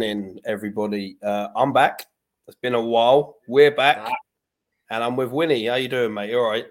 Evening, 0.00 0.40
everybody. 0.46 1.18
Uh, 1.22 1.48
I'm 1.54 1.74
back. 1.74 2.06
It's 2.48 2.56
been 2.56 2.72
a 2.72 2.80
while. 2.80 3.36
We're 3.46 3.70
back, 3.70 4.10
and 4.90 5.04
I'm 5.04 5.14
with 5.14 5.30
Winnie. 5.30 5.66
How 5.66 5.74
you 5.74 5.88
doing, 5.88 6.14
mate? 6.14 6.30
You 6.30 6.38
all 6.38 6.50
right? 6.50 6.64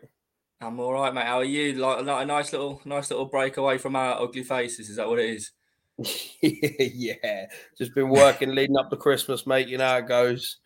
I'm 0.61 0.79
all 0.79 0.93
right, 0.93 1.13
mate. 1.13 1.27
How 1.27 1.37
are 1.37 1.43
you? 1.43 1.73
Like, 1.73 2.03
like 2.03 2.23
a 2.23 2.25
nice 2.25 2.51
little, 2.53 2.81
nice 2.85 3.11
little 3.11 3.25
break 3.25 3.57
away 3.57 3.77
from 3.77 3.95
our 3.95 4.19
ugly 4.19 4.41
faces. 4.41 4.89
Is 4.89 4.95
that 4.95 5.07
what 5.07 5.19
it 5.19 5.29
is? 5.29 5.51
yeah, 6.41 7.45
just 7.77 7.93
been 7.93 8.09
working 8.09 8.55
leading 8.55 8.77
up 8.77 8.89
to 8.89 8.97
Christmas, 8.97 9.45
mate. 9.45 9.67
You 9.67 9.77
know 9.77 9.85
how 9.85 9.97
it 9.97 10.07
goes. 10.07 10.57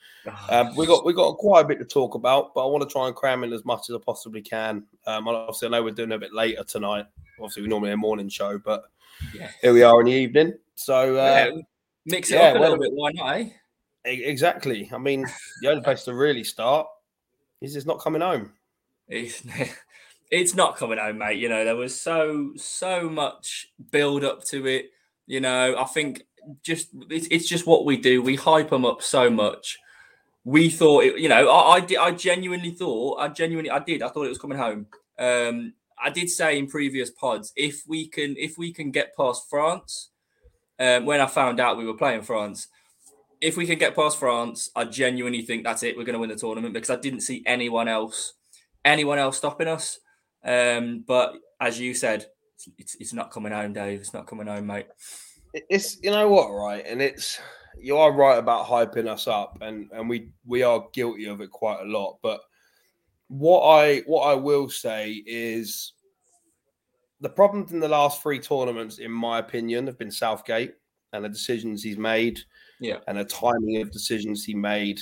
Um, 0.48 0.74
we 0.78 0.88
got 0.88 1.04
we 1.04 1.14
got 1.14 1.36
quite 1.40 1.66
a 1.66 1.68
bit 1.68 1.80
to 1.80 1.86
talk 1.86 2.16
about, 2.16 2.54
but 2.56 2.66
I 2.66 2.70
want 2.70 2.88
to 2.88 2.90
try 2.90 3.08
and 3.08 3.16
cram 3.16 3.44
in 3.44 3.52
as 3.52 3.66
much 3.66 3.90
as 3.90 3.96
I 3.98 4.00
possibly 4.00 4.42
can. 4.42 4.86
Um, 5.06 5.28
obviously, 5.28 5.68
I 5.68 5.72
know 5.72 5.84
we're 5.84 5.92
doing 5.92 6.14
a 6.14 6.18
bit 6.18 6.34
later 6.34 6.64
tonight. 6.64 7.08
Obviously, 7.40 7.64
we 7.64 7.68
normally 7.68 7.90
have 7.90 7.98
a 7.98 8.02
morning 8.02 8.30
show, 8.30 8.58
but 8.58 8.84
yeah. 9.34 9.50
here 9.62 9.74
we 9.74 9.84
are 9.84 10.00
in 10.00 10.06
the 10.06 10.14
evening. 10.14 10.54
So 10.76 11.18
uh, 11.18 11.52
yeah, 11.54 11.62
mix 12.06 12.32
it 12.32 12.36
yeah, 12.36 12.50
up 12.50 12.58
a 12.58 12.60
well, 12.60 12.72
little 12.72 12.84
bit. 12.84 12.94
Why 12.94 13.12
not? 13.14 13.38
Eh? 13.38 13.50
Exactly. 14.06 14.90
I 14.94 14.98
mean, 14.98 15.26
the 15.62 15.70
only 15.70 15.82
place 15.82 16.04
to 16.04 16.14
really 16.14 16.44
start 16.44 16.88
is 17.62 17.76
it's 17.76 17.86
not 17.86 18.00
coming 18.00 18.22
home. 18.22 18.52
It's, 19.08 19.44
it's 20.32 20.56
not 20.56 20.76
coming 20.76 21.00
home, 21.00 21.20
mate. 21.20 21.40
You 21.40 21.50
know, 21.50 21.64
there 21.64 21.76
was 21.76 22.00
so 22.00 22.52
so 22.58 23.10
much 23.10 23.68
build 23.92 24.24
up 24.24 24.44
to 24.46 24.66
it. 24.68 24.92
You 25.26 25.40
know, 25.40 25.78
I 25.78 25.86
think 25.86 26.24
just 26.62 26.90
it's, 27.10 27.28
it's 27.32 27.48
just 27.48 27.66
what 27.66 27.86
we 27.86 27.98
do. 27.98 28.22
We 28.22 28.36
hype 28.36 28.70
them 28.70 28.86
up 28.86 29.02
so 29.02 29.30
much. 29.30 29.78
We 30.44 30.70
thought, 30.70 31.06
it, 31.06 31.20
you 31.20 31.30
know, 31.30 31.50
I, 31.50 31.76
I 31.76 31.80
did. 31.80 31.98
I 31.98 32.12
genuinely 32.12 32.72
thought. 32.72 33.20
I 33.20 33.30
genuinely, 33.30 33.72
I 33.72 33.80
did. 33.80 34.02
I 34.02 34.10
thought 34.10 34.26
it 34.26 34.30
was 34.30 34.38
coming 34.38 34.58
home. 34.58 34.88
Um, 35.18 35.74
I 36.04 36.10
did 36.10 36.30
say 36.30 36.58
in 36.58 36.68
previous 36.68 37.10
pods, 37.10 37.54
if 37.56 37.84
we 37.88 38.10
can, 38.10 38.36
if 38.38 38.58
we 38.58 38.74
can 38.74 38.92
get 38.92 39.16
past 39.16 39.50
France, 39.50 40.10
um, 40.80 41.06
when 41.06 41.22
I 41.22 41.28
found 41.28 41.60
out 41.60 41.78
we 41.78 41.86
were 41.86 41.98
playing 41.98 42.24
France, 42.24 42.68
if 43.42 43.58
we 43.58 43.66
can 43.66 43.78
get 43.78 43.96
past 43.96 44.18
France, 44.18 44.70
I 44.76 44.86
genuinely 44.86 45.42
think 45.42 45.64
that's 45.64 45.84
it. 45.84 45.98
We're 45.98 46.06
going 46.06 46.14
to 46.14 46.20
win 46.20 46.30
the 46.30 46.36
tournament 46.36 46.74
because 46.74 46.90
I 46.90 46.96
didn't 46.96 47.22
see 47.22 47.44
anyone 47.46 47.88
else, 47.88 48.34
anyone 48.86 49.20
else 49.20 49.38
stopping 49.38 49.68
us. 49.68 50.00
Um, 50.46 51.04
but 51.06 51.36
as 51.60 51.80
you 51.80 51.94
said, 51.94 52.26
it's, 52.78 52.96
it's 53.00 53.14
not 53.14 53.32
coming 53.32 53.52
home, 53.52 53.74
Dave. 53.74 54.00
It's 54.00 54.14
not 54.14 54.28
coming 54.28 54.48
home, 54.48 54.68
mate. 54.68 54.88
It's 55.54 55.98
you 56.02 56.10
know 56.10 56.28
what, 56.30 56.50
right? 56.50 56.86
And 56.88 57.02
it's 57.02 57.40
you 57.78 57.98
are 57.98 58.12
right 58.12 58.38
about 58.38 58.66
hyping 58.66 59.08
us 59.08 59.28
up, 59.28 59.58
and 59.62 59.90
and 59.92 60.10
we 60.10 60.30
we 60.46 60.64
are 60.64 60.88
guilty 60.94 61.26
of 61.26 61.42
it 61.42 61.52
quite 61.52 61.82
a 61.82 61.86
lot. 61.86 62.18
But 62.24 62.40
what 63.28 63.62
I 63.62 64.00
what 64.06 64.24
I 64.24 64.36
will 64.36 64.70
say 64.70 65.22
is 65.26 65.94
the 67.24 67.30
problems 67.30 67.72
in 67.72 67.80
the 67.80 67.88
last 67.88 68.22
three 68.22 68.38
tournaments, 68.38 69.00
in 69.00 69.12
my 69.12 69.40
opinion, 69.40 69.88
have 69.88 69.98
been 69.98 70.12
Southgate 70.12 70.76
and 71.12 71.26
the 71.26 71.30
decisions 71.30 71.82
he's 71.82 71.98
made, 71.98 72.40
yeah, 72.80 72.98
and 73.08 73.18
the 73.18 73.26
timing 73.26 73.82
of 73.82 73.92
decisions 73.92 74.46
he 74.46 74.54
made. 74.54 75.00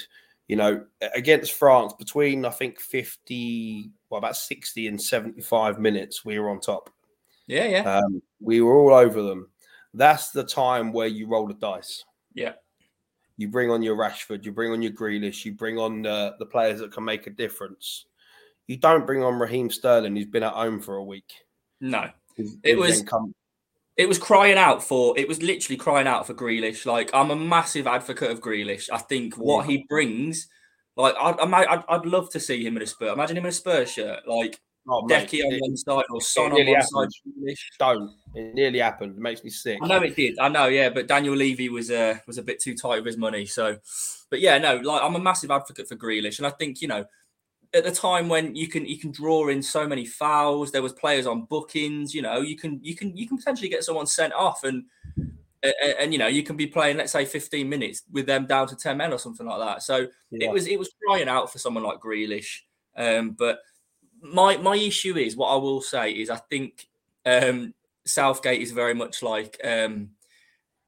You 0.48 0.56
know, 0.56 0.86
against 1.16 1.54
France, 1.54 1.94
between 1.94 2.46
I 2.46 2.50
think 2.50 2.80
fifty, 2.80 3.92
well, 4.10 4.20
about 4.20 4.38
sixty 4.38 4.88
and 4.88 5.02
seventy-five 5.02 5.80
minutes, 5.80 6.24
we 6.24 6.40
were 6.40 6.50
on 6.50 6.62
top. 6.62 6.90
Yeah, 7.48 7.66
yeah. 7.66 7.98
Um, 7.98 8.22
we 8.40 8.62
were 8.62 8.78
all 8.78 8.94
over 8.94 9.22
them. 9.22 9.50
That's 9.94 10.32
the 10.32 10.44
time 10.44 10.94
where 10.94 11.08
you 11.08 11.28
roll 11.28 11.48
the 11.48 11.54
dice. 11.54 12.06
Yeah. 12.34 12.54
You 13.38 13.48
bring 13.48 13.72
on 13.72 13.82
your 13.82 13.98
Rashford, 13.98 14.46
you 14.46 14.52
bring 14.52 14.72
on 14.72 14.82
your 14.82 14.92
Grealish, 14.92 15.46
you 15.46 15.54
bring 15.54 15.78
on 15.78 16.04
the, 16.04 16.36
the 16.38 16.46
players 16.46 16.80
that 16.80 16.92
can 16.92 17.04
make 17.04 17.28
a 17.28 17.32
difference. 17.32 18.06
You 18.68 18.78
don't 18.78 19.08
bring 19.08 19.24
on 19.24 19.40
Raheem 19.40 19.70
Sterling, 19.70 20.16
who's 20.16 20.28
been 20.28 20.44
at 20.44 20.54
home 20.54 20.80
for 20.80 20.98
a 20.98 21.04
week. 21.04 21.34
No, 21.82 22.10
it 22.64 22.78
was 22.78 23.02
come... 23.04 23.34
it 23.98 24.08
was 24.08 24.18
crying 24.18 24.58
out 24.58 24.84
for. 24.84 25.18
It 25.18 25.28
was 25.28 25.42
literally 25.42 25.78
crying 25.78 26.08
out 26.08 26.26
for 26.28 26.34
Grealish. 26.34 26.86
Like 26.86 27.10
I'm 27.14 27.32
a 27.32 27.36
massive 27.36 27.88
advocate 27.88 28.32
of 28.32 28.40
Grealish. 28.40 28.90
I 28.92 29.00
think 29.00 29.36
what 29.36 29.66
yeah. 29.66 29.72
he 29.72 29.86
brings, 29.90 30.48
like 30.96 31.16
I, 31.16 31.32
I, 31.32 31.74
I'd, 31.74 31.84
I'd 31.90 32.06
love 32.06 32.30
to 32.32 32.40
see 32.40 32.66
him 32.66 32.78
in 32.78 32.84
a 32.84 32.88
Spurs. 32.88 33.14
Imagine 33.14 33.38
him 33.38 33.46
in 33.46 33.50
a 33.50 33.54
Spurs 33.54 33.92
shirt, 33.92 34.28
like 34.28 34.60
Oh, 34.90 35.04
Deki 35.08 35.44
on 35.46 35.60
one 35.60 35.78
side 35.78 36.06
or 36.10 36.22
Son 36.22 36.46
on 36.46 36.54
one 36.54 36.66
happened. 36.66 37.14
side. 37.14 37.56
Don't. 37.78 38.12
It 38.34 38.56
nearly 38.56 38.80
happened. 38.80 39.16
It 39.16 39.22
makes 39.22 39.44
me 39.44 39.52
sick. 39.52 39.78
I 39.82 39.88
know 39.88 40.02
it 40.02 40.16
did. 40.16 40.40
I 40.40 40.50
know, 40.50 40.68
yeah. 40.68 40.90
But 40.90 41.08
Daniel 41.08 41.36
Levy 41.36 41.70
was 41.70 41.92
uh, 41.92 42.18
was 42.26 42.40
a 42.40 42.44
bit 42.44 42.60
too 42.60 42.76
tight 42.76 42.98
with 42.98 43.06
his 43.06 43.18
money. 43.18 43.46
So, 43.46 43.78
but 44.32 44.42
yeah, 44.42 44.58
no. 44.58 44.78
Like 44.78 45.04
I'm 45.04 45.16
a 45.16 45.20
massive 45.20 45.52
advocate 45.52 45.88
for 45.88 45.96
Grealish, 45.96 46.40
and 46.40 46.48
I 46.48 46.50
think 46.50 46.82
you 46.82 46.88
know 46.88 47.06
at 47.74 47.84
the 47.84 47.92
time 47.92 48.28
when 48.28 48.56
you 48.56 48.68
can 48.68 48.86
you 48.86 48.98
can 48.98 49.12
draw 49.12 49.48
in 49.48 49.62
so 49.62 49.88
many 49.88 50.06
fouls, 50.06 50.72
there 50.72 50.82
was 50.82 50.94
players 50.94 51.26
on 51.26 51.46
bookings. 51.46 52.14
You 52.14 52.22
know, 52.22 52.42
you 52.42 52.58
can 52.58 52.80
you 52.84 52.96
can 52.96 53.16
you 53.16 53.28
can 53.28 53.38
potentially 53.38 53.70
get 53.70 53.84
someone 53.84 54.08
sent 54.08 54.34
off, 54.34 54.64
and 54.64 54.86
and, 55.64 55.74
and 56.00 56.14
you 56.14 56.20
know 56.20 56.28
you 56.28 56.44
can 56.44 56.58
be 56.58 56.68
playing 56.68 56.98
let's 56.98 57.12
say 57.12 57.26
15 57.26 57.68
minutes 57.68 58.04
with 58.12 58.26
them 58.26 58.46
down 58.46 58.68
to 58.68 58.76
10 58.76 58.98
men 58.98 59.14
or 59.14 59.20
something 59.20 59.46
like 59.46 59.60
that. 59.60 59.84
So 59.84 60.08
yeah. 60.32 60.48
it 60.48 60.52
was 60.52 60.68
it 60.68 60.78
was 60.78 60.92
crying 61.06 61.30
out 61.30 61.52
for 61.52 61.60
someone 61.60 61.84
like 61.84 62.00
Grealish. 62.00 62.62
Um, 62.96 63.32
but 63.32 63.60
my 64.22 64.58
my 64.58 64.76
issue 64.76 65.16
is 65.18 65.38
what 65.38 65.48
I 65.48 65.56
will 65.56 65.82
say 65.82 66.12
is 66.12 66.30
I 66.30 66.38
think 66.38 66.88
um, 67.26 67.74
Southgate 68.06 68.62
is 68.62 68.72
very 68.72 68.94
much 68.94 69.24
like 69.24 69.60
um, 69.64 70.10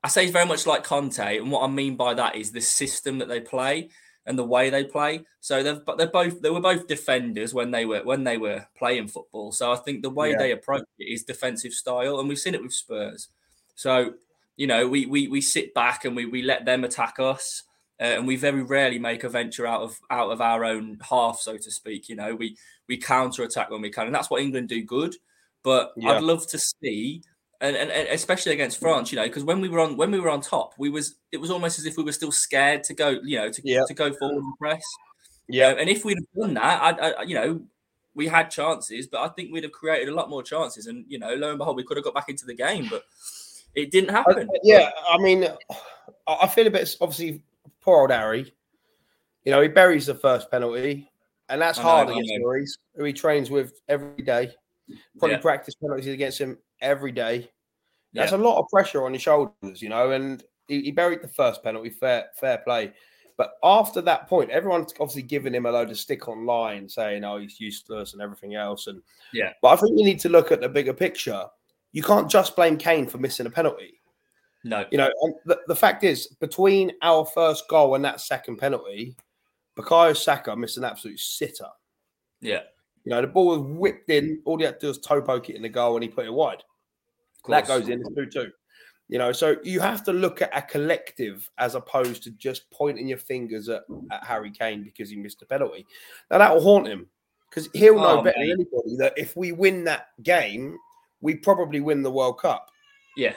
I 0.03 0.09
say 0.09 0.23
he's 0.23 0.31
very 0.31 0.45
much 0.45 0.67
like 0.67 0.83
Conte, 0.83 1.37
and 1.37 1.49
what 1.49 1.63
I 1.63 1.67
mean 1.67 1.95
by 1.95 2.13
that 2.15 2.35
is 2.35 2.51
the 2.51 2.61
system 2.61 3.19
that 3.19 3.29
they 3.29 3.39
play 3.39 3.89
and 4.25 4.37
the 4.37 4.43
way 4.43 4.69
they 4.69 4.83
play. 4.83 5.25
So 5.39 5.63
they've 5.63 5.83
but 5.85 5.97
they're 5.97 6.07
both 6.07 6.41
they 6.41 6.49
were 6.49 6.61
both 6.61 6.87
defenders 6.87 7.53
when 7.53 7.71
they 7.71 7.85
were 7.85 8.01
when 8.03 8.23
they 8.23 8.37
were 8.37 8.65
playing 8.77 9.07
football. 9.07 9.51
So 9.51 9.71
I 9.71 9.75
think 9.77 10.01
the 10.01 10.09
way 10.09 10.31
yeah. 10.31 10.37
they 10.37 10.51
approach 10.51 10.85
it 10.99 11.05
is 11.05 11.23
defensive 11.23 11.73
style, 11.73 12.19
and 12.19 12.29
we've 12.29 12.39
seen 12.39 12.55
it 12.55 12.61
with 12.61 12.73
Spurs. 12.73 13.29
So 13.75 14.13
you 14.55 14.67
know 14.67 14.87
we 14.87 15.05
we 15.05 15.27
we 15.27 15.41
sit 15.41 15.73
back 15.73 16.05
and 16.05 16.15
we 16.15 16.25
we 16.25 16.41
let 16.41 16.65
them 16.65 16.83
attack 16.83 17.19
us. 17.19 17.63
Uh, 18.01 18.17
and 18.17 18.27
we 18.27 18.35
very 18.35 18.63
rarely 18.63 18.97
make 18.97 19.23
a 19.23 19.29
venture 19.29 19.67
out 19.67 19.81
of 19.81 19.99
out 20.09 20.31
of 20.31 20.41
our 20.41 20.65
own 20.65 20.97
half, 21.07 21.39
so 21.39 21.57
to 21.57 21.71
speak. 21.71 22.09
You 22.09 22.15
know, 22.15 22.33
we 22.33 22.57
we 22.89 22.97
counter 22.97 23.43
attack 23.43 23.69
when 23.69 23.81
we 23.81 23.91
can, 23.91 24.07
and 24.07 24.15
that's 24.15 24.31
what 24.31 24.41
England 24.41 24.67
do 24.67 24.83
good. 24.83 25.15
But 25.63 25.93
yeah. 25.95 26.13
I'd 26.13 26.23
love 26.23 26.45
to 26.47 26.59
see 26.59 27.21
and, 27.61 27.75
and, 27.75 27.91
and 27.91 28.07
especially 28.09 28.51
against 28.51 28.79
France, 28.79 29.11
you 29.11 29.17
know, 29.17 29.23
because 29.23 29.43
when 29.43 29.61
we 29.61 29.69
were 29.69 29.79
on 29.79 29.95
when 29.95 30.11
we 30.11 30.19
were 30.19 30.29
on 30.29 30.41
top, 30.41 30.73
we 30.77 30.89
was 30.89 31.15
it 31.31 31.37
was 31.37 31.49
almost 31.49 31.79
as 31.79 31.85
if 31.85 31.97
we 31.97 32.03
were 32.03 32.11
still 32.11 32.31
scared 32.31 32.83
to 32.85 32.93
go, 32.93 33.19
you 33.23 33.37
know, 33.37 33.49
to, 33.49 33.61
yeah. 33.63 33.83
to 33.87 33.93
go 33.93 34.11
forward 34.13 34.43
and 34.43 34.57
press. 34.57 34.83
Yeah, 35.47 35.69
and 35.77 35.89
if 35.89 36.05
we'd 36.05 36.17
have 36.17 36.41
done 36.41 36.53
that, 36.55 36.81
I, 36.81 37.09
I, 37.11 37.21
you 37.23 37.35
know, 37.35 37.61
we 38.15 38.27
had 38.27 38.49
chances, 38.49 39.07
but 39.07 39.21
I 39.21 39.29
think 39.29 39.51
we'd 39.51 39.63
have 39.63 39.71
created 39.71 40.09
a 40.09 40.13
lot 40.13 40.29
more 40.29 40.43
chances, 40.43 40.87
and 40.87 41.05
you 41.07 41.19
know, 41.19 41.33
lo 41.35 41.49
and 41.49 41.57
behold, 41.57 41.77
we 41.77 41.83
could 41.83 41.97
have 41.97 42.03
got 42.03 42.13
back 42.13 42.29
into 42.29 42.45
the 42.45 42.53
game, 42.53 42.87
but 42.89 43.03
it 43.75 43.91
didn't 43.91 44.11
happen. 44.11 44.49
Uh, 44.49 44.59
yeah, 44.63 44.89
I 45.09 45.17
mean, 45.17 45.47
I 46.27 46.47
feel 46.47 46.67
a 46.67 46.71
bit 46.71 46.95
obviously 47.01 47.41
poor 47.81 48.01
old 48.01 48.11
Harry. 48.11 48.53
You 49.45 49.51
know, 49.51 49.61
he 49.61 49.67
buries 49.67 50.05
the 50.05 50.15
first 50.15 50.49
penalty, 50.51 51.09
and 51.49 51.61
that's 51.61 51.77
know, 51.77 51.83
hard 51.83 52.09
against 52.09 52.31
Lloris, 52.41 52.77
who 52.95 53.03
he 53.03 53.13
trains 53.13 53.49
with 53.49 53.81
every 53.87 54.23
day. 54.23 54.53
Probably 55.17 55.35
yeah. 55.35 55.41
practice 55.41 55.75
penalties 55.75 56.07
against 56.07 56.39
him 56.39 56.57
every 56.83 57.11
day. 57.11 57.49
That's 58.13 58.31
yeah. 58.31 58.37
a 58.37 58.39
lot 58.39 58.59
of 58.59 58.69
pressure 58.69 59.05
on 59.05 59.13
his 59.13 59.23
shoulders, 59.23 59.81
you 59.81 59.89
know. 59.89 60.11
And 60.11 60.43
he, 60.67 60.81
he, 60.81 60.91
buried 60.91 61.23
the 61.23 61.27
first 61.27 61.63
penalty, 61.63 61.89
fair 61.89 62.27
fair 62.39 62.59
play. 62.59 62.93
But 63.35 63.53
after 63.63 63.99
that 64.01 64.27
point, 64.27 64.51
everyone's 64.51 64.93
obviously 64.99 65.23
giving 65.23 65.55
him 65.55 65.65
a 65.65 65.71
load 65.71 65.89
of 65.89 65.97
stick 65.97 66.27
online, 66.27 66.87
saying, 66.87 67.23
"Oh, 67.23 67.39
he's 67.39 67.59
useless" 67.59 68.13
and 68.13 68.21
everything 68.21 68.53
else. 68.53 68.85
And 68.87 69.01
yeah, 69.33 69.53
but 69.61 69.69
I 69.69 69.75
think 69.77 69.97
you 69.97 70.05
need 70.05 70.19
to 70.19 70.29
look 70.29 70.51
at 70.51 70.61
the 70.61 70.69
bigger 70.69 70.93
picture. 70.93 71.45
You 71.91 72.03
can't 72.03 72.29
just 72.29 72.55
blame 72.55 72.77
Kane 72.77 73.07
for 73.07 73.17
missing 73.17 73.47
a 73.47 73.49
penalty. 73.49 73.99
No, 74.63 74.85
you 74.91 74.97
know, 74.97 75.09
the, 75.45 75.59
the 75.67 75.75
fact 75.75 76.03
is, 76.03 76.27
between 76.39 76.91
our 77.01 77.25
first 77.25 77.67
goal 77.67 77.95
and 77.95 78.05
that 78.05 78.21
second 78.21 78.57
penalty, 78.57 79.17
Bukayo 79.77 80.15
Saka 80.15 80.55
missed 80.55 80.77
an 80.77 80.85
absolute 80.85 81.19
sitter. 81.19 81.67
Yeah, 82.39 82.61
you 83.03 83.09
know, 83.09 83.21
the 83.21 83.27
ball 83.27 83.47
was 83.47 83.59
whipped 83.61 84.09
in. 84.09 84.41
All 84.45 84.57
he 84.57 84.65
had 84.65 84.79
to 84.79 84.85
do 84.85 84.87
was 84.87 84.99
toe 84.99 85.21
poke 85.21 85.49
it 85.49 85.55
in 85.55 85.63
the 85.63 85.69
goal, 85.69 85.95
and 85.95 86.03
he 86.03 86.09
put 86.09 86.25
it 86.25 86.33
wide. 86.33 86.63
That 87.47 87.67
goes 87.67 87.89
in. 87.89 88.01
It's 88.01 88.15
two 88.15 88.25
two. 88.25 88.51
You 89.09 89.19
know, 89.19 89.31
so 89.31 89.57
you 89.63 89.79
have 89.79 90.03
to 90.05 90.13
look 90.13 90.41
at 90.41 90.57
a 90.57 90.61
collective 90.61 91.49
as 91.57 91.75
opposed 91.75 92.23
to 92.23 92.31
just 92.31 92.69
pointing 92.71 93.07
your 93.07 93.17
fingers 93.17 93.69
at, 93.69 93.83
at 94.11 94.23
Harry 94.23 94.49
Kane 94.49 94.83
because 94.83 95.09
he 95.09 95.17
missed 95.17 95.41
a 95.41 95.45
penalty. 95.45 95.85
Now 96.31 96.37
that 96.39 96.53
will 96.53 96.63
haunt 96.63 96.87
him 96.87 97.07
because 97.49 97.69
he'll 97.73 97.99
oh, 97.99 98.01
know 98.01 98.19
oh, 98.19 98.23
better 98.23 98.39
than 98.39 98.51
anybody 98.51 98.95
that 98.97 99.13
if 99.17 99.35
we 99.35 99.51
win 99.51 99.83
that 99.83 100.07
game, 100.23 100.77
we 101.21 101.35
probably 101.35 101.79
win 101.79 102.01
the 102.01 102.11
World 102.11 102.39
Cup. 102.39 102.69
Yeah, 103.15 103.33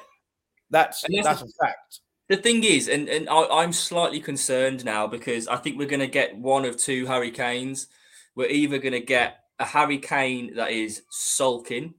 that's 0.70 1.05
that's, 1.09 1.26
that's 1.26 1.43
a 1.43 1.49
fact. 1.61 2.00
The 2.29 2.37
thing 2.37 2.64
is, 2.64 2.88
and 2.88 3.09
and 3.09 3.29
I, 3.29 3.62
am 3.62 3.73
slightly 3.73 4.20
concerned 4.20 4.85
now 4.85 5.06
because 5.06 5.47
I 5.47 5.56
think 5.56 5.79
we're 5.79 5.88
going 5.88 6.00
to 6.00 6.06
get 6.06 6.37
one 6.37 6.64
of 6.64 6.76
two 6.76 7.06
Harry 7.06 7.31
Kanes. 7.31 7.87
We're 8.35 8.49
either 8.49 8.79
going 8.79 8.93
to 8.93 9.00
get 9.00 9.41
a 9.59 9.64
Harry 9.64 9.99
Kane 9.99 10.55
that 10.56 10.70
is 10.70 11.02
sulking 11.11 11.94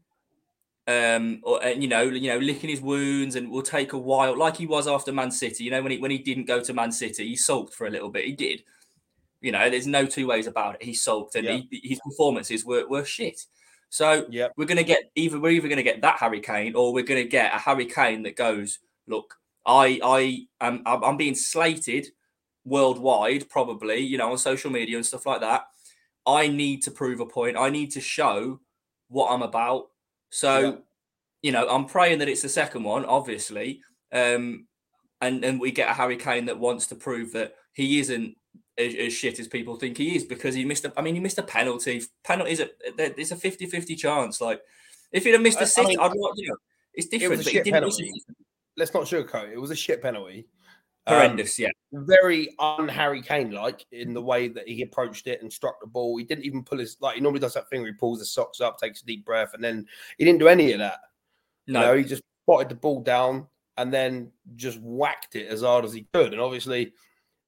um, 0.88 1.42
or 1.44 1.63
and 1.63 1.81
you 1.81 1.89
know, 1.89 2.04
you 2.04 2.30
know, 2.30 2.38
licking 2.38 2.69
his 2.69 2.81
wounds, 2.81 3.36
and 3.36 3.50
will 3.50 3.62
take 3.62 3.94
a 3.94 3.98
while, 3.98 4.38
like 4.38 4.57
he 4.57 4.66
was 4.66 4.88
after 4.88 5.12
Man 5.12 5.31
City. 5.31 5.63
You 5.63 5.72
know, 5.72 5.81
when 5.81 5.92
he 5.92 5.98
when 5.98 6.12
he 6.12 6.18
didn't 6.18 6.45
go 6.45 6.62
to 6.62 6.74
Man 6.74 6.92
City, 6.92 7.28
he 7.28 7.36
sulked 7.36 7.74
for 7.74 7.88
a 7.88 7.92
little 7.92 8.10
bit. 8.10 8.25
He 8.25 8.34
did. 8.34 8.63
You 9.42 9.51
know, 9.51 9.69
there's 9.69 9.88
no 9.88 10.06
two 10.06 10.28
ways 10.28 10.48
about 10.48 10.75
it. 10.75 10.84
He 10.84 10.94
sulked, 10.94 11.36
and 11.36 11.45
yeah. 11.45 11.60
he, 11.69 11.81
his 11.84 12.00
performances 12.00 12.66
were 12.66 12.88
were 12.88 13.06
shit. 13.06 13.45
So 13.89 14.25
yeah, 14.30 14.48
we're 14.57 14.66
to 14.66 14.84
get 14.84 15.12
either 15.16 15.39
we're 15.39 15.51
either 15.51 15.69
to 15.69 15.84
get 15.84 16.01
that 16.01 16.19
Harry 16.19 16.39
Kane, 16.39 16.75
or 16.75 16.94
we're 16.94 17.06
to 17.06 17.24
get 17.25 17.54
a 17.54 17.57
Harry 17.57 17.86
Kane 17.86 18.24
that 18.24 18.36
goes, 18.36 18.80
look, 19.07 19.36
I 19.66 20.00
I 20.04 20.48
am 20.66 20.81
I'm 20.86 21.18
being 21.18 21.36
slated 21.36 22.07
worldwide, 22.68 23.50
probably, 23.50 24.00
you 24.00 24.18
know, 24.18 24.31
on 24.31 24.38
social 24.38 24.69
media 24.69 24.98
and 24.98 25.06
stuff 25.06 25.25
like 25.25 25.42
that. 25.42 25.68
I 26.25 26.48
need 26.48 26.84
to 26.84 26.92
prove 26.92 27.22
a 27.22 27.25
point. 27.25 27.57
I 27.57 27.69
need 27.69 27.92
to 27.92 28.01
show 28.01 28.60
what 29.07 29.31
I'm 29.31 29.42
about. 29.42 29.88
So, 30.29 30.59
yeah. 30.59 30.75
you 31.41 31.51
know, 31.51 31.68
I'm 31.68 31.85
praying 31.85 32.19
that 32.19 32.29
it's 32.29 32.41
the 32.41 32.50
second 32.50 32.83
one, 32.83 33.06
obviously. 33.06 33.81
Um, 34.12 34.68
and 35.21 35.44
and 35.44 35.59
we 35.59 35.71
get 35.71 35.89
a 35.89 35.94
Harry 35.94 36.18
Kane 36.18 36.45
that 36.45 36.59
wants 36.59 36.88
to 36.88 36.95
prove 36.95 37.33
that 37.33 37.56
he 37.74 38.00
isn't 38.00 38.35
as, 38.77 38.94
as, 38.94 39.13
shit 39.13 39.39
as 39.39 39.47
people 39.47 39.75
think 39.75 39.97
he 39.97 40.15
is 40.15 40.24
because 40.24 40.53
he 40.53 40.63
missed 40.63 40.85
a 40.85 40.94
I 40.95 41.01
mean 41.01 41.15
he 41.15 41.21
missed 41.21 41.39
a 41.39 41.44
penalty. 41.44 42.03
Penalty 42.24 42.51
is 42.51 42.59
a 42.59 42.69
it's 42.97 43.31
a 43.31 43.35
50-50 43.35 43.97
chance. 43.97 44.41
Like 44.41 44.62
if 45.12 45.24
he'd 45.24 45.31
have 45.31 45.41
missed 45.41 45.62
a 45.62 45.65
six, 45.65 45.85
I 45.85 45.89
mean, 45.89 46.00
I'd 46.00 46.12
you 46.13 46.50
know 46.50 46.57
it's 46.94 47.07
different. 47.07 47.33
It 47.33 47.38
was 47.38 47.47
a 47.47 47.53
but 47.53 47.65
penalty. 47.65 48.12
Let's 48.75 48.94
not 48.94 49.03
sugarcoat 49.03 49.50
it. 49.50 49.53
It 49.53 49.62
was 49.62 49.71
a 49.71 49.75
shit 49.75 50.01
penalty. 50.01 50.47
Horrendous, 51.07 51.57
um, 51.59 51.63
yeah. 51.63 51.69
Very 51.94 52.54
un 52.59 52.88
Harry 52.88 53.21
Kane 53.21 53.51
like 53.51 53.86
in 53.92 54.13
the 54.13 54.21
way 54.21 54.50
that 54.50 54.68
he 54.68 54.81
approached 54.81 55.27
it 55.27 55.42
and 55.42 55.51
struck 55.51 55.80
the 55.80 55.88
ball. 55.88 56.18
He 56.18 56.25
didn't 56.25 56.45
even 56.45 56.63
pull 56.63 56.80
his 56.80 56.98
like 57.00 57.15
he 57.15 57.21
normally 57.21 57.39
does 57.39 57.54
that 57.54 57.69
thing 57.69 57.81
where 57.81 57.92
he 57.92 57.98
pulls 57.98 58.19
his 58.19 58.31
socks 58.31 58.59
up, 58.59 58.77
takes 58.77 59.01
a 59.01 59.06
deep 59.06 59.25
breath, 59.25 59.54
and 59.54 59.63
then 59.63 59.86
he 60.18 60.25
didn't 60.25 60.39
do 60.39 60.50
any 60.50 60.74
of 60.74 60.80
that. 60.80 61.00
No, 61.68 61.80
you 61.80 61.86
know, 61.86 61.98
he 61.98 62.04
just 62.04 62.24
spotted 62.44 62.69
the 62.69 62.75
ball 62.75 63.01
down 63.01 63.48
and 63.77 63.94
then 63.94 64.31
just 64.56 64.80
whacked 64.81 65.36
it 65.36 65.48
as 65.48 65.62
hard 65.62 65.86
as 65.86 65.94
he 65.94 66.07
could. 66.13 66.33
And 66.33 66.42
obviously, 66.42 66.94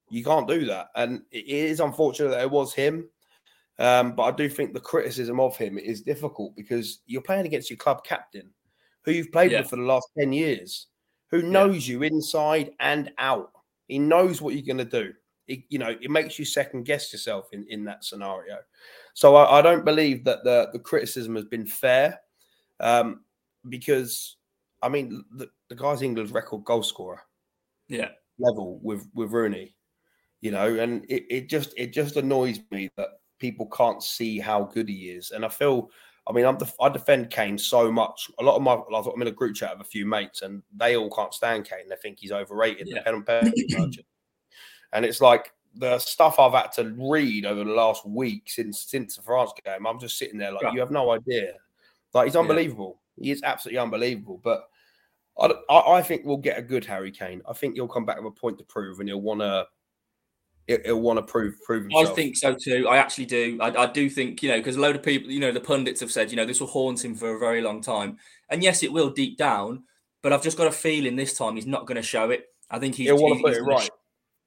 you 0.08 0.24
can't 0.24 0.48
do 0.48 0.64
that. 0.66 0.88
And 0.94 1.22
it 1.30 1.46
is 1.46 1.80
unfortunate 1.80 2.30
that 2.30 2.42
it 2.42 2.50
was 2.50 2.72
him. 2.72 3.08
Um, 3.78 4.14
but 4.14 4.22
I 4.24 4.30
do 4.32 4.48
think 4.48 4.72
the 4.72 4.80
criticism 4.80 5.40
of 5.40 5.56
him 5.56 5.78
is 5.78 6.02
difficult 6.02 6.54
because 6.54 7.00
you're 7.06 7.22
playing 7.22 7.46
against 7.46 7.70
your 7.70 7.78
club 7.78 8.04
captain, 8.04 8.50
who 9.04 9.12
you've 9.12 9.32
played 9.32 9.52
yeah. 9.52 9.60
with 9.60 9.70
for 9.70 9.76
the 9.76 9.82
last 9.82 10.08
10 10.18 10.32
years, 10.32 10.88
who 11.30 11.42
knows 11.42 11.88
yeah. 11.88 11.94
you 11.94 12.02
inside 12.02 12.72
and 12.80 13.10
out. 13.18 13.52
He 13.88 13.98
knows 13.98 14.40
what 14.40 14.54
you're 14.54 14.62
going 14.62 14.78
to 14.78 15.02
do. 15.02 15.12
It, 15.48 15.64
you 15.68 15.78
know, 15.78 15.96
it 16.00 16.10
makes 16.10 16.38
you 16.38 16.44
second 16.44 16.84
guess 16.84 17.12
yourself 17.12 17.48
in, 17.52 17.66
in 17.68 17.84
that 17.84 18.04
scenario. 18.04 18.58
So 19.14 19.34
I, 19.36 19.58
I 19.58 19.62
don't 19.62 19.84
believe 19.84 20.24
that 20.24 20.44
the, 20.44 20.68
the 20.72 20.78
criticism 20.78 21.34
has 21.34 21.44
been 21.44 21.66
fair 21.66 22.20
um, 22.78 23.22
because, 23.68 24.36
I 24.80 24.88
mean, 24.88 25.24
the, 25.32 25.50
the 25.68 25.74
guy's 25.74 26.02
England's 26.02 26.32
record 26.32 26.64
goal 26.64 26.82
scorer. 26.82 27.20
Yeah. 27.88 28.10
Level 28.38 28.78
with, 28.82 29.08
with 29.14 29.32
Rooney 29.32 29.74
you 30.40 30.50
know, 30.50 30.76
and 30.76 31.04
it, 31.08 31.24
it 31.28 31.48
just 31.48 31.74
it 31.76 31.92
just 31.92 32.16
annoys 32.16 32.60
me 32.70 32.90
that 32.96 33.08
people 33.38 33.66
can't 33.66 34.02
see 34.02 34.38
how 34.38 34.64
good 34.64 34.88
he 34.88 35.10
is. 35.10 35.30
And 35.30 35.44
I 35.44 35.48
feel, 35.48 35.90
I 36.28 36.32
mean, 36.32 36.44
I'm 36.44 36.58
def- 36.58 36.80
I 36.80 36.88
defend 36.88 37.30
Kane 37.30 37.58
so 37.58 37.90
much. 37.90 38.30
A 38.38 38.42
lot 38.42 38.56
of 38.56 38.62
my, 38.62 38.74
I'm 38.74 39.22
in 39.22 39.28
a 39.28 39.32
group 39.32 39.56
chat 39.56 39.72
of 39.72 39.80
a 39.80 39.84
few 39.84 40.06
mates, 40.06 40.42
and 40.42 40.62
they 40.76 40.96
all 40.96 41.10
can't 41.10 41.34
stand 41.34 41.68
Kane. 41.68 41.88
They 41.88 41.96
think 41.96 42.18
he's 42.20 42.32
overrated, 42.32 42.88
yeah. 42.88 43.02
the 43.02 43.22
penalty 43.22 43.66
merchant. 43.70 44.06
And 44.92 45.04
it's 45.04 45.20
like 45.20 45.52
the 45.74 45.98
stuff 45.98 46.38
I've 46.38 46.52
had 46.52 46.72
to 46.72 46.94
read 46.98 47.46
over 47.46 47.64
the 47.64 47.70
last 47.70 48.06
week 48.06 48.44
since 48.46 48.80
since 48.80 49.16
the 49.16 49.22
France 49.22 49.52
game. 49.64 49.86
I'm 49.86 49.98
just 49.98 50.18
sitting 50.18 50.38
there 50.38 50.52
like, 50.52 50.62
yeah. 50.62 50.72
you 50.72 50.80
have 50.80 50.90
no 50.90 51.10
idea. 51.10 51.54
Like 52.12 52.26
he's 52.26 52.36
unbelievable. 52.36 53.00
Yeah. 53.16 53.24
He 53.24 53.30
is 53.30 53.42
absolutely 53.42 53.78
unbelievable. 53.78 54.40
But 54.42 54.68
I, 55.38 55.52
I, 55.68 55.98
I 55.98 56.02
think 56.02 56.24
we'll 56.24 56.36
get 56.36 56.58
a 56.58 56.62
good 56.62 56.84
Harry 56.84 57.10
Kane. 57.10 57.40
I 57.48 57.52
think 57.52 57.74
he'll 57.74 57.88
come 57.88 58.04
back 58.04 58.16
with 58.18 58.26
a 58.26 58.40
point 58.40 58.58
to 58.58 58.64
prove, 58.64 59.00
and 59.00 59.08
he'll 59.08 59.20
want 59.20 59.40
to 59.40 59.66
he'll 60.84 61.00
want 61.00 61.18
to 61.18 61.22
prove 61.22 61.54
prove 61.62 61.84
himself. 61.84 62.10
I 62.10 62.14
think 62.14 62.36
so 62.36 62.54
too. 62.54 62.88
I 62.88 62.96
actually 62.96 63.26
do. 63.26 63.58
I, 63.60 63.84
I 63.84 63.86
do 63.86 64.08
think 64.10 64.42
you 64.42 64.48
know 64.48 64.58
because 64.58 64.76
a 64.76 64.80
load 64.80 64.96
of 64.96 65.02
people, 65.02 65.30
you 65.30 65.40
know, 65.40 65.52
the 65.52 65.60
pundits 65.60 66.00
have 66.00 66.12
said 66.12 66.30
you 66.30 66.36
know 66.36 66.44
this 66.44 66.60
will 66.60 66.68
haunt 66.68 67.04
him 67.04 67.14
for 67.14 67.34
a 67.34 67.38
very 67.38 67.60
long 67.60 67.80
time, 67.80 68.18
and 68.48 68.62
yes, 68.62 68.82
it 68.82 68.92
will 68.92 69.10
deep 69.10 69.36
down. 69.36 69.84
But 70.22 70.32
I've 70.32 70.42
just 70.42 70.58
got 70.58 70.66
a 70.66 70.72
feeling 70.72 71.16
this 71.16 71.36
time 71.36 71.54
he's 71.54 71.66
not 71.66 71.86
going 71.86 71.96
to 71.96 72.02
show 72.02 72.30
it. 72.30 72.44
I 72.70 72.78
think 72.78 72.94
he's, 72.94 73.08
he'll 73.08 73.16
want 73.16 73.38
to 73.38 73.42
put 73.42 73.56
it 73.56 73.62
right. 73.62 73.88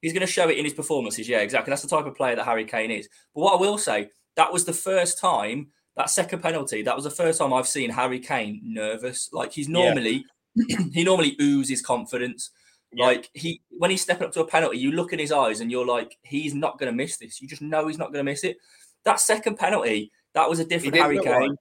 He's 0.02 0.14
going 0.14 0.26
to 0.26 0.32
show 0.32 0.50
it 0.50 0.58
in 0.58 0.66
his 0.66 0.74
performances. 0.74 1.28
Yeah, 1.28 1.40
exactly. 1.40 1.72
That's 1.72 1.82
the 1.82 1.88
type 1.88 2.06
of 2.06 2.16
player 2.16 2.36
that 2.36 2.44
Harry 2.44 2.66
Kane 2.66 2.92
is. 2.92 3.08
But 3.34 3.42
what 3.42 3.54
I 3.54 3.62
will 3.62 3.78
say, 3.78 4.10
that 4.36 4.52
was 4.52 4.66
the 4.66 4.74
first 4.74 5.18
time 5.18 5.68
that 5.96 6.10
second 6.10 6.42
penalty. 6.42 6.82
That 6.82 6.96
was 6.96 7.06
the 7.06 7.12
first 7.12 7.40
time 7.40 7.54
I've 7.54 7.68
seen 7.68 7.90
Harry 7.90 8.20
Kane 8.20 8.62
nervous. 8.64 9.30
Like 9.32 9.52
he's 9.52 9.70
normally 9.70 10.26
yeah. 10.56 10.78
he 10.94 11.04
normally 11.04 11.36
oozes 11.42 11.82
confidence. 11.82 12.52
Yeah. 12.96 13.06
Like 13.06 13.30
he, 13.34 13.62
when 13.70 13.92
he's 13.92 14.02
stepping 14.02 14.28
up 14.28 14.34
to 14.34 14.42
a 14.42 14.48
penalty, 14.48 14.78
you 14.78 14.92
look 14.92 15.14
in 15.14 15.20
his 15.20 15.32
eyes 15.32 15.62
and 15.62 15.72
you're 15.72 15.86
like, 15.86 16.18
he's 16.24 16.54
not 16.54 16.78
going 16.80 16.92
to 16.92 16.96
miss 16.96 17.18
this. 17.18 17.42
You 17.42 17.48
just 17.48 17.62
know 17.62 17.88
he's 17.88 17.98
not 17.98 18.14
going 18.14 18.26
to 18.26 18.32
miss 18.32 18.44
it. 18.44 18.58
That 19.04 19.20
second 19.20 19.58
penalty, 19.58 20.12
that 20.34 20.50
was 20.50 20.60
a 20.60 20.66
different 20.66 20.96
Harry 20.96 21.20
Kane. 21.20 21.56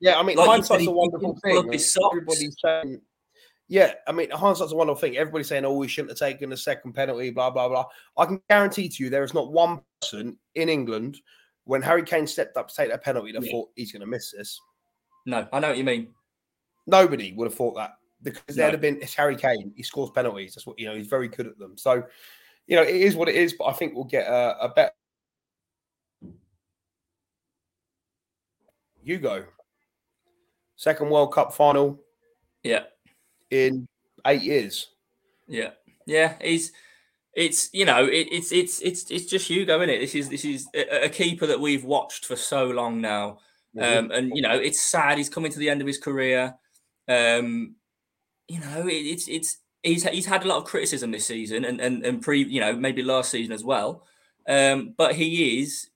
Yeah, 0.00 0.18
I 0.18 0.22
mean, 0.22 0.36
like 0.36 0.48
hindsight's 0.48 0.86
a 0.86 0.90
wonderful 0.90 1.38
thing. 1.42 1.56
Everybody's 1.56 2.56
saying, 2.62 3.00
yeah, 3.68 3.94
I 4.06 4.12
mean, 4.12 4.30
hindsight's 4.30 4.72
a 4.72 4.76
wonderful 4.76 5.00
thing. 5.00 5.16
Everybody's 5.16 5.48
saying, 5.48 5.64
oh, 5.64 5.74
we 5.74 5.88
shouldn't 5.88 6.10
have 6.10 6.18
taken 6.18 6.50
the 6.50 6.56
second 6.56 6.92
penalty, 6.92 7.30
blah, 7.30 7.50
blah, 7.50 7.68
blah. 7.68 7.86
I 8.16 8.26
can 8.26 8.40
guarantee 8.48 8.88
to 8.88 9.04
you 9.04 9.10
there 9.10 9.24
is 9.24 9.34
not 9.34 9.52
one 9.52 9.80
person 10.00 10.38
in 10.54 10.68
England 10.68 11.18
when 11.64 11.82
Harry 11.82 12.02
Kane 12.02 12.26
stepped 12.26 12.56
up 12.56 12.68
to 12.68 12.74
take 12.74 12.90
that 12.90 13.02
penalty 13.02 13.32
that 13.32 13.42
yeah. 13.42 13.50
thought 13.50 13.70
he's 13.74 13.90
going 13.90 14.00
to 14.00 14.06
miss 14.06 14.32
this. 14.32 14.60
No, 15.24 15.48
I 15.52 15.58
know 15.58 15.68
what 15.68 15.78
you 15.78 15.84
mean. 15.84 16.14
Nobody 16.86 17.32
would 17.32 17.46
have 17.46 17.54
thought 17.54 17.74
that 17.74 17.94
because 18.22 18.42
no. 18.50 18.54
there'd 18.54 18.72
have 18.72 18.80
been 18.80 18.98
it's 19.00 19.14
Harry 19.14 19.36
Kane. 19.36 19.72
He 19.76 19.82
scores 19.82 20.10
penalties. 20.10 20.54
That's 20.54 20.66
what 20.66 20.78
you 20.78 20.86
know. 20.86 20.94
He's 20.94 21.06
very 21.06 21.28
good 21.28 21.46
at 21.46 21.58
them. 21.58 21.76
So, 21.76 22.04
you 22.66 22.76
know, 22.76 22.82
it 22.82 22.94
is 22.94 23.16
what 23.16 23.28
it 23.28 23.34
is. 23.34 23.54
But 23.54 23.66
I 23.66 23.72
think 23.72 23.94
we'll 23.94 24.04
get 24.04 24.26
a, 24.26 24.56
a 24.60 24.68
better. 24.68 24.92
Hugo, 29.02 29.44
second 30.74 31.10
World 31.10 31.32
Cup 31.32 31.54
final. 31.54 32.00
Yeah. 32.62 32.84
In 33.50 33.86
eight 34.26 34.42
years. 34.42 34.88
Yeah. 35.46 35.70
Yeah. 36.06 36.34
He's. 36.40 36.72
It's 37.34 37.68
you 37.74 37.84
know 37.84 38.06
it, 38.06 38.28
it's 38.32 38.50
it's 38.50 38.80
it's 38.80 39.10
it's 39.10 39.26
just 39.26 39.46
Hugo, 39.46 39.76
isn't 39.76 39.90
it? 39.90 39.98
This 40.00 40.14
is 40.14 40.30
this 40.30 40.42
is 40.42 40.66
a, 40.74 41.04
a 41.04 41.08
keeper 41.10 41.46
that 41.46 41.60
we've 41.60 41.84
watched 41.84 42.24
for 42.24 42.34
so 42.34 42.64
long 42.64 43.02
now, 43.02 43.40
mm-hmm. 43.76 44.06
um, 44.06 44.10
and 44.10 44.34
you 44.34 44.40
know 44.40 44.54
it's 44.54 44.80
sad 44.80 45.18
he's 45.18 45.28
coming 45.28 45.52
to 45.52 45.58
the 45.58 45.68
end 45.68 45.82
of 45.82 45.86
his 45.86 45.98
career. 45.98 46.54
Um, 47.06 47.74
you 48.48 48.60
know, 48.60 48.86
it, 48.86 48.92
it's 48.92 49.28
it's 49.28 49.58
he's 49.82 50.04
he's 50.04 50.26
had 50.26 50.44
a 50.44 50.48
lot 50.48 50.58
of 50.58 50.64
criticism 50.64 51.10
this 51.10 51.26
season 51.26 51.64
and 51.64 51.80
and 51.80 52.04
and 52.04 52.22
pre 52.22 52.44
you 52.44 52.60
know 52.60 52.72
maybe 52.74 53.02
last 53.02 53.30
season 53.30 53.52
as 53.52 53.64
well. 53.64 54.04
Um, 54.48 54.94
but 54.96 55.16
he 55.16 55.60
is 55.60 55.90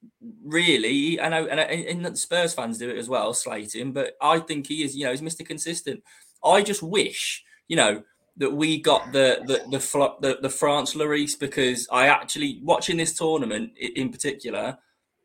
really, 0.44 1.20
I 1.20 1.28
know, 1.28 1.46
and, 1.46 1.60
and 2.04 2.18
Spurs 2.18 2.52
fans 2.52 2.78
do 2.78 2.90
it 2.90 2.98
as 2.98 3.08
well, 3.08 3.32
slate 3.32 3.76
him. 3.76 3.92
But 3.92 4.16
I 4.20 4.40
think 4.40 4.66
he 4.66 4.82
is, 4.82 4.96
you 4.96 5.04
know, 5.04 5.12
he's 5.12 5.20
Mr. 5.20 5.46
Consistent. 5.46 6.02
I 6.44 6.62
just 6.62 6.82
wish, 6.82 7.44
you 7.68 7.76
know, 7.76 8.02
that 8.38 8.52
we 8.52 8.80
got 8.80 9.12
the 9.12 9.42
the 9.46 9.58
the 9.70 10.16
the, 10.20 10.38
the 10.42 10.48
France 10.48 10.94
Lloris 10.94 11.38
because 11.38 11.86
I 11.92 12.08
actually 12.08 12.60
watching 12.62 12.96
this 12.96 13.16
tournament 13.16 13.76
in 13.78 14.10
particular, 14.10 14.78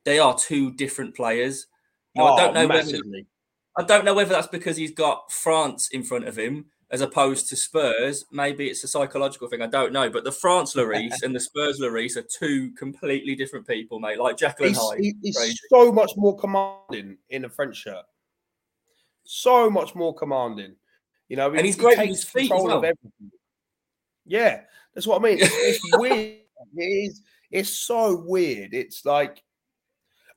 they 0.03 0.19
are 0.19 0.37
two 0.37 0.71
different 0.73 1.15
players. 1.15 1.67
Now, 2.13 2.27
oh, 2.27 2.33
I 2.33 2.43
don't 2.43 2.53
know 2.53 2.67
massively. 2.67 3.25
whether 3.77 3.83
I 3.83 3.83
don't 3.83 4.05
know 4.05 4.13
whether 4.13 4.33
that's 4.33 4.47
because 4.47 4.77
he's 4.77 4.93
got 4.93 5.31
France 5.31 5.89
in 5.89 6.03
front 6.03 6.27
of 6.27 6.37
him 6.37 6.65
as 6.91 7.01
opposed 7.01 7.49
to 7.49 7.55
Spurs. 7.55 8.25
Maybe 8.31 8.67
it's 8.67 8.83
a 8.83 8.87
psychological 8.87 9.47
thing. 9.47 9.61
I 9.61 9.67
don't 9.67 9.91
know. 9.91 10.09
But 10.09 10.23
the 10.23 10.31
France 10.31 10.75
Lloris 10.75 11.23
and 11.23 11.35
the 11.35 11.39
Spurs 11.39 11.79
Lloris 11.79 12.15
are 12.15 12.23
two 12.23 12.71
completely 12.71 13.35
different 13.35 13.67
people, 13.67 13.99
mate. 13.99 14.19
Like 14.19 14.37
Jekyll 14.37 14.67
and 14.67 14.75
Hyde. 14.75 14.99
He's, 14.99 15.15
he's 15.21 15.59
so 15.69 15.91
much 15.91 16.11
more 16.15 16.37
commanding 16.37 17.17
in 17.29 17.45
a 17.45 17.49
French 17.49 17.77
shirt. 17.77 18.05
So 19.23 19.69
much 19.69 19.95
more 19.95 20.13
commanding. 20.13 20.75
You 21.27 21.37
know, 21.37 21.51
and 21.53 21.65
he's 21.65 21.75
great 21.75 21.97
with 21.97 22.07
his 22.07 22.23
feet 22.23 22.51
as 22.51 22.63
well. 22.63 22.83
Yeah, 24.25 24.61
that's 24.93 25.07
what 25.07 25.19
I 25.19 25.23
mean. 25.23 25.39
It's, 25.39 25.81
it's 25.83 25.97
weird. 25.97 26.37
It 26.75 26.83
is. 26.83 27.21
It's 27.49 27.69
so 27.69 28.23
weird. 28.25 28.73
It's 28.73 29.05
like 29.05 29.43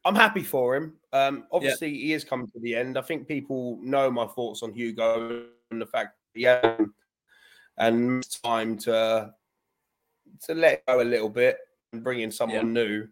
I'm 0.04 0.14
happy 0.14 0.42
for 0.42 0.76
him. 0.76 0.94
Um, 1.12 1.44
obviously, 1.52 1.88
yeah. 1.88 2.06
he 2.06 2.12
is 2.14 2.24
coming 2.24 2.46
to 2.48 2.60
the 2.60 2.74
end. 2.74 2.96
I 2.96 3.02
think 3.02 3.28
people 3.28 3.78
know 3.82 4.10
my 4.10 4.26
thoughts 4.26 4.62
on 4.62 4.72
Hugo 4.72 5.44
and 5.70 5.80
the 5.80 5.86
fact 5.86 6.17
yeah, 6.38 6.78
and 7.76 8.26
time 8.42 8.76
to 8.78 9.32
to 10.44 10.54
let 10.54 10.86
go 10.86 11.00
a 11.00 11.02
little 11.02 11.28
bit 11.28 11.58
and 11.92 12.04
bring 12.04 12.20
in 12.20 12.30
someone 12.30 12.74
yeah. 12.74 12.82
new. 12.84 13.08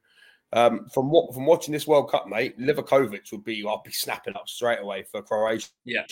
Um, 0.53 0.87
from 0.93 1.11
what 1.11 1.35
from 1.35 1.45
watching 1.45 1.73
this 1.73 1.87
World 1.87 2.11
Cup, 2.11 2.29
mate, 2.29 2.59
Livakovic 2.59 3.31
would 3.33 3.45
be 3.45 3.65
I'll 3.67 3.83
be 3.85 3.93
snapping 3.93 4.37
up 4.37 4.49
straight 4.49 4.81
away 4.81 5.05
for 5.11 5.23
Croatia. 5.23 5.69
Yeah, 5.85 6.05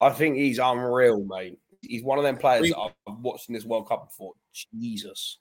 I 0.00 0.10
think 0.10 0.36
he's 0.36 0.58
unreal, 0.58 1.24
mate. 1.24 1.58
He's 1.82 2.02
one 2.02 2.18
of 2.18 2.24
them 2.24 2.38
players 2.38 2.62
we, 2.62 2.70
that 2.70 2.78
I've 2.78 3.18
watched 3.18 3.48
in 3.48 3.54
this 3.54 3.64
World 3.64 3.88
Cup 3.88 4.08
before. 4.08 4.32
Jesus. 4.74 5.38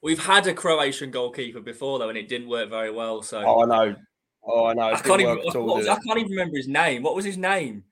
We've 0.00 0.24
had 0.24 0.46
a 0.46 0.54
Croatian 0.54 1.10
goalkeeper 1.10 1.60
before 1.60 1.98
though, 1.98 2.08
and 2.08 2.16
it 2.16 2.28
didn't 2.28 2.48
work 2.48 2.70
very 2.70 2.90
well. 2.90 3.22
So 3.22 3.42
oh, 3.44 3.62
I 3.62 3.66
know. 3.66 3.96
Oh, 4.44 4.66
I 4.66 4.72
know. 4.72 4.92
I 4.92 5.00
can't, 5.00 5.20
even, 5.20 5.38
all, 5.38 5.90
I 5.90 5.98
can't 6.06 6.18
even 6.18 6.30
remember 6.30 6.56
his 6.56 6.68
name. 6.68 7.02
What 7.02 7.14
was 7.14 7.24
his 7.24 7.36
name? 7.36 7.84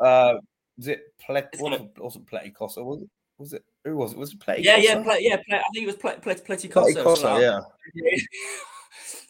Uh, 0.00 0.34
was 0.80 0.88
it 0.88 1.14
Plet? 1.20 1.54
Wasn't, 1.58 1.98
wasn't? 1.98 2.30
Was 2.32 2.76
it? 2.76 3.12
Was 3.36 3.52
it? 3.52 3.64
Who 3.84 3.96
was 3.96 4.12
it? 4.12 4.18
Was 4.18 4.32
it 4.32 4.40
Pletikosa? 4.40 4.64
Yeah, 4.64 4.76
yeah, 4.76 5.16
yeah. 5.18 5.34
I 5.34 5.62
think 5.74 5.84
it 5.84 5.86
was 5.86 5.96
Ple- 5.96 6.20
Ple- 6.22 6.34
Pletikosa. 6.36 6.94
Pletikosa, 6.94 7.62
yeah. 7.94 8.16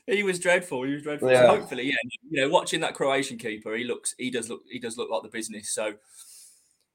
he 0.14 0.23
was 0.23 0.38
dreadful. 0.38 0.85
He 0.85 0.92
was 0.92 1.02
dreadful. 1.02 1.28
Yeah. 1.28 1.42
So 1.42 1.49
hopefully, 1.49 1.88
yeah. 1.88 1.97
You 2.30 2.42
know, 2.42 2.49
watching 2.50 2.80
that 2.83 2.95
Croatian 2.95 3.37
keeper, 3.37 3.75
he 3.75 3.83
looks. 3.83 4.14
He 4.16 4.30
does 4.30 4.49
look. 4.49 4.62
He 4.71 4.78
does 4.78 4.97
look 4.97 5.11
like 5.11 5.23
the 5.25 5.28
business. 5.28 5.75
So, 5.75 5.95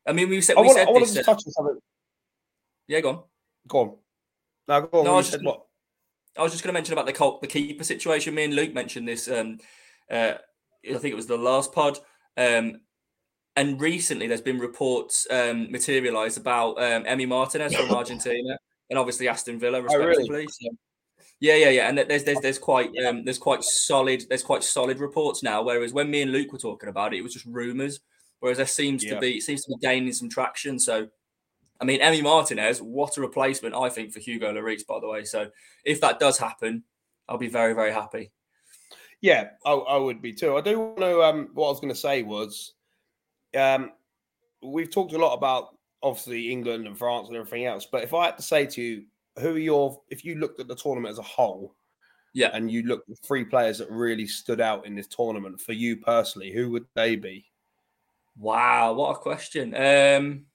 I 0.07 0.13
mean, 0.13 0.29
we 0.29 0.39
said. 0.39 0.55
We 0.55 0.63
I 0.63 0.65
want, 0.67 0.77
said 0.77 0.87
I 0.87 0.91
want 0.91 1.03
this, 1.03 1.13
to 1.15 1.23
touch 1.23 1.43
on 1.45 1.51
something. 1.51 1.79
Yeah, 2.87 3.01
go 3.01 3.09
on. 3.09 3.23
Go 3.67 3.79
on. 3.79 3.95
No, 4.69 4.81
go 4.87 4.99
on. 4.99 5.05
No, 5.05 5.13
I 5.15 5.17
was 5.17 5.31
just, 5.31 5.43
what? 5.43 5.65
I 6.37 6.43
was 6.43 6.53
just 6.53 6.63
going 6.63 6.73
to 6.73 6.77
mention 6.77 6.93
about 6.93 7.07
the 7.07 7.37
the 7.41 7.47
keeper 7.47 7.83
situation. 7.83 8.35
Me 8.35 8.45
and 8.45 8.55
Luke 8.55 8.73
mentioned 8.73 9.05
this. 9.05 9.27
Um, 9.27 9.57
uh, 10.09 10.35
I 10.89 10.93
think 10.93 11.11
it 11.11 11.15
was 11.15 11.27
the 11.27 11.37
last 11.37 11.73
pod. 11.73 11.99
Um, 12.37 12.79
and 13.55 13.79
recently, 13.79 14.27
there's 14.27 14.41
been 14.41 14.59
reports 14.59 15.27
um, 15.31 15.71
materialised 15.71 16.37
about 16.37 16.81
um, 16.81 17.03
Emi 17.05 17.27
Martinez 17.27 17.75
from 17.75 17.91
Argentina 17.95 18.57
and 18.89 18.99
obviously 18.99 19.27
Aston 19.27 19.59
Villa, 19.59 19.81
respectively. 19.81 20.27
Oh, 20.29 20.33
really? 20.33 20.47
so, 20.47 20.69
yeah, 21.39 21.55
yeah, 21.55 21.69
yeah. 21.69 21.89
And 21.89 21.97
there's 21.97 22.23
there's 22.23 22.39
there's 22.39 22.59
quite 22.59 22.91
um, 23.05 23.23
there's 23.25 23.37
quite 23.37 23.63
solid 23.63 24.23
there's 24.29 24.43
quite 24.43 24.63
solid 24.63 24.99
reports 24.99 25.43
now. 25.43 25.61
Whereas 25.61 25.93
when 25.93 26.09
me 26.09 26.21
and 26.21 26.31
Luke 26.31 26.51
were 26.51 26.57
talking 26.57 26.89
about 26.89 27.13
it, 27.13 27.17
it 27.17 27.21
was 27.21 27.33
just 27.33 27.45
rumours. 27.45 27.99
Whereas 28.39 28.57
there 28.57 28.65
seems 28.65 29.03
yeah. 29.03 29.15
to 29.15 29.19
be 29.19 29.37
it 29.37 29.43
seems 29.43 29.63
to 29.65 29.71
be 29.71 29.85
gaining 29.85 30.13
some 30.13 30.29
traction. 30.29 30.79
So, 30.79 31.07
I 31.81 31.85
mean, 31.85 31.99
Emi 32.01 32.23
Martinez, 32.23 32.81
what 32.81 33.17
a 33.17 33.21
replacement 33.21 33.75
I 33.75 33.89
think 33.89 34.13
for 34.13 34.19
Hugo 34.19 34.53
Lloris, 34.53 34.85
by 34.85 34.99
the 34.99 35.07
way. 35.07 35.23
So, 35.23 35.49
if 35.83 35.99
that 36.01 36.19
does 36.19 36.37
happen, 36.37 36.83
I'll 37.27 37.37
be 37.37 37.49
very 37.49 37.73
very 37.73 37.91
happy. 37.91 38.31
Yeah, 39.21 39.49
I, 39.65 39.71
I 39.71 39.97
would 39.97 40.21
be 40.21 40.33
too. 40.33 40.55
I 40.55 40.61
do 40.61 40.79
want 40.79 40.99
to. 40.99 41.21
Um, 41.21 41.49
what 41.53 41.67
I 41.67 41.71
was 41.71 41.79
going 41.79 41.93
to 41.93 41.99
say 41.99 42.21
was, 42.21 42.74
um, 43.55 43.91
we've 44.61 44.91
talked 44.91 45.13
a 45.13 45.17
lot 45.17 45.33
about 45.33 45.77
obviously 46.03 46.51
England 46.51 46.87
and 46.87 46.97
France 46.97 47.27
and 47.27 47.37
everything 47.37 47.65
else. 47.65 47.87
But 47.91 48.03
if 48.03 48.13
I 48.13 48.25
had 48.25 48.37
to 48.37 48.43
say 48.43 48.65
to 48.65 48.81
you, 48.81 49.03
who 49.39 49.55
are 49.55 49.59
your 49.59 50.01
if 50.09 50.23
you 50.23 50.35
looked 50.35 50.59
at 50.59 50.67
the 50.67 50.75
tournament 50.75 51.11
as 51.11 51.19
a 51.19 51.23
whole, 51.23 51.75
yeah, 52.33 52.49
and 52.53 52.71
you 52.71 52.83
looked 52.83 53.09
at 53.09 53.17
three 53.25 53.45
players 53.45 53.77
that 53.79 53.89
really 53.89 54.27
stood 54.27 54.61
out 54.61 54.85
in 54.85 54.95
this 54.95 55.07
tournament 55.07 55.59
for 55.59 55.73
you 55.73 55.97
personally, 55.97 56.51
who 56.51 56.69
would 56.71 56.85
they 56.93 57.15
be? 57.15 57.45
Wow, 58.37 58.93
what 58.93 59.15
a 59.15 59.19
question. 59.19 59.73
Um, 59.75 60.45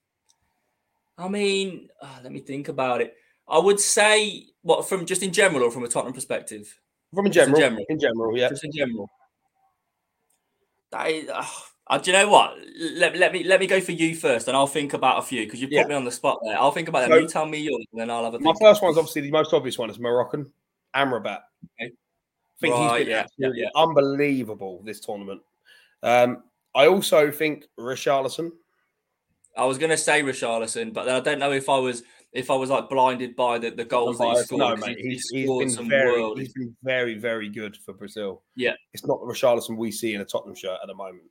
I 1.19 1.29
mean, 1.29 1.89
oh, 2.03 2.19
let 2.23 2.33
me 2.33 2.41
think 2.41 2.69
about 2.69 3.01
it. 3.01 3.15
I 3.49 3.59
would 3.59 3.81
say 3.81 4.47
what 4.63 4.89
from 4.89 5.07
just 5.07 5.23
in 5.23 5.33
general 5.33 5.65
or 5.65 5.71
from 5.71 5.85
a 5.85 5.89
Tottenham 5.89 6.15
perspective. 6.15 6.79
From 7.15 7.27
in 7.27 7.33
general, 7.33 7.57
in 7.57 7.61
general, 7.61 7.85
in 7.89 7.99
general, 7.99 8.39
yeah, 8.39 8.49
just 8.49 8.65
in 8.65 8.73
general. 8.73 9.11
That 10.93 11.11
is, 11.11 11.31
oh, 11.33 11.65
uh, 11.91 11.99
do 11.99 12.13
you 12.13 12.17
know 12.17 12.29
what? 12.29 12.57
Let, 12.79 13.17
let 13.17 13.33
me 13.33 13.43
let 13.43 13.59
me 13.59 13.67
go 13.67 13.81
for 13.81 13.91
you 13.91 14.15
first, 14.15 14.47
and 14.47 14.57
I'll 14.57 14.69
think 14.69 14.95
about 14.95 15.19
a 15.19 15.23
few 15.23 15.45
because 15.45 15.61
you 15.61 15.67
put 15.67 15.75
yeah. 15.75 15.87
me 15.87 15.95
on 15.95 16.05
the 16.05 16.13
spot 16.13 16.39
there. 16.45 16.57
I'll 16.57 16.71
think 16.71 16.89
about 16.89 17.01
them. 17.01 17.11
So, 17.11 17.19
you 17.19 17.29
tell 17.29 17.47
me 17.47 17.59
yours, 17.59 17.85
and 17.93 18.01
then 18.01 18.11
I'll 18.11 18.25
have 18.25 18.35
a. 18.35 18.39
My 18.39 18.55
first 18.61 18.81
one's 18.81 18.97
obviously 18.97 19.23
the 19.23 19.33
most 19.33 19.53
obvious 19.53 19.77
one 19.77 19.91
is 19.91 19.99
Moroccan 19.99 20.51
Amrabat. 20.95 21.41
Okay. 21.81 21.93
I 21.93 22.61
think 22.61 22.75
right, 22.75 22.99
he's 22.99 23.07
been 23.07 23.11
yeah, 23.11 23.21
absolutely 23.23 23.63
yeah, 23.63 23.69
unbelievable 23.75 24.83
this 24.85 25.01
tournament. 25.01 25.41
Um, 26.03 26.45
I 26.77 26.87
also 26.87 27.31
think 27.31 27.65
Richarlison. 27.79 28.53
I 29.57 29.65
was 29.65 29.77
going 29.77 29.91
to 29.91 29.97
say 29.97 30.23
Richarlison, 30.23 30.95
but 30.95 31.09
I 31.09 31.19
don't 31.19 31.41
know 31.41 31.51
if 31.51 31.69
I 31.69 31.79
was 31.79 32.05
if 32.33 32.53
I 32.53 32.55
was 32.55 32.71
like 32.71 32.89
blinded 32.89 33.35
by 33.35 33.59
the, 33.59 33.71
the 33.71 33.85
goals 33.85 34.19
that 34.19 34.29
he 34.29 34.43
scored. 34.45 34.61
No, 34.61 34.77
mate, 34.77 34.99
he's, 35.01 35.29
he's 35.31 35.77
been 35.77 35.89
very 35.89 36.21
world. 36.21 36.39
he's 36.39 36.53
been 36.53 36.77
very 36.85 37.19
very 37.19 37.49
good 37.49 37.77
for 37.79 37.93
Brazil. 37.93 38.43
Yeah, 38.55 38.75
it's 38.93 39.05
not 39.05 39.21
the 39.21 39.27
Richarlison 39.27 39.77
we 39.77 39.91
see 39.91 40.15
in 40.15 40.21
a 40.21 40.25
Tottenham 40.25 40.55
shirt 40.55 40.79
at 40.81 40.87
the 40.87 40.95
moment. 40.95 41.25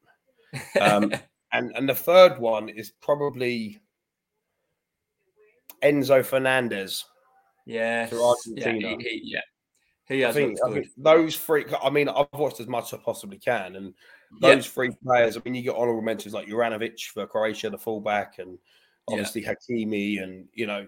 Um, 0.79 1.13
and 1.53 1.71
and 1.75 1.89
the 1.89 1.95
third 1.95 2.39
one 2.39 2.69
is 2.69 2.91
probably 3.01 3.79
Enzo 5.83 6.23
Fernandez. 6.23 7.05
Argentina. 8.21 8.89
Yeah, 8.89 8.95
he, 8.97 9.03
he, 9.03 9.21
yeah. 9.23 9.41
He 10.07 10.21
has 10.21 10.35
I 10.35 10.39
think, 10.39 10.59
I 10.65 10.73
think 10.73 10.87
those 10.97 11.37
three. 11.37 11.65
I 11.83 11.89
mean, 11.91 12.09
I've 12.09 12.27
watched 12.33 12.59
as 12.59 12.67
much 12.67 12.91
as 12.91 12.99
I 12.99 13.03
possibly 13.03 13.37
can, 13.37 13.75
and 13.75 13.93
those 14.41 14.65
yeah. 14.65 14.71
three 14.71 14.91
players. 15.03 15.37
I 15.37 15.41
mean, 15.45 15.53
you 15.53 15.61
get 15.61 15.75
honourable 15.75 16.01
mentions 16.01 16.33
like 16.33 16.47
Juranovic 16.47 16.99
for 17.13 17.27
Croatia, 17.27 17.69
the 17.69 17.77
fullback, 17.77 18.39
and 18.39 18.57
obviously 19.07 19.43
yeah. 19.43 19.53
Hakimi, 19.53 20.23
and 20.23 20.47
you 20.53 20.65
know 20.65 20.87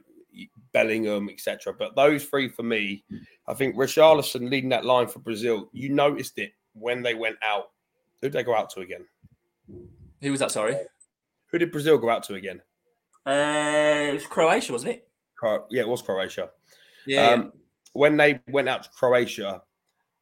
Bellingham, 0.74 1.30
etc. 1.30 1.74
But 1.78 1.96
those 1.96 2.26
three 2.26 2.50
for 2.50 2.64
me, 2.64 3.04
I 3.48 3.54
think 3.54 3.76
Richarlison 3.76 4.50
leading 4.50 4.72
that 4.72 4.86
line 4.86 5.08
for 5.08 5.20
Brazil. 5.20 5.70
You 5.72 5.90
noticed 5.90 6.40
it 6.40 6.54
when 6.74 7.04
they 7.04 7.14
went 7.14 7.38
out. 7.44 7.66
Who 8.22 8.30
did 8.30 8.34
they 8.34 8.44
go 8.44 8.56
out 8.56 8.72
to 8.72 8.80
again? 8.80 9.06
Who 10.22 10.32
was 10.32 10.40
that? 10.40 10.52
Sorry. 10.52 10.76
Who 11.48 11.58
did 11.58 11.72
Brazil 11.72 11.98
go 11.98 12.10
out 12.10 12.24
to 12.24 12.36
again? 12.36 12.62
Uh, 13.26 14.10
it 14.10 14.14
was 14.14 14.26
Croatia, 14.26 14.72
wasn't 14.72 14.94
it? 14.94 15.08
yeah, 15.70 15.82
it 15.82 15.88
was 15.88 16.02
Croatia. 16.02 16.50
Yeah, 17.06 17.30
um, 17.30 17.42
yeah. 17.42 17.50
When 17.94 18.18
they 18.18 18.40
went 18.48 18.70
out 18.70 18.84
to 18.84 18.90
Croatia, 18.90 19.62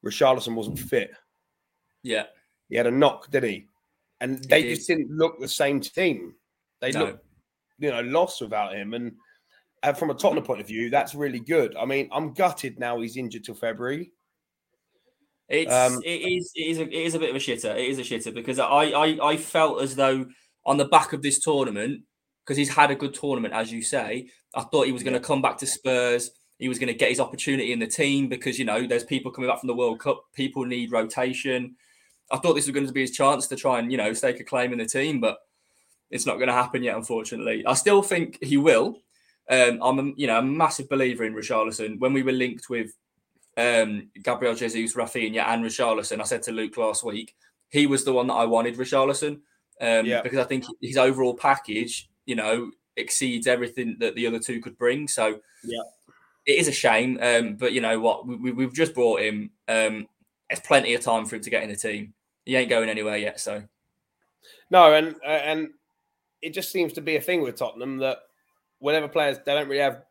Richarlison 0.05 0.55
wasn't 0.55 0.79
fit. 0.79 1.11
Yeah. 2.03 2.23
He 2.69 2.77
had 2.77 2.87
a 2.87 2.91
knock, 2.91 3.29
did 3.31 3.43
he? 3.43 3.67
And 4.21 4.43
they 4.45 4.63
did. 4.63 4.75
just 4.75 4.87
didn't 4.87 5.11
look 5.11 5.39
the 5.39 5.47
same 5.47 5.79
team. 5.79 6.35
They 6.81 6.91
no. 6.91 7.05
looked, 7.05 7.25
you 7.79 7.91
know, 7.91 8.01
lost 8.01 8.41
without 8.41 8.73
him. 8.73 8.93
And, 8.93 9.13
and 9.83 9.97
from 9.97 10.09
a 10.09 10.13
Tottenham 10.13 10.43
point 10.43 10.61
of 10.61 10.67
view, 10.67 10.89
that's 10.89 11.15
really 11.15 11.39
good. 11.39 11.75
I 11.75 11.85
mean, 11.85 12.09
I'm 12.11 12.33
gutted 12.33 12.79
now 12.79 12.99
he's 12.99 13.17
injured 13.17 13.43
till 13.43 13.55
February. 13.55 14.11
It's 15.49 15.73
um, 15.73 16.01
it 16.05 16.09
is 16.09 16.51
it 16.55 16.67
is 16.67 16.79
a, 16.79 16.83
it 16.83 16.93
is 16.93 17.15
a 17.15 17.19
bit 17.19 17.31
of 17.31 17.35
a 17.35 17.39
shitter. 17.39 17.75
It 17.75 17.89
is 17.89 17.97
a 17.97 18.03
shitter 18.03 18.33
because 18.33 18.59
I 18.59 18.65
I 18.65 19.31
I 19.31 19.37
felt 19.37 19.81
as 19.81 19.95
though 19.95 20.27
on 20.65 20.77
the 20.77 20.85
back 20.85 21.13
of 21.13 21.23
this 21.23 21.39
tournament 21.39 22.03
because 22.45 22.57
he's 22.57 22.69
had 22.69 22.91
a 22.91 22.95
good 22.95 23.13
tournament 23.13 23.53
as 23.53 23.71
you 23.71 23.81
say. 23.81 24.29
I 24.53 24.61
thought 24.61 24.85
he 24.85 24.91
was 24.91 25.03
going 25.03 25.13
to 25.13 25.19
come 25.19 25.41
back 25.41 25.57
to 25.59 25.67
Spurs. 25.67 26.31
He 26.59 26.67
was 26.67 26.77
going 26.77 26.87
to 26.87 26.93
get 26.93 27.09
his 27.09 27.19
opportunity 27.19 27.71
in 27.71 27.79
the 27.79 27.87
team 27.87 28.27
because 28.27 28.59
you 28.59 28.65
know 28.65 28.85
there's 28.85 29.03
people 29.03 29.31
coming 29.31 29.49
back 29.49 29.59
from 29.59 29.67
the 29.67 29.75
World 29.75 29.99
Cup. 29.99 30.23
People 30.33 30.65
need 30.65 30.91
rotation. 30.91 31.75
I 32.31 32.37
thought 32.37 32.53
this 32.53 32.67
was 32.67 32.73
going 32.73 32.85
to 32.85 32.93
be 32.93 33.01
his 33.01 33.11
chance 33.11 33.47
to 33.47 33.55
try 33.55 33.79
and 33.79 33.91
you 33.91 33.97
know 33.97 34.13
stake 34.13 34.39
a 34.39 34.43
claim 34.43 34.71
in 34.71 34.77
the 34.77 34.85
team, 34.85 35.19
but 35.19 35.39
it's 36.11 36.27
not 36.27 36.35
going 36.35 36.47
to 36.47 36.53
happen 36.53 36.83
yet, 36.83 36.95
unfortunately. 36.95 37.65
I 37.65 37.73
still 37.73 38.01
think 38.01 38.37
he 38.43 38.57
will. 38.57 38.99
Um, 39.49 39.79
I'm 39.81 39.99
a, 39.99 40.13
you 40.15 40.27
know 40.27 40.37
a 40.37 40.43
massive 40.43 40.89
believer 40.89 41.23
in 41.23 41.33
Richarlison. 41.33 41.99
When 41.99 42.13
we 42.13 42.21
were 42.21 42.31
linked 42.31 42.69
with 42.69 42.91
um, 43.57 44.09
Gabriel 44.23 44.55
Jesus, 44.55 44.95
Raphinha, 44.95 45.45
and 45.47 45.63
Richarlison. 45.63 46.21
I 46.21 46.23
said 46.23 46.43
to 46.43 46.51
Luke 46.51 46.77
last 46.77 47.03
week, 47.03 47.35
he 47.69 47.87
was 47.87 48.03
the 48.03 48.13
one 48.13 48.27
that 48.27 48.33
I 48.33 48.45
wanted, 48.45 48.77
Richarlison, 48.77 49.41
um, 49.81 50.05
yeah. 50.05 50.21
because 50.21 50.39
I 50.39 50.43
think 50.43 50.65
his 50.81 50.97
overall 50.97 51.33
package, 51.33 52.09
you 52.25 52.35
know, 52.35 52.71
exceeds 52.95 53.47
everything 53.47 53.97
that 53.99 54.15
the 54.15 54.27
other 54.27 54.39
two 54.39 54.59
could 54.61 54.77
bring. 54.77 55.07
So, 55.07 55.39
yeah, 55.63 55.81
it 56.45 56.53
is 56.53 56.67
a 56.67 56.71
shame, 56.71 57.19
um, 57.21 57.55
but 57.55 57.73
you 57.73 57.81
know 57.81 57.99
what? 57.99 58.27
We, 58.27 58.63
have 58.63 58.73
just 58.73 58.93
brought 58.93 59.21
him. 59.21 59.51
Um, 59.67 60.07
it's 60.49 60.61
plenty 60.61 60.93
of 60.95 61.01
time 61.01 61.25
for 61.25 61.35
him 61.35 61.43
to 61.43 61.49
get 61.49 61.63
in 61.63 61.69
the 61.69 61.75
team. 61.75 62.13
He 62.45 62.55
ain't 62.55 62.69
going 62.69 62.89
anywhere 62.89 63.17
yet. 63.17 63.39
So, 63.39 63.63
no, 64.71 64.93
and 64.93 65.15
uh, 65.23 65.27
and 65.27 65.69
it 66.41 66.53
just 66.53 66.71
seems 66.71 66.93
to 66.93 67.01
be 67.01 67.17
a 67.17 67.21
thing 67.21 67.41
with 67.41 67.57
Tottenham 67.57 67.97
that 67.97 68.19
whenever 68.79 69.07
players 69.07 69.37
they 69.45 69.53
don't 69.53 69.67
really 69.67 69.81
have 69.81 70.03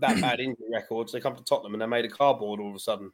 that 0.00 0.20
bad 0.20 0.40
injury 0.40 0.66
records. 0.72 1.12
They 1.12 1.20
come 1.20 1.36
to 1.36 1.44
Tottenham 1.44 1.74
and 1.74 1.82
they 1.82 1.86
made 1.86 2.04
a 2.04 2.08
cardboard 2.08 2.60
all 2.60 2.70
of 2.70 2.76
a 2.76 2.80
sudden. 2.80 3.12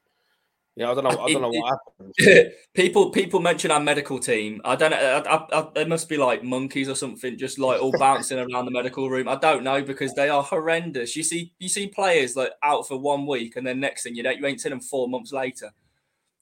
You 0.76 0.84
know, 0.84 0.92
I 0.92 0.94
don't 0.94 1.04
know. 1.04 1.24
I 1.24 1.32
don't 1.32 1.42
know 1.42 1.50
what 1.50 1.78
happened. 1.98 2.52
people 2.74 3.10
people 3.10 3.40
mention 3.40 3.70
our 3.70 3.80
medical 3.80 4.18
team. 4.20 4.60
I 4.64 4.76
don't 4.76 4.92
know. 4.92 5.22
I, 5.28 5.68
they 5.74 5.84
must 5.84 6.08
be 6.08 6.16
like 6.16 6.44
monkeys 6.44 6.88
or 6.88 6.94
something, 6.94 7.36
just 7.36 7.58
like 7.58 7.82
all 7.82 7.92
bouncing 7.98 8.38
around 8.52 8.66
the 8.66 8.70
medical 8.70 9.10
room. 9.10 9.28
I 9.28 9.34
don't 9.34 9.64
know 9.64 9.82
because 9.82 10.14
they 10.14 10.28
are 10.28 10.42
horrendous. 10.42 11.16
You 11.16 11.24
see, 11.24 11.52
you 11.58 11.68
see 11.68 11.88
players 11.88 12.36
like 12.36 12.52
out 12.62 12.86
for 12.86 12.96
one 12.96 13.26
week, 13.26 13.56
and 13.56 13.66
then 13.66 13.80
next 13.80 14.04
thing 14.04 14.14
you 14.14 14.22
know, 14.22 14.30
you 14.30 14.46
ain't 14.46 14.60
seen 14.60 14.70
them 14.70 14.80
four 14.80 15.08
months 15.08 15.32
later. 15.32 15.70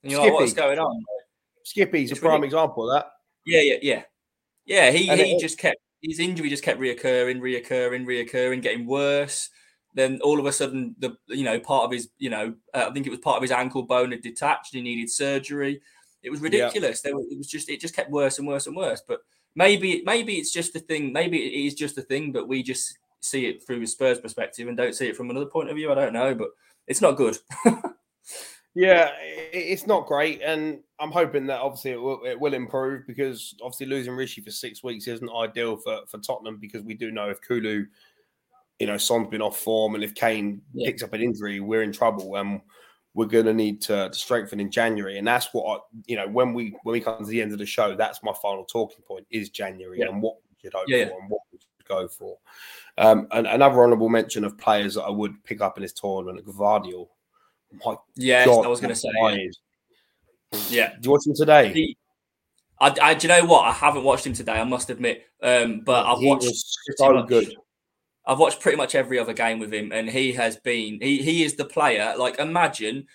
And 0.03 0.13
you're 0.13 0.21
Skippy. 0.21 0.33
like, 0.33 0.41
what's 0.41 0.53
going 0.53 0.79
on? 0.79 1.05
Skippy's 1.65 2.11
it's 2.11 2.21
a 2.21 2.23
prime 2.23 2.35
really... 2.35 2.49
example 2.49 2.91
of 2.91 2.97
that. 2.97 3.11
Yeah, 3.47 3.63
yeah, 3.63 3.79
yeah, 3.81 4.03
yeah. 4.67 4.91
He 4.91 5.09
and 5.09 5.21
he 5.21 5.33
it, 5.33 5.41
just 5.41 5.59
kept 5.59 5.79
his 6.03 6.21
injury 6.21 6.51
just 6.51 6.63
kept 6.63 6.79
reoccurring, 6.79 7.41
reoccurring, 7.41 8.05
reoccurring, 8.05 8.63
getting 8.63 8.87
worse 8.87 9.49
then 9.99 10.21
all 10.23 10.39
of 10.39 10.47
a 10.47 10.53
sudden 10.53 10.95
the 10.99 11.17
you 11.27 11.45
know 11.45 11.59
part 11.59 11.85
of 11.85 11.93
his 11.93 12.09
you 12.19 12.31
know 12.31 12.55
uh, 12.75 12.87
I 12.89 12.93
think 12.93 13.07
it 13.07 13.11
was 13.11 13.19
part 13.19 13.37
of 13.37 13.43
his 13.43 13.51
ankle 13.51 13.83
bone 13.83 14.13
had 14.13 14.23
detached. 14.23 14.75
He 14.75 14.81
needed 14.81 15.11
surgery. 15.11 15.81
It 16.23 16.31
was 16.31 16.41
ridiculous. 16.41 17.03
Yeah. 17.05 17.13
Were, 17.13 17.23
it 17.23 17.39
was 17.39 17.49
just 17.49 17.69
it 17.69 17.81
just 17.81 17.95
kept 17.95 18.11
worse 18.11 18.39
and 18.39 18.47
worse 18.47 18.67
and 18.67 18.77
worse. 18.77 19.03
But 19.07 19.21
maybe 19.55 20.03
maybe 20.05 20.35
it's 20.35 20.53
just 20.53 20.77
a 20.77 20.81
thing. 20.81 21.13
Maybe 21.13 21.39
it 21.39 21.67
is 21.67 21.75
just 21.75 21.99
a 21.99 22.03
thing, 22.03 22.33
but 22.33 22.49
we 22.49 22.63
just 22.63 22.99
see 23.21 23.47
it 23.47 23.67
through 23.67 23.83
a 23.83 23.87
Spurs 23.87 24.21
perspective 24.21 24.69
and 24.69 24.77
don't 24.77 24.95
see 24.95 25.09
it 25.09 25.17
from 25.17 25.31
another 25.31 25.47
point 25.47 25.71
of 25.71 25.77
view. 25.77 25.91
I 25.91 25.95
don't 25.95 26.13
know, 26.13 26.35
but 26.35 26.51
it's 26.87 27.01
not 27.01 27.17
good. 27.17 27.37
yeah, 28.75 29.11
it's 29.21 29.87
not 29.87 30.07
great, 30.07 30.41
and 30.43 30.81
I'm 31.01 31.13
hoping 31.13 31.47
that 31.47 31.61
obviously 31.61 31.93
it 31.93 32.01
will, 32.01 32.21
it 32.25 32.39
will 32.39 32.55
improve 32.55 33.07
because 33.07 33.55
obviously 33.63 33.87
losing 33.87 34.15
Rishi 34.15 34.41
for 34.41 34.51
six 34.51 34.83
weeks 34.83 35.09
isn't 35.09 35.31
ideal 35.31 35.77
for 35.77 36.01
for 36.07 36.19
Tottenham 36.19 36.59
because 36.61 36.83
we 36.83 36.95
do 36.95 37.11
know 37.11 37.29
if 37.29 37.41
Kulu 37.41 37.87
you 38.79 38.87
know, 38.87 38.97
Son's 38.97 39.29
been 39.29 39.43
off 39.43 39.59
form, 39.59 39.95
and 39.95 40.05
if 40.05 40.15
Kane 40.15 40.63
yeah. 40.73 40.89
picks 40.89 41.03
up 41.03 41.13
an 41.13 41.23
injury, 41.23 41.61
we're 41.61 41.83
in 41.83 41.93
trouble, 41.93 42.37
and 42.37 42.61
we're 43.15 43.27
going 43.27 43.47
to 43.47 43.55
need 43.55 43.81
to, 43.83 44.09
strengthen 44.13 44.61
in 44.61 44.71
January. 44.71 45.19
And 45.19 45.27
that's 45.27 45.49
what 45.53 45.65
I, 45.67 45.81
you 46.07 46.17
know 46.17 46.29
when 46.29 46.55
we 46.55 46.77
when 46.85 46.93
we 46.93 47.01
come 47.01 47.19
to 47.19 47.25
the 47.25 47.43
end 47.43 47.53
of 47.53 47.59
the 47.59 47.67
show, 47.67 47.97
that's 47.97 48.23
my 48.23 48.33
final 48.41 48.65
talking 48.65 49.03
point 49.03 49.27
is 49.31 49.51
January 49.51 50.01
yeah. 50.01 50.07
and 50.07 50.23
what 50.23 50.37
we 50.49 50.57
should 50.63 50.75
hope 50.75 50.85
yeah. 50.87 51.09
for 51.09 51.21
and 51.21 51.31
what 51.31 51.41
we 51.53 51.59
should 51.59 51.89
go 51.89 52.07
for. 52.07 52.39
Um, 52.97 53.27
and 53.33 53.47
another 53.47 53.83
honourable 53.83 54.09
mention 54.09 54.45
of 54.45 54.57
players 54.57 54.95
that 54.95 55.03
I 55.03 55.11
would 55.11 55.43
pick 55.45 55.61
up 55.61 55.77
in 55.77 55.83
this 55.83 55.93
tournament, 55.93 56.47
Gvardiol. 56.47 57.09
My 57.85 57.97
yes, 58.15 58.47
God, 58.47 58.65
I 58.65 58.69
was 58.69 58.81
going 58.81 58.95
to 58.95 59.01
say. 59.01 59.09
Yeah. 59.13 60.59
yeah. 60.71 60.93
Do 61.01 61.09
you 61.09 61.11
watch 61.11 61.27
him 61.27 61.35
today? 61.35 61.73
He, 61.73 61.97
I, 62.81 62.95
I, 63.03 63.15
do 63.15 63.27
you 63.27 63.35
know 63.35 63.45
what? 63.47 63.67
I 63.67 63.73
haven't 63.73 64.05
watched 64.05 64.27
him 64.27 64.33
today. 64.33 64.53
I 64.53 64.65
must 64.65 64.89
admit, 64.91 65.25
um, 65.43 65.81
but 65.81 66.07
I've 66.07 66.19
he 66.19 66.27
watched 66.29 66.49
so 66.97 67.13
much. 67.13 67.29
good. 67.29 67.55
I've 68.29 68.39
watched 68.39 68.61
pretty 68.61 68.77
much 68.77 68.95
every 68.95 69.19
other 69.19 69.33
game 69.33 69.59
with 69.59 69.73
him, 69.73 69.91
and 69.91 70.09
he 70.09 70.33
has 70.35 70.59
been 70.59 70.99
he 71.01 71.23
he 71.23 71.43
is 71.45 71.57
the 71.57 71.65
player. 71.65 72.15
Like 72.17 72.39
imagine, 72.39 73.07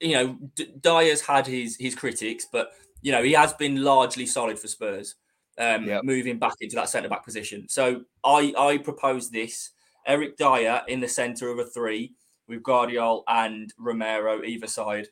you 0.00 0.12
know, 0.12 0.38
D- 0.54 0.70
Dier's 0.80 1.22
had 1.22 1.46
his 1.46 1.76
his 1.80 1.94
critics, 1.94 2.46
but 2.52 2.72
you 3.00 3.10
know 3.10 3.22
he 3.22 3.32
has 3.32 3.54
been 3.54 3.82
largely 3.82 4.26
solid 4.26 4.58
for 4.58 4.68
Spurs. 4.68 5.16
Um, 5.56 5.84
yep. 5.84 6.02
moving 6.02 6.38
back 6.38 6.54
into 6.60 6.74
that 6.76 6.88
centre 6.88 7.08
back 7.08 7.24
position. 7.24 7.68
So 7.68 8.02
I 8.22 8.52
I 8.58 8.78
propose 8.78 9.30
this: 9.30 9.70
Eric 10.06 10.36
Dier 10.36 10.82
in 10.88 11.00
the 11.00 11.08
centre 11.08 11.48
of 11.50 11.58
a 11.58 11.64
three 11.64 12.12
with 12.46 12.62
Gvardiol 12.62 13.22
and 13.26 13.72
Romero 13.78 14.42
either 14.44 14.66
side. 14.66 15.06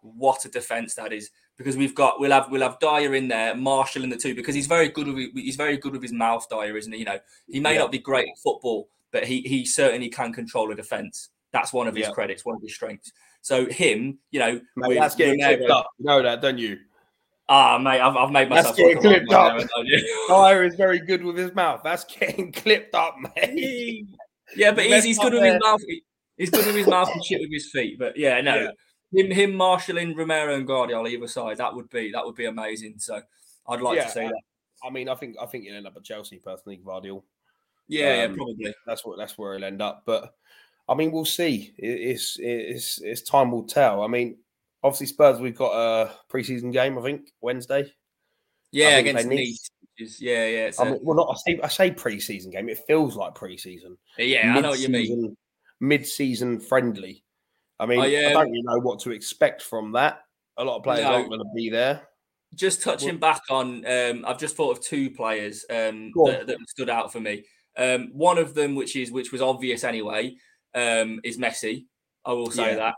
What 0.00 0.46
a 0.46 0.48
defence 0.48 0.94
that 0.94 1.12
is! 1.12 1.30
Because 1.58 1.76
we've 1.76 1.94
got 1.94 2.20
we'll 2.20 2.30
have 2.30 2.50
we'll 2.50 2.62
have 2.62 2.78
Dier 2.78 3.14
in 3.14 3.28
there, 3.28 3.54
Marshall 3.54 4.04
in 4.04 4.10
the 4.10 4.16
two 4.16 4.34
because 4.34 4.54
he's 4.54 4.68
very 4.68 4.88
good 4.88 5.08
with 5.08 5.34
he's 5.34 5.56
very 5.56 5.76
good 5.76 5.92
with 5.92 6.02
his 6.02 6.12
mouth. 6.12 6.48
Dier, 6.48 6.76
isn't 6.76 6.92
he? 6.92 7.00
You 7.00 7.04
know, 7.04 7.18
he 7.48 7.58
may 7.58 7.72
yeah. 7.72 7.80
not 7.80 7.90
be 7.90 7.98
great 7.98 8.28
at 8.28 8.38
football, 8.38 8.88
but 9.10 9.24
he 9.24 9.40
he 9.40 9.64
certainly 9.64 10.08
can 10.08 10.32
control 10.32 10.70
a 10.70 10.74
defence. 10.76 11.30
That's 11.52 11.72
one 11.72 11.88
of 11.88 11.96
his 11.96 12.06
yeah. 12.06 12.12
credits, 12.12 12.44
one 12.44 12.54
of 12.54 12.62
his 12.62 12.74
strengths. 12.74 13.10
So 13.42 13.66
him, 13.66 14.18
you 14.30 14.40
know, 14.40 14.60
mate, 14.76 14.94
that's 14.94 15.14
getting 15.14 15.40
Romero, 15.40 15.56
clipped 15.56 15.70
up. 15.70 15.90
You 15.98 16.06
know 16.06 16.22
that, 16.22 16.42
don't 16.42 16.58
you? 16.58 16.78
Ah, 17.48 17.78
mate, 17.78 18.00
I've, 18.00 18.14
I've 18.14 18.30
made 18.30 18.50
myself. 18.50 18.76
That's 18.76 18.78
getting 18.78 19.00
clipped 19.00 19.32
up. 19.32 19.58
Dier 20.28 20.64
is 20.64 20.74
very 20.74 20.98
good 20.98 21.24
with 21.24 21.36
his 21.36 21.54
mouth. 21.54 21.80
That's 21.82 22.04
getting 22.04 22.52
clipped 22.62 22.94
up, 22.94 23.16
mate. 23.36 24.06
yeah, 24.54 24.72
but 24.72 24.84
he's, 24.84 25.04
he's 25.04 25.18
good 25.18 25.32
with 25.32 25.42
his 25.42 25.58
mouth. 25.64 25.80
He's 26.36 26.50
good 26.50 26.66
with 26.66 26.76
his 26.76 26.86
mouth 26.86 27.10
and 27.12 27.24
shit 27.24 27.40
with 27.40 27.50
his 27.50 27.70
feet. 27.70 27.98
But 27.98 28.16
yeah, 28.16 28.40
no, 28.42 28.54
yeah. 28.54 28.70
Him 29.12 29.30
him 29.30 29.54
marshalling 29.54 30.14
Romero 30.14 30.54
and 30.54 30.66
Gvardiol 30.66 31.08
either 31.08 31.28
side, 31.28 31.58
that 31.58 31.74
would 31.74 31.88
be 31.90 32.10
that 32.12 32.24
would 32.24 32.34
be 32.34 32.46
amazing. 32.46 32.94
So 32.98 33.20
I'd 33.66 33.80
like 33.80 33.96
yeah, 33.96 34.04
to 34.04 34.10
see 34.10 34.20
that. 34.20 34.42
I 34.84 34.90
mean, 34.90 35.08
I 35.08 35.14
think 35.14 35.36
I 35.40 35.46
think 35.46 35.64
you'll 35.64 35.76
end 35.76 35.86
up 35.86 35.96
at 35.96 36.04
Chelsea 36.04 36.38
personally, 36.38 36.80
Guardiola. 36.84 37.20
Yeah, 37.88 38.24
um, 38.24 38.30
yeah, 38.30 38.36
probably. 38.36 38.74
That's 38.86 39.04
what 39.04 39.18
that's 39.18 39.36
where 39.38 39.54
he'll 39.54 39.64
end 39.64 39.82
up. 39.82 40.02
But 40.06 40.34
I 40.88 40.94
mean, 40.94 41.12
we'll 41.12 41.24
see. 41.24 41.74
it's 41.78 42.36
it's 42.38 43.00
it's 43.00 43.22
time 43.22 43.50
will 43.50 43.64
tell. 43.64 44.02
I 44.02 44.06
mean, 44.06 44.38
obviously 44.82 45.06
Spurs, 45.06 45.40
we've 45.40 45.56
got 45.56 45.72
a 45.72 46.10
preseason 46.30 46.72
game. 46.72 46.98
I 46.98 47.02
think 47.02 47.32
Wednesday. 47.40 47.92
Yeah, 48.70 48.98
against 48.98 49.26
Nice. 49.26 49.70
Nice. 49.98 50.20
Yeah, 50.20 50.46
yeah. 50.46 50.70
I 50.78 50.84
mean, 50.84 51.00
well, 51.02 51.16
not 51.16 51.30
I 51.30 51.34
say 51.50 51.60
I 51.62 51.68
say 51.68 51.90
preseason 51.90 52.52
game. 52.52 52.68
It 52.68 52.78
feels 52.86 53.16
like 53.16 53.34
preseason. 53.34 53.96
Yeah, 54.16 54.52
Mid-season, 54.52 54.56
I 54.56 54.60
know 54.60 54.70
what 54.70 54.80
you 54.80 54.88
mean 54.88 55.36
mid-season 55.80 56.60
friendly. 56.60 57.24
I 57.80 57.86
mean, 57.86 58.00
I, 58.00 58.24
um, 58.24 58.30
I 58.30 58.32
don't 58.32 58.50
really 58.50 58.62
know 58.62 58.80
what 58.80 59.00
to 59.00 59.12
expect 59.12 59.62
from 59.62 59.92
that. 59.92 60.20
A 60.56 60.64
lot 60.64 60.78
of 60.78 60.82
players 60.82 61.04
no, 61.04 61.12
aren't 61.12 61.28
going 61.28 61.40
to 61.40 61.50
be 61.54 61.70
there. 61.70 62.02
Just 62.54 62.82
touching 62.82 63.18
back 63.18 63.42
on, 63.50 63.84
um, 63.86 64.24
I've 64.26 64.38
just 64.38 64.56
thought 64.56 64.76
of 64.76 64.82
two 64.82 65.10
players 65.10 65.64
um, 65.70 66.10
that, 66.24 66.46
that, 66.46 66.58
stood 66.68 66.90
out 66.90 67.12
for 67.12 67.20
me. 67.20 67.44
Um, 67.76 68.10
one 68.12 68.38
of 68.38 68.54
them, 68.54 68.74
which 68.74 68.96
is 68.96 69.12
which 69.12 69.30
was 69.30 69.42
obvious 69.42 69.84
anyway, 69.84 70.36
um, 70.74 71.20
is 71.22 71.38
Messi. 71.38 71.84
I 72.24 72.32
will 72.32 72.50
say 72.50 72.70
yeah. 72.70 72.76
that. 72.76 72.94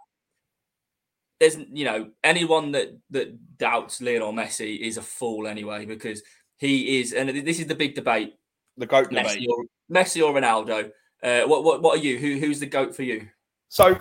There's, 1.41 1.57
you 1.73 1.85
know, 1.85 2.11
anyone 2.23 2.73
that 2.73 2.97
that 3.11 3.59
doubts 3.59 4.01
Lionel 4.01 4.33
Messi 4.33 4.79
is 4.79 4.97
a 4.97 5.03
fool 5.03 5.47
anyway, 5.47 5.85
because 5.85 6.23
he 6.57 7.01
is, 7.01 7.13
and 7.13 7.29
this 7.29 7.59
is 7.59 7.67
the 7.67 7.75
big 7.75 7.95
debate. 7.95 8.35
The 8.77 8.87
goat 8.87 9.11
Messi 9.11 9.35
debate. 9.35 9.49
Or, 9.51 9.65
Messi 9.91 10.25
or 10.25 10.33
Ronaldo. 10.33 10.91
Uh, 11.23 11.43
what 11.47 11.65
what 11.65 11.83
what 11.83 11.99
are 11.99 12.03
you? 12.03 12.19
Who 12.19 12.39
who's 12.39 12.61
the 12.61 12.67
goat 12.67 12.95
for 12.95 13.03
you? 13.03 13.29
So 13.69 13.99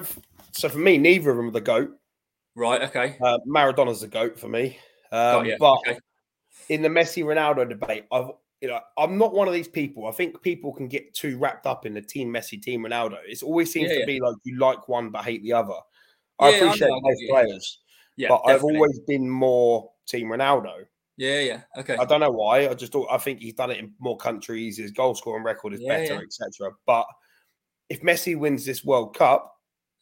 so 0.51 0.69
for 0.69 0.77
me, 0.77 0.97
neither 0.97 1.31
of 1.31 1.37
them 1.37 1.47
are 1.47 1.51
the 1.51 1.61
goat. 1.61 1.91
Right. 2.55 2.81
Okay. 2.83 3.17
Uh, 3.21 3.37
Maradona's 3.45 4.01
the 4.01 4.07
goat 4.07 4.39
for 4.39 4.49
me. 4.49 4.77
Um, 5.11 5.49
but 5.59 5.77
okay. 5.87 5.99
in 6.69 6.81
the 6.81 6.89
Messi 6.89 7.23
Ronaldo 7.23 7.67
debate, 7.67 8.05
I've 8.11 8.31
you 8.61 8.67
know 8.67 8.79
I'm 8.97 9.17
not 9.17 9.33
one 9.33 9.47
of 9.47 9.53
these 9.53 9.67
people. 9.67 10.07
I 10.07 10.11
think 10.11 10.41
people 10.41 10.73
can 10.73 10.87
get 10.87 11.13
too 11.13 11.37
wrapped 11.37 11.65
up 11.65 11.85
in 11.85 11.93
the 11.93 12.01
team 12.01 12.33
Messi, 12.33 12.61
team 12.61 12.83
Ronaldo. 12.83 13.17
It 13.27 13.41
always 13.43 13.71
seems 13.71 13.89
yeah, 13.89 13.95
to 13.95 13.99
yeah. 14.01 14.05
be 14.05 14.19
like 14.19 14.35
you 14.43 14.57
like 14.59 14.87
one 14.87 15.09
but 15.09 15.23
hate 15.23 15.43
the 15.43 15.53
other. 15.53 15.75
I 16.39 16.49
appreciate 16.49 16.89
I 16.89 16.99
both 17.01 17.29
players, 17.29 17.79
yeah, 18.17 18.29
but 18.29 18.43
definitely. 18.45 18.53
I've 18.53 18.75
always 18.75 18.99
been 19.07 19.29
more 19.29 19.91
team 20.07 20.27
Ronaldo. 20.27 20.85
Yeah, 21.17 21.39
yeah. 21.41 21.61
Okay. 21.77 21.97
I 21.97 22.05
don't 22.05 22.21
know 22.21 22.31
why. 22.31 22.69
I 22.69 22.73
just 22.73 22.93
thought 22.93 23.09
I 23.11 23.17
think 23.17 23.41
he's 23.41 23.53
done 23.53 23.71
it 23.71 23.77
in 23.77 23.91
more 23.99 24.15
countries. 24.15 24.77
His 24.77 24.91
goal 24.91 25.15
scoring 25.15 25.43
record 25.43 25.73
is 25.73 25.81
yeah, 25.81 25.97
better, 25.97 26.13
yeah. 26.13 26.21
etc. 26.21 26.71
But 26.85 27.05
if 27.89 28.01
Messi 28.01 28.37
wins 28.37 28.65
this 28.65 28.85
World 28.85 29.17
Cup, 29.17 29.53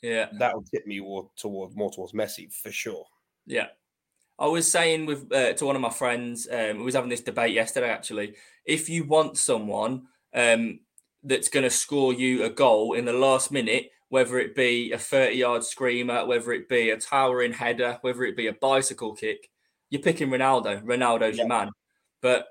yeah, 0.02 0.28
that 0.40 0.54
will 0.54 0.64
tip 0.64 0.86
me 0.86 1.00
more 1.00 1.30
towards 1.38 1.76
more 1.76 1.92
towards 1.92 2.14
Messi 2.14 2.52
for 2.54 2.72
sure. 2.72 3.06
Yeah. 3.46 3.68
I 4.40 4.46
was 4.46 4.72
saying 4.72 5.08
with 5.08 5.34
uh, 5.34 5.54
to 5.54 5.66
one 5.66 5.76
of 5.76 5.82
my 5.82 5.90
friends, 5.90 6.48
um, 6.52 6.78
we 6.78 6.84
was 6.84 6.94
having 6.94 7.10
this 7.10 7.22
debate 7.22 7.54
yesterday. 7.54 7.90
Actually, 7.90 8.36
if 8.66 8.88
you 8.88 9.04
want 9.04 9.38
someone 9.38 10.04
um, 10.34 10.82
that's 11.24 11.50
going 11.50 11.64
to 11.64 11.72
score 11.72 12.14
you 12.14 12.44
a 12.44 12.50
goal 12.50 12.94
in 12.94 13.06
the 13.06 13.14
last 13.14 13.52
minute, 13.52 13.90
whether 14.10 14.38
it 14.38 14.56
be 14.56 14.92
a 14.92 15.00
thirty-yard 15.00 15.64
screamer, 15.64 16.26
whether 16.28 16.52
it 16.52 16.70
be 16.70 16.92
a 16.92 17.00
towering 17.00 17.54
header, 17.54 17.98
whether 18.02 18.24
it 18.24 18.38
be 18.38 18.46
a 18.46 18.54
bicycle 18.54 19.16
kick, 19.16 19.50
you're 19.90 20.04
picking 20.04 20.30
Ronaldo. 20.30 20.84
Ronaldo's 20.84 21.38
yeah. 21.38 21.44
your 21.44 21.48
man. 21.48 21.72
But 22.22 22.46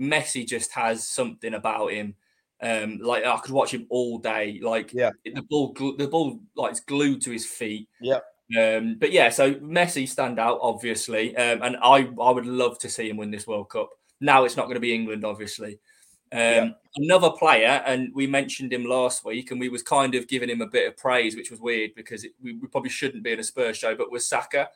Messi 0.00 0.46
just 0.46 0.72
has 0.74 1.08
something 1.08 1.54
about 1.54 1.90
him. 1.90 2.14
Um, 2.62 2.98
like 2.98 3.24
I 3.24 3.36
could 3.38 3.52
watch 3.52 3.74
him 3.74 3.86
all 3.90 4.18
day. 4.18 4.60
Like 4.62 4.92
yeah, 4.92 5.10
the 5.24 5.42
ball, 5.42 5.74
the 5.98 6.08
ball, 6.08 6.40
like 6.56 6.70
it's 6.70 6.80
glued 6.80 7.22
to 7.22 7.30
his 7.30 7.46
feet. 7.46 7.88
Yeah. 8.00 8.20
Um, 8.56 8.96
but 8.98 9.12
yeah, 9.12 9.30
so 9.30 9.54
Messi 9.54 10.06
stand 10.06 10.38
out 10.38 10.58
obviously, 10.62 11.36
um, 11.36 11.62
and 11.62 11.76
I 11.82 12.08
I 12.20 12.30
would 12.30 12.46
love 12.46 12.78
to 12.80 12.88
see 12.88 13.08
him 13.08 13.16
win 13.16 13.30
this 13.30 13.46
World 13.46 13.70
Cup. 13.70 13.90
Now 14.20 14.44
it's 14.44 14.56
not 14.56 14.64
going 14.64 14.74
to 14.74 14.80
be 14.80 14.94
England, 14.94 15.24
obviously. 15.24 15.80
Um, 16.32 16.38
yeah. 16.40 16.70
Another 16.96 17.30
player, 17.30 17.82
and 17.84 18.10
we 18.14 18.26
mentioned 18.26 18.72
him 18.72 18.84
last 18.84 19.24
week, 19.24 19.50
and 19.50 19.60
we 19.60 19.68
was 19.68 19.82
kind 19.82 20.14
of 20.14 20.28
giving 20.28 20.48
him 20.48 20.60
a 20.60 20.66
bit 20.66 20.88
of 20.88 20.96
praise, 20.96 21.36
which 21.36 21.50
was 21.50 21.60
weird 21.60 21.90
because 21.94 22.24
it, 22.24 22.32
we, 22.42 22.54
we, 22.54 22.68
probably 22.68 22.90
shouldn't 22.90 23.22
be 23.22 23.32
in 23.32 23.40
a 23.40 23.44
Spurs 23.44 23.76
show, 23.76 23.94
but 23.94 24.10
with 24.10 24.22
Saka. 24.22 24.68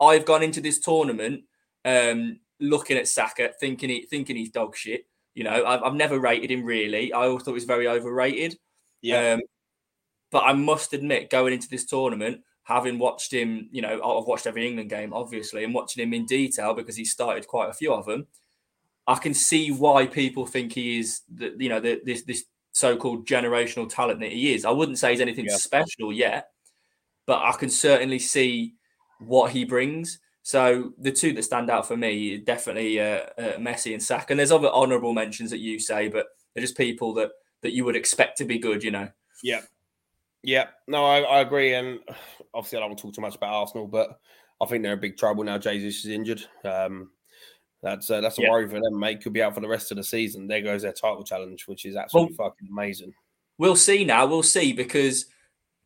I've 0.00 0.24
gone 0.24 0.44
into 0.44 0.60
this 0.60 0.78
tournament 0.78 1.42
um, 1.84 2.38
looking 2.60 2.96
at 2.96 3.08
Saka, 3.08 3.50
thinking 3.58 3.90
he, 3.90 4.02
thinking 4.02 4.36
he's 4.36 4.50
dog 4.50 4.76
shit. 4.76 5.06
You 5.38 5.44
know, 5.44 5.64
I've, 5.64 5.84
I've 5.84 5.94
never 5.94 6.18
rated 6.18 6.50
him 6.50 6.64
really. 6.64 7.12
I 7.12 7.26
always 7.26 7.44
thought 7.44 7.52
he 7.52 7.54
was 7.54 7.64
very 7.64 7.86
overrated. 7.86 8.58
Yeah. 9.02 9.34
Um, 9.34 9.42
but 10.32 10.42
I 10.42 10.52
must 10.52 10.92
admit, 10.92 11.30
going 11.30 11.52
into 11.52 11.68
this 11.68 11.86
tournament, 11.86 12.40
having 12.64 12.98
watched 12.98 13.32
him, 13.32 13.68
you 13.70 13.80
know, 13.80 13.94
I've 14.02 14.26
watched 14.26 14.48
every 14.48 14.66
England 14.66 14.90
game, 14.90 15.12
obviously, 15.12 15.62
and 15.62 15.72
watching 15.72 16.02
him 16.02 16.12
in 16.12 16.26
detail 16.26 16.74
because 16.74 16.96
he 16.96 17.04
started 17.04 17.46
quite 17.46 17.70
a 17.70 17.72
few 17.72 17.92
of 17.92 18.04
them. 18.04 18.26
I 19.06 19.14
can 19.14 19.32
see 19.32 19.70
why 19.70 20.08
people 20.08 20.44
think 20.44 20.72
he 20.72 20.98
is, 20.98 21.20
the, 21.32 21.54
you 21.56 21.68
know, 21.68 21.78
the, 21.78 22.00
this 22.04 22.24
this 22.24 22.44
so-called 22.72 23.24
generational 23.24 23.88
talent 23.88 24.18
that 24.18 24.32
he 24.32 24.52
is. 24.54 24.64
I 24.64 24.72
wouldn't 24.72 24.98
say 24.98 25.12
he's 25.12 25.20
anything 25.20 25.46
yeah. 25.46 25.56
special 25.56 26.12
yet, 26.12 26.48
but 27.26 27.40
I 27.42 27.52
can 27.52 27.70
certainly 27.70 28.18
see 28.18 28.74
what 29.20 29.52
he 29.52 29.64
brings. 29.64 30.18
So 30.48 30.94
the 30.96 31.12
two 31.12 31.34
that 31.34 31.42
stand 31.42 31.68
out 31.68 31.86
for 31.86 31.94
me 31.94 32.38
definitely 32.38 32.98
uh, 32.98 33.20
uh, 33.36 33.56
Messi 33.58 33.92
and 33.92 34.02
Saka. 34.02 34.32
And 34.32 34.40
there's 34.40 34.50
other 34.50 34.68
honourable 34.68 35.12
mentions 35.12 35.50
that 35.50 35.58
you 35.58 35.78
say, 35.78 36.08
but 36.08 36.24
they're 36.54 36.62
just 36.62 36.74
people 36.74 37.12
that 37.14 37.32
that 37.60 37.74
you 37.74 37.84
would 37.84 37.96
expect 37.96 38.38
to 38.38 38.46
be 38.46 38.58
good. 38.58 38.82
You 38.82 38.92
know. 38.92 39.08
Yeah. 39.42 39.60
Yeah. 40.42 40.68
No, 40.86 41.04
I, 41.04 41.20
I 41.20 41.40
agree. 41.40 41.74
And 41.74 41.98
obviously, 42.54 42.78
I 42.78 42.80
don't 42.80 42.88
want 42.88 42.98
to 42.98 43.02
talk 43.02 43.14
too 43.14 43.20
much 43.20 43.36
about 43.36 43.52
Arsenal, 43.52 43.86
but 43.88 44.18
I 44.58 44.64
think 44.64 44.82
they're 44.82 44.94
in 44.94 45.00
big 45.00 45.18
trouble 45.18 45.44
now. 45.44 45.58
Jesus 45.58 46.06
is 46.06 46.12
injured. 46.12 46.42
Um, 46.64 47.10
that's 47.82 48.10
uh, 48.10 48.22
that's 48.22 48.38
a 48.38 48.42
yeah. 48.42 48.50
worry 48.50 48.66
for 48.70 48.80
them, 48.80 48.98
mate. 48.98 49.22
Could 49.22 49.34
be 49.34 49.42
out 49.42 49.54
for 49.54 49.60
the 49.60 49.68
rest 49.68 49.90
of 49.90 49.98
the 49.98 50.02
season. 50.02 50.46
There 50.46 50.62
goes 50.62 50.80
their 50.80 50.94
title 50.94 51.24
challenge, 51.24 51.66
which 51.66 51.84
is 51.84 51.94
absolutely 51.94 52.36
well, 52.38 52.48
fucking 52.48 52.68
amazing. 52.72 53.12
We'll 53.58 53.76
see 53.76 54.02
now. 54.02 54.24
We'll 54.24 54.42
see 54.42 54.72
because 54.72 55.26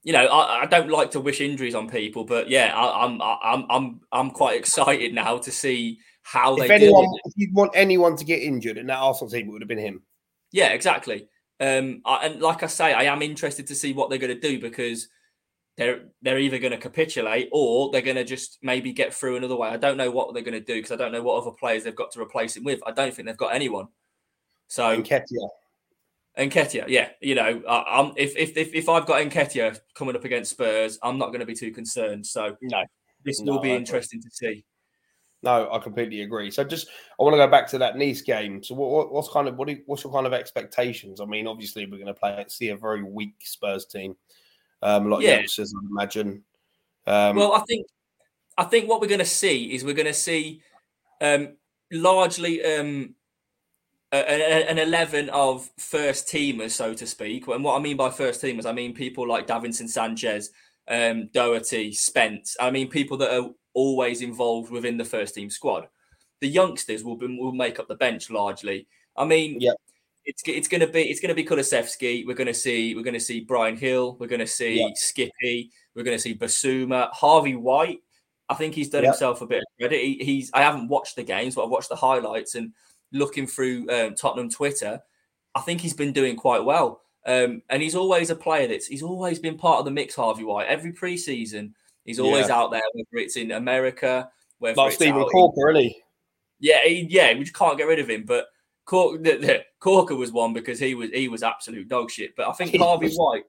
you 0.03 0.13
know, 0.13 0.27
I, 0.27 0.63
I, 0.63 0.67
don't 0.67 0.91
like 0.91 1.13
to 1.13 1.21
wish 1.21 1.41
injuries 1.41 1.75
on 1.75 1.89
people, 1.89 2.25
but 2.25 2.49
yeah, 2.49 2.73
I, 2.75 3.05
am 3.05 3.23
I'm, 3.23 3.39
I'm 3.43 3.67
I'm 3.71 4.01
I'm 4.11 4.31
quite 4.31 4.59
excited 4.59 5.15
now 5.15 5.39
to 5.39 5.51
see 5.51 5.99
how 6.23 6.57
if 6.57 6.69
they. 6.69 6.75
Anyone, 6.75 7.07
if 7.25 7.33
you 7.37 7.51
want 7.53 7.73
anyone 7.75 8.17
to 8.17 8.25
get 8.25 8.43
injured 8.43 8.79
in 8.79 8.87
that 8.87 8.99
Arsenal 8.99 9.31
team, 9.31 9.49
it 9.49 9.53
would 9.53 9.63
have 9.63 9.69
been 9.69 9.79
him. 9.79 10.03
Yeah, 10.51 10.69
exactly. 10.69 11.29
Um, 11.61 12.03
I, 12.05 12.27
and 12.27 12.41
like 12.41 12.63
I 12.63 12.67
say, 12.67 12.93
I 12.93 13.05
am 13.05 13.23
interested 13.23 13.69
to 13.69 13.75
see 13.75 13.93
what 13.93 14.11
they're 14.11 14.19
going 14.19 14.35
to 14.35 14.49
do 14.49 14.61
because 14.61 15.09
they're 15.77 16.07
they're 16.21 16.39
either 16.39 16.59
going 16.59 16.73
to 16.73 16.79
capitulate 16.79 17.49
or 17.53 17.91
they're 17.91 18.03
going 18.03 18.17
to 18.17 18.25
just 18.25 18.59
maybe 18.63 18.93
get 18.93 19.15
through 19.15 19.37
another 19.37 19.57
way. 19.57 19.69
I 19.69 19.77
don't 19.77 19.97
know 19.97 20.11
what 20.11 20.35
they're 20.35 20.43
going 20.43 20.59
to 20.59 20.61
do 20.61 20.75
because 20.75 20.93
I 20.93 20.97
don't 20.97 21.13
know 21.13 21.23
what 21.23 21.41
other 21.41 21.53
players 21.53 21.85
they've 21.85 21.95
got 21.95 22.11
to 22.13 22.21
replace 22.21 22.57
him 22.57 22.65
with. 22.65 22.81
I 22.87 22.91
don't 22.91 23.15
think 23.15 23.27
they've 23.27 23.37
got 23.37 23.55
anyone. 23.55 23.89
So 24.67 25.01
Nketiah. 25.01 25.49
Nketiah, 26.39 26.87
yeah, 26.89 27.11
you 27.21 27.35
know, 27.35 27.63
I'm 27.69 28.13
if, 28.17 28.37
if 28.37 28.57
if 28.57 28.75
if 28.75 28.89
I've 28.89 29.07
got 29.07 29.23
Nketiah 29.23 29.79
coming 29.95 30.17
up 30.17 30.25
against 30.25 30.53
Spurs, 30.53 30.99
I'm 31.03 31.19
not 31.19 31.27
going 31.27 31.41
to 31.41 31.47
be 31.47 31.55
too 31.55 31.73
concerned. 31.73 32.27
So 32.27 32.57
no, 32.63 32.85
this 33.25 33.41
no, 33.41 33.53
will 33.53 33.61
be 33.61 33.73
interesting 33.73 34.23
to 34.23 34.31
see. 34.31 34.65
No, 35.43 35.71
I 35.71 35.79
completely 35.79 36.23
agree. 36.23 36.51
So 36.51 36.65
just 36.65 36.89
I 37.21 37.23
want 37.23 37.35
to 37.35 37.39
go 37.39 37.49
back 37.49 37.69
to 37.69 37.79
that 37.79 37.99
Nice 37.99 38.23
game. 38.23 38.63
So 38.63 38.75
what, 38.75 38.91
what 38.91 39.13
what's 39.13 39.29
kind 39.29 39.47
of 39.47 39.57
what 39.57 39.69
you, 39.69 39.83
what's 39.87 40.05
your 40.05 40.13
kind 40.13 40.27
of 40.27 40.33
expectations? 40.33 41.21
I 41.21 41.27
mean, 41.27 41.47
obviously 41.47 41.85
we're 41.85 41.99
going 41.99 42.07
to 42.07 42.15
play 42.15 42.45
see 42.49 42.69
a 42.69 42.77
very 42.77 43.03
weak 43.03 43.35
Spurs 43.43 43.85
team. 43.85 44.17
Um, 44.81 45.07
a 45.07 45.09
lot 45.11 45.17
of 45.19 45.23
yeah. 45.25 45.37
youngsters, 45.37 45.75
I 45.77 45.87
imagine. 45.91 46.45
Um, 47.07 47.37
well, 47.37 47.53
I 47.53 47.61
think 47.69 47.87
I 48.57 48.65
think 48.65 48.89
what 48.89 49.01
we're 49.01 49.09
going 49.09 49.19
to 49.19 49.25
see 49.25 49.75
is 49.75 49.85
we're 49.85 49.95
going 49.95 50.07
to 50.07 50.15
see 50.15 50.63
um, 51.21 51.57
largely 51.91 52.65
um, 52.65 53.15
an 54.13 54.79
11 54.79 55.31
of 55.31 55.69
first 55.79 56.29
teamers, 56.29 56.73
so 56.73 56.95
to 56.95 57.07
speak. 57.07 57.47
And 57.49 57.65
what 57.65 57.77
I 57.77 57.83
mean 57.83 57.97
by 57.97 58.11
first 58.11 58.43
teamers, 58.43 58.67
I 58.67 58.73
mean 58.73 58.95
people 58.95 59.27
like 59.27 59.47
Davinson 59.47 59.89
Sanchez, 59.89 60.51
um, 60.89 61.29
Doherty, 61.33 61.93
Spence. 61.93 62.57
I 62.61 62.71
mean 62.71 62.89
people 62.89 63.17
that 63.19 63.35
are 63.35 63.51
always 63.75 64.21
involved 64.21 64.71
within 64.71 64.97
the 64.97 65.05
first 65.05 65.35
team 65.35 65.49
squad. 65.49 65.89
The 66.41 66.49
youngsters 66.49 67.05
will 67.05 67.17
be, 67.17 67.27
will 67.39 67.53
make 67.53 67.79
up 67.79 67.89
the 67.89 67.95
bench 67.95 68.31
largely. 68.31 68.87
I 69.17 69.25
mean, 69.25 69.61
yeah. 69.61 69.73
It's, 70.25 70.43
it's 70.47 70.69
going 70.69 70.83
to 70.83 70.87
be 70.87 71.03
it's 71.03 71.21
going 71.21 71.31
to 71.31 71.35
be 71.35 71.45
Kulusevski. 71.45 72.25
We're 72.27 72.37
going 72.37 72.47
to 72.47 72.55
see 72.55 72.95
we're 72.95 73.03
going 73.03 73.15
to 73.15 73.21
see 73.21 73.41
Bryan 73.41 73.75
Gil. 73.75 74.17
We're 74.21 74.29
going 74.29 74.39
to 74.39 74.47
see 74.47 74.79
yeah. 74.79 74.91
Skippy. 74.95 75.73
We're 75.97 76.05
going 76.05 76.17
to 76.17 76.23
see 76.23 76.37
Bissouma, 76.37 77.11
Harvey 77.11 77.57
White. 77.57 77.99
I 78.49 78.55
think 78.55 78.75
he's 78.75 78.89
done 78.89 79.03
yeah. 79.03 79.11
himself 79.11 79.41
a 79.41 79.47
bit 79.47 79.59
of 79.59 79.65
credit. 79.81 80.01
He, 80.01 80.19
he's 80.23 80.51
I 80.55 80.63
haven't 80.63 80.87
watched 80.89 81.17
the 81.17 81.25
games, 81.25 81.57
but 81.57 81.65
I've 81.65 81.71
watched 81.71 81.89
the 81.89 81.97
highlights 81.97 82.55
and 82.55 82.73
looking 83.13 83.47
through 83.47 83.89
um, 83.91 84.15
Tottenham 84.15 84.51
Twitter, 84.51 85.01
I 85.55 85.61
think 85.61 85.81
he's 85.81 85.95
been 85.95 86.13
doing 86.13 86.37
quite 86.37 86.65
well. 86.65 87.03
Um, 87.25 87.63
and 87.71 87.81
he's 87.81 87.95
always 87.95 88.31
a 88.31 88.37
player 88.37 88.67
that's 88.67 88.87
he's 88.87 89.03
always 89.03 89.39
been 89.39 89.57
part 89.57 89.79
of 89.79 89.85
the 89.85 89.91
mix. 89.91 90.17
Harvey 90.17 90.45
White 90.45 90.67
every 90.67 90.93
preseason, 90.93 91.73
he's 92.05 92.19
always 92.19 92.49
yeah. 92.49 92.57
out 92.57 92.73
there, 92.73 92.83
whether 92.95 93.23
it's 93.23 93.37
in 93.37 93.53
America, 93.53 94.29
whether 94.59 94.77
like 94.77 94.93
Steven 94.93 95.25
Caulker, 95.33 95.81
in. 95.81 95.93
Yeah, 96.59 96.81
he, 96.85 97.07
yeah, 97.09 97.33
we 97.35 97.41
just 97.41 97.55
can't 97.55 97.79
get 97.79 97.87
rid 97.87 98.01
of 98.01 98.11
him. 98.11 98.25
But 98.27 98.47
Caulker, 98.87 99.19
the, 99.23 99.37
the, 99.37 99.65
Caulker 99.81 100.17
was 100.17 100.33
one 100.33 100.53
because 100.53 100.81
he 100.81 100.97
was 100.97 101.11
he 101.11 101.29
was 101.29 101.45
absolute 101.45 101.89
dog 101.89 102.11
shit. 102.11 102.35
But 102.35 102.49
I 102.49 102.53
think 102.53 102.77
Harvey 102.81 103.13
White, 103.15 103.45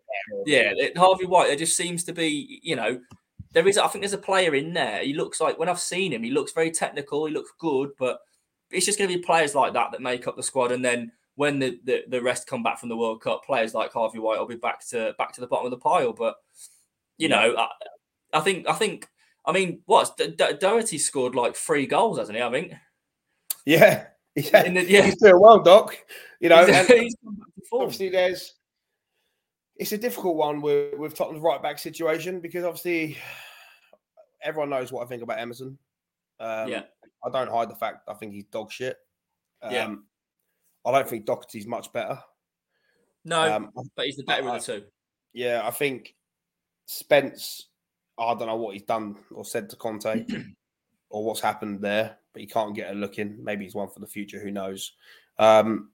yeah, 0.45 0.71
Harvey 0.95 1.25
White, 1.25 1.47
there 1.47 1.55
just 1.55 1.75
seems 1.75 2.03
to 2.03 2.13
be, 2.13 2.59
you 2.61 2.75
know, 2.75 2.99
there 3.53 3.67
is. 3.67 3.79
I 3.79 3.87
think 3.87 4.03
there's 4.03 4.13
a 4.13 4.19
player 4.19 4.53
in 4.53 4.73
there. 4.73 5.03
He 5.03 5.13
looks 5.13 5.41
like 5.41 5.57
when 5.57 5.69
I've 5.69 5.79
seen 5.79 6.13
him, 6.13 6.21
he 6.21 6.29
looks 6.29 6.51
very 6.51 6.69
technical. 6.69 7.25
He 7.25 7.33
looks 7.33 7.51
good, 7.59 7.89
but 7.97 8.19
it's 8.73 8.85
just 8.85 8.97
going 8.97 9.09
to 9.09 9.15
be 9.15 9.23
players 9.23 9.55
like 9.55 9.73
that 9.73 9.91
that 9.91 10.01
make 10.01 10.27
up 10.27 10.35
the 10.35 10.43
squad, 10.43 10.71
and 10.71 10.83
then 10.83 11.11
when 11.35 11.59
the, 11.59 11.79
the, 11.83 12.03
the 12.09 12.21
rest 12.21 12.47
come 12.47 12.63
back 12.63 12.79
from 12.79 12.89
the 12.89 12.97
World 12.97 13.21
Cup, 13.21 13.43
players 13.43 13.73
like 13.73 13.91
Harvey 13.91 14.19
White 14.19 14.39
will 14.39 14.45
be 14.45 14.55
back 14.55 14.85
to 14.87 15.15
back 15.17 15.33
to 15.33 15.41
the 15.41 15.47
bottom 15.47 15.65
of 15.65 15.71
the 15.71 15.77
pile. 15.77 16.13
But 16.13 16.35
you 17.17 17.27
yeah. 17.27 17.35
know, 17.35 17.55
I, 17.57 17.69
I, 18.33 18.39
think 18.41 18.67
I 18.67 18.73
think 18.73 19.07
I 19.45 19.51
mean, 19.51 19.81
what's 19.85 20.11
D- 20.15 20.35
D- 20.37 20.57
Doherty 20.59 20.97
scored 20.97 21.35
like 21.35 21.55
three 21.55 21.87
goals, 21.87 22.19
hasn't 22.19 22.37
he? 22.37 22.43
I 22.43 22.51
think. 22.51 22.73
Yeah, 23.65 24.07
yeah, 24.35 24.69
the, 24.69 24.85
yeah. 24.87 25.03
he's 25.03 25.17
doing 25.17 25.39
well, 25.39 25.59
Doc. 25.59 25.97
You 26.39 26.49
know, 26.49 26.61
obviously 27.73 28.09
there's 28.09 28.53
it's 29.77 29.91
a 29.91 29.97
difficult 29.97 30.35
one 30.35 30.61
with 30.61 30.97
with 30.97 31.15
Tottenham's 31.15 31.43
right 31.43 31.61
back 31.61 31.79
situation 31.79 32.39
because 32.39 32.63
obviously 32.63 33.17
everyone 34.43 34.69
knows 34.69 34.91
what 34.91 35.03
I 35.03 35.07
think 35.07 35.23
about 35.23 35.39
Emerson. 35.39 35.77
Um, 36.39 36.69
yeah. 36.69 36.83
I 37.25 37.29
don't 37.29 37.49
hide 37.49 37.69
the 37.69 37.75
fact 37.75 38.09
I 38.09 38.13
think 38.13 38.33
he's 38.33 38.45
dog 38.45 38.71
shit. 38.71 38.97
Um, 39.61 39.71
yeah. 39.73 39.95
I 40.85 40.91
don't 40.91 41.09
think 41.09 41.25
Doherty's 41.25 41.67
much 41.67 41.91
better. 41.93 42.19
No, 43.25 43.55
um, 43.55 43.69
but 43.95 44.05
he's 44.05 44.17
the 44.17 44.23
better 44.23 44.49
I, 44.49 44.55
of 44.55 44.65
the 44.65 44.79
two. 44.79 44.85
Yeah, 45.33 45.61
I 45.63 45.71
think 45.71 46.15
Spence. 46.85 47.69
I 48.19 48.33
don't 48.35 48.47
know 48.47 48.57
what 48.57 48.73
he's 48.73 48.83
done 48.83 49.15
or 49.31 49.45
said 49.45 49.69
to 49.69 49.75
Conte 49.75 50.25
or 51.09 51.23
what's 51.23 51.39
happened 51.39 51.81
there, 51.81 52.17
but 52.33 52.41
he 52.41 52.47
can't 52.47 52.75
get 52.75 52.91
a 52.91 52.93
look 52.93 53.17
in. 53.17 53.43
Maybe 53.43 53.63
he's 53.63 53.75
one 53.75 53.89
for 53.89 54.01
the 54.01 54.07
future. 54.07 54.39
Who 54.39 54.51
knows? 54.51 54.91
Um, 55.39 55.91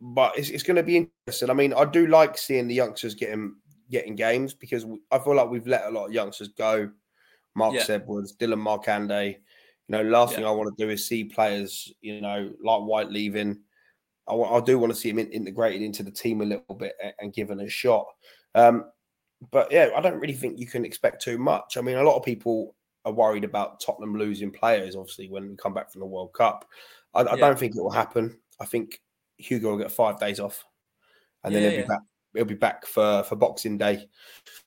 but 0.00 0.36
it's, 0.36 0.50
it's 0.50 0.64
going 0.64 0.76
to 0.76 0.82
be 0.82 1.08
interesting. 1.26 1.48
I 1.48 1.54
mean, 1.54 1.72
I 1.72 1.84
do 1.84 2.08
like 2.08 2.36
seeing 2.36 2.66
the 2.66 2.74
youngsters 2.74 3.14
getting 3.14 3.54
getting 3.90 4.16
games 4.16 4.52
because 4.52 4.84
I 5.10 5.18
feel 5.18 5.36
like 5.36 5.48
we've 5.48 5.66
let 5.66 5.86
a 5.86 5.90
lot 5.90 6.06
of 6.06 6.12
youngsters 6.12 6.48
go. 6.48 6.90
Marcus 7.54 7.88
yeah. 7.88 7.96
Edwards, 7.96 8.36
Dilan 8.36 8.60
Markanday, 8.60 9.38
you 9.88 9.96
know, 9.96 10.02
last 10.02 10.30
yeah. 10.30 10.36
thing 10.36 10.46
I 10.46 10.50
want 10.50 10.76
to 10.76 10.84
do 10.84 10.90
is 10.90 11.06
see 11.06 11.24
players, 11.24 11.92
you 12.00 12.20
know, 12.20 12.50
like 12.62 12.80
White 12.82 13.10
leaving. 13.10 13.60
I, 14.28 14.34
I 14.34 14.60
do 14.60 14.78
want 14.78 14.92
to 14.92 14.98
see 14.98 15.10
him 15.10 15.18
in, 15.18 15.30
integrated 15.30 15.82
into 15.82 16.02
the 16.02 16.10
team 16.10 16.40
a 16.40 16.44
little 16.44 16.74
bit 16.74 16.94
and, 17.20 17.32
given 17.32 17.60
a 17.60 17.68
shot. 17.68 18.06
Um, 18.54 18.86
but 19.50 19.72
yeah, 19.72 19.90
I 19.96 20.00
don't 20.00 20.20
really 20.20 20.34
think 20.34 20.58
you 20.58 20.66
can 20.66 20.84
expect 20.84 21.22
too 21.22 21.38
much. 21.38 21.76
I 21.76 21.80
mean, 21.80 21.96
a 21.96 22.02
lot 22.02 22.16
of 22.16 22.24
people 22.24 22.74
are 23.04 23.12
worried 23.12 23.44
about 23.44 23.80
Tottenham 23.80 24.16
losing 24.16 24.52
players, 24.52 24.94
obviously, 24.94 25.28
when 25.28 25.50
we 25.50 25.56
come 25.56 25.74
back 25.74 25.90
from 25.90 26.00
the 26.00 26.06
World 26.06 26.32
Cup. 26.32 26.64
I, 27.14 27.22
I 27.22 27.34
yeah. 27.34 27.36
don't 27.36 27.58
think 27.58 27.74
it 27.74 27.82
will 27.82 27.90
happen. 27.90 28.38
I 28.60 28.64
think 28.64 29.00
Hugo 29.38 29.70
will 29.70 29.78
get 29.78 29.90
five 29.90 30.20
days 30.20 30.38
off, 30.38 30.64
and 31.42 31.54
then 31.54 31.62
he'll 31.62 31.82
be 31.82 31.88
back. 31.88 32.00
He'll 32.34 32.44
be 32.44 32.54
back 32.54 32.86
for 32.86 33.22
for 33.24 33.36
Boxing 33.36 33.78
Day, 33.78 34.08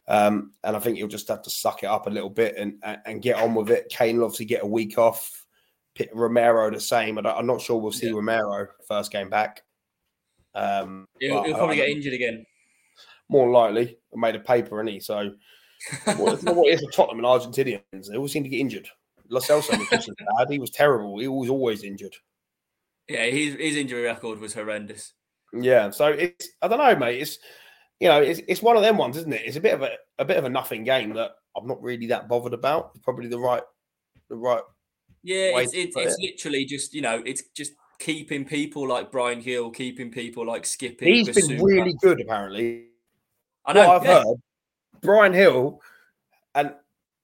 um, 0.08 0.52
and 0.64 0.76
I 0.76 0.80
think 0.80 0.98
he'll 0.98 1.08
just 1.08 1.28
have 1.30 1.42
to 1.44 1.50
suck 1.50 1.84
it 1.84 1.88
up 1.88 2.08
a 2.08 2.12
little 2.12 2.30
bit 2.30 2.56
and 2.58 2.76
and, 3.06 3.22
get 3.22 3.38
on 3.38 3.56
with 3.56 3.70
it. 3.72 3.90
Kane 3.90 4.18
will 4.18 4.26
obviously 4.26 4.46
get 4.46 4.64
a 4.64 4.68
week 4.68 4.98
off. 4.98 5.46
Romero 6.14 6.70
the 6.72 6.80
same. 6.80 7.18
I 7.18 7.40
am 7.40 7.48
not 7.48 7.62
sure 7.62 7.80
we'll 7.80 7.92
see 7.92 8.08
yeah. 8.08 8.16
Romero 8.16 8.68
first 8.88 9.12
game 9.12 9.30
back. 9.30 9.64
Um, 10.54 11.08
he'll, 11.20 11.44
he'll 11.44 11.56
probably 11.56 11.78
get 11.78 11.90
injured 11.90 12.14
again. 12.14 12.46
More 13.30 13.50
likely, 13.50 13.98
I 14.14 14.20
made 14.20 14.36
a 14.36 14.40
paper, 14.40 14.80
and 14.80 14.90
he 14.90 15.00
so. 15.00 15.32
what, 16.18 16.42
what 16.44 16.68
is 16.68 16.84
Tottenham 16.94 17.24
and 17.24 17.28
Argentinians? 17.28 18.08
They 18.10 18.18
all 18.18 18.28
seem 18.28 18.44
to 18.44 18.50
get 18.50 18.60
injured. 18.60 18.88
Lo 19.30 19.40
Celso 19.40 19.78
was 19.78 19.90
bad. 19.90 20.50
He 20.50 20.60
was 20.60 20.70
terrible. 20.70 21.20
He 21.20 21.28
was 21.28 21.50
always 21.50 21.84
injured. 21.84 22.16
Yeah, 23.08 23.26
his 23.26 23.56
his 23.56 23.76
injury 23.76 24.04
record 24.04 24.40
was 24.40 24.54
horrendous. 24.54 25.14
Yeah, 25.56 25.90
so 25.90 26.08
it's 26.08 26.50
I 26.62 26.68
don't 26.68 26.80
know, 26.80 26.96
mate. 26.96 27.22
It's 27.22 27.40
you 28.00 28.10
know, 28.10 28.22
it's, 28.22 28.42
it's 28.48 28.62
one 28.62 28.76
of 28.76 28.84
them 28.84 28.98
ones, 28.98 29.18
isn't 29.18 29.34
it? 29.34 29.44
It's 29.46 29.56
a 29.56 29.62
bit 29.62 29.74
of 29.74 29.82
a, 29.82 29.92
a 30.20 30.26
bit 30.26 30.38
of 30.38 30.46
a 30.46 30.50
nothing 30.50 30.84
game 30.84 31.14
that 31.14 31.32
I'm 31.56 31.68
not 31.68 31.82
really 31.82 32.08
that 32.08 32.28
bothered 32.28 32.54
about. 32.54 32.92
It's 32.96 33.04
probably 33.04 33.28
the 33.28 33.40
right 33.40 33.64
the 34.30 34.36
right. 34.36 34.62
Yeah, 35.24 35.60
it's 35.60 35.74
it's, 35.74 35.96
it's 35.96 36.16
it. 36.20 36.32
literally 36.32 36.66
just 36.66 36.94
you 36.94 37.02
know 37.02 37.22
it's 37.26 37.44
just 37.56 37.74
keeping 38.00 38.46
people 38.46 38.88
like 38.88 39.12
Bryan 39.12 39.40
Gil, 39.40 39.72
keeping 39.72 40.12
people 40.12 40.46
like 40.46 40.66
Skippy. 40.66 41.24
He's 41.24 41.48
been 41.48 41.62
really 41.64 41.96
good, 42.02 42.22
apparently. 42.22 42.88
I 43.66 43.74
know. 43.74 43.88
What 43.88 44.02
I've 44.02 44.08
yeah. 44.08 44.24
heard, 44.24 44.38
Bryan 45.02 45.32
Gil, 45.34 45.82
and 46.54 46.74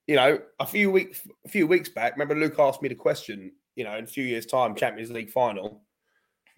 you 0.07 0.15
know, 0.15 0.39
a 0.59 0.65
few 0.65 0.91
weeks 0.91 1.21
a 1.45 1.49
few 1.49 1.67
weeks 1.67 1.89
back, 1.89 2.13
remember 2.13 2.35
Luke 2.35 2.59
asked 2.59 2.81
me 2.81 2.89
the 2.89 2.95
question. 2.95 3.51
You 3.75 3.85
know, 3.85 3.95
in 3.95 4.03
a 4.03 4.07
few 4.07 4.23
years' 4.23 4.45
time, 4.45 4.75
Champions 4.75 5.11
League 5.11 5.31
final. 5.31 5.81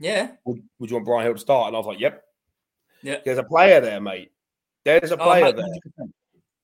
Yeah. 0.04 0.32
Would, 0.46 0.62
would 0.80 0.90
you 0.90 0.98
want 0.98 1.06
Bryan 1.06 1.28
Gil 1.28 1.36
to 1.36 1.40
start? 1.40 1.68
And 1.68 1.76
I 1.76 1.80
was 1.80 1.88
like, 1.88 2.00
Yep. 2.00 2.24
Yeah. 3.02 3.18
There's 3.24 3.38
a 3.38 3.44
player 3.44 3.82
there, 3.82 4.02
mate. 4.02 4.32
There's 4.86 5.12
a 5.12 5.18
oh, 5.18 5.24
player 5.24 5.46
oh, 5.46 5.52
there. 5.54 6.08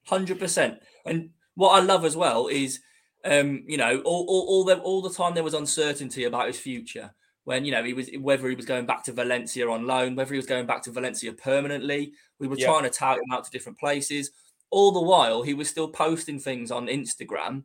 Hundred 0.06 0.40
percent. 0.40 0.80
And 1.06 1.30
what 1.56 1.72
I 1.72 1.80
love 1.80 2.06
as 2.06 2.16
well 2.16 2.48
is, 2.48 2.80
um, 3.26 3.64
you 3.68 3.78
know, 3.78 4.02
all 4.02 4.26
all 4.28 4.46
all 4.48 4.64
the 4.64 4.80
all 4.80 5.02
the 5.02 5.14
time 5.14 5.34
there 5.34 5.44
was 5.44 5.54
uncertainty 5.54 6.26
about 6.26 6.48
his 6.48 6.60
future. 6.60 7.14
When 7.46 7.66
you 7.66 7.72
know 7.72 7.84
he 7.84 7.94
was 7.94 8.10
whether 8.20 8.48
he 8.50 8.56
was 8.56 8.66
going 8.66 8.86
back 8.86 9.04
to 9.06 9.14
Valencia 9.14 9.70
on 9.70 9.88
loan, 9.88 10.16
whether 10.16 10.34
he 10.34 10.38
was 10.38 10.46
going 10.46 10.66
back 10.66 10.84
to 10.84 10.92
Valencia 10.92 11.34
permanently. 11.34 12.14
We 12.40 12.48
were 12.48 12.58
yeah. 12.58 12.68
trying 12.68 12.84
to 12.84 12.90
tout 12.90 13.18
him 13.18 13.32
out 13.32 13.46
to 13.46 13.52
different 13.52 13.80
places. 13.80 14.32
All 14.70 14.92
the 14.92 15.02
while, 15.02 15.42
he 15.44 15.54
was 15.54 15.70
still 15.70 15.90
posting 15.90 16.40
things 16.40 16.72
on 16.72 16.88
Instagram 16.88 17.64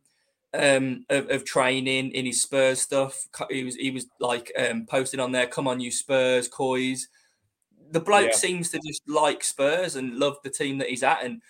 um, 0.55 1.05
of, 1.11 1.31
of, 1.31 1.45
training 1.45 2.13
in 2.13 2.27
his 2.27 2.43
Spurs 2.43 2.81
stuff. 2.81 3.27
He 3.51 3.65
was 3.65 3.75
he 3.77 3.91
was 3.91 4.07
like 4.21 4.53
um, 4.57 4.87
posting 4.87 5.21
on 5.21 5.33
there, 5.33 5.47
"Come 5.47 5.69
on, 5.69 5.81
you 5.81 5.91
Spurs, 5.91 6.49
coys." 6.49 7.09
the 7.95 8.01
bloke 8.01 8.31
yeah. 8.31 8.37
seems 8.37 8.71
to 8.71 8.81
just 8.85 9.03
like 9.09 9.45
Spurs 9.45 9.97
and 9.97 10.19
love 10.19 10.37
the 10.43 10.51
team 10.51 10.79
that 10.79 10.89
he's 10.89 11.03
at. 11.03 11.25
And 11.25 11.41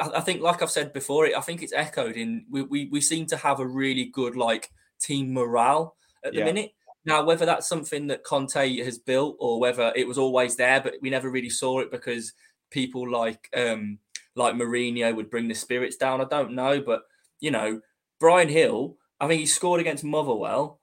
I, 0.00 0.18
I 0.18 0.20
think, 0.20 0.42
like 0.42 0.62
I've 0.62 0.70
said 0.70 0.92
before, 0.92 1.26
I 1.26 1.40
think 1.40 1.62
it's 1.62 1.72
echoed 1.72 2.16
in 2.16 2.44
we, 2.50 2.62
we, 2.62 2.86
we 2.86 3.00
seem 3.00 3.26
to 3.26 3.36
have 3.36 3.60
a 3.60 3.66
really 3.66 4.04
good 4.04 4.36
like 4.36 4.70
team 5.00 5.32
morale 5.32 5.96
at 6.22 6.32
the 6.32 6.40
yeah. 6.40 6.44
minute. 6.44 6.72
Now, 7.06 7.24
whether 7.24 7.46
that's 7.46 7.66
something 7.66 8.08
that 8.08 8.24
Conte 8.24 8.76
has 8.84 8.98
built 8.98 9.36
or 9.40 9.58
whether 9.58 9.90
it 9.96 10.06
was 10.06 10.18
always 10.18 10.54
there, 10.56 10.82
but 10.82 10.94
we 11.00 11.08
never 11.08 11.30
really 11.30 11.48
saw 11.48 11.80
it 11.80 11.90
because 11.90 12.34
people 12.70 13.10
like 13.10 13.48
um 13.56 13.98
like 14.36 14.54
Mourinho 14.54 15.16
would 15.16 15.30
bring 15.30 15.48
the 15.48 15.54
spirits 15.54 15.96
down. 15.96 16.20
I 16.20 16.24
don't 16.24 16.52
know, 16.52 16.80
but 16.82 17.02
you 17.40 17.50
know, 17.50 17.80
Bryan 18.20 18.48
Gil, 18.48 18.96
I 19.18 19.26
think 19.26 19.40
he 19.40 19.46
scored 19.46 19.80
against 19.80 20.04
Motherwell 20.04 20.80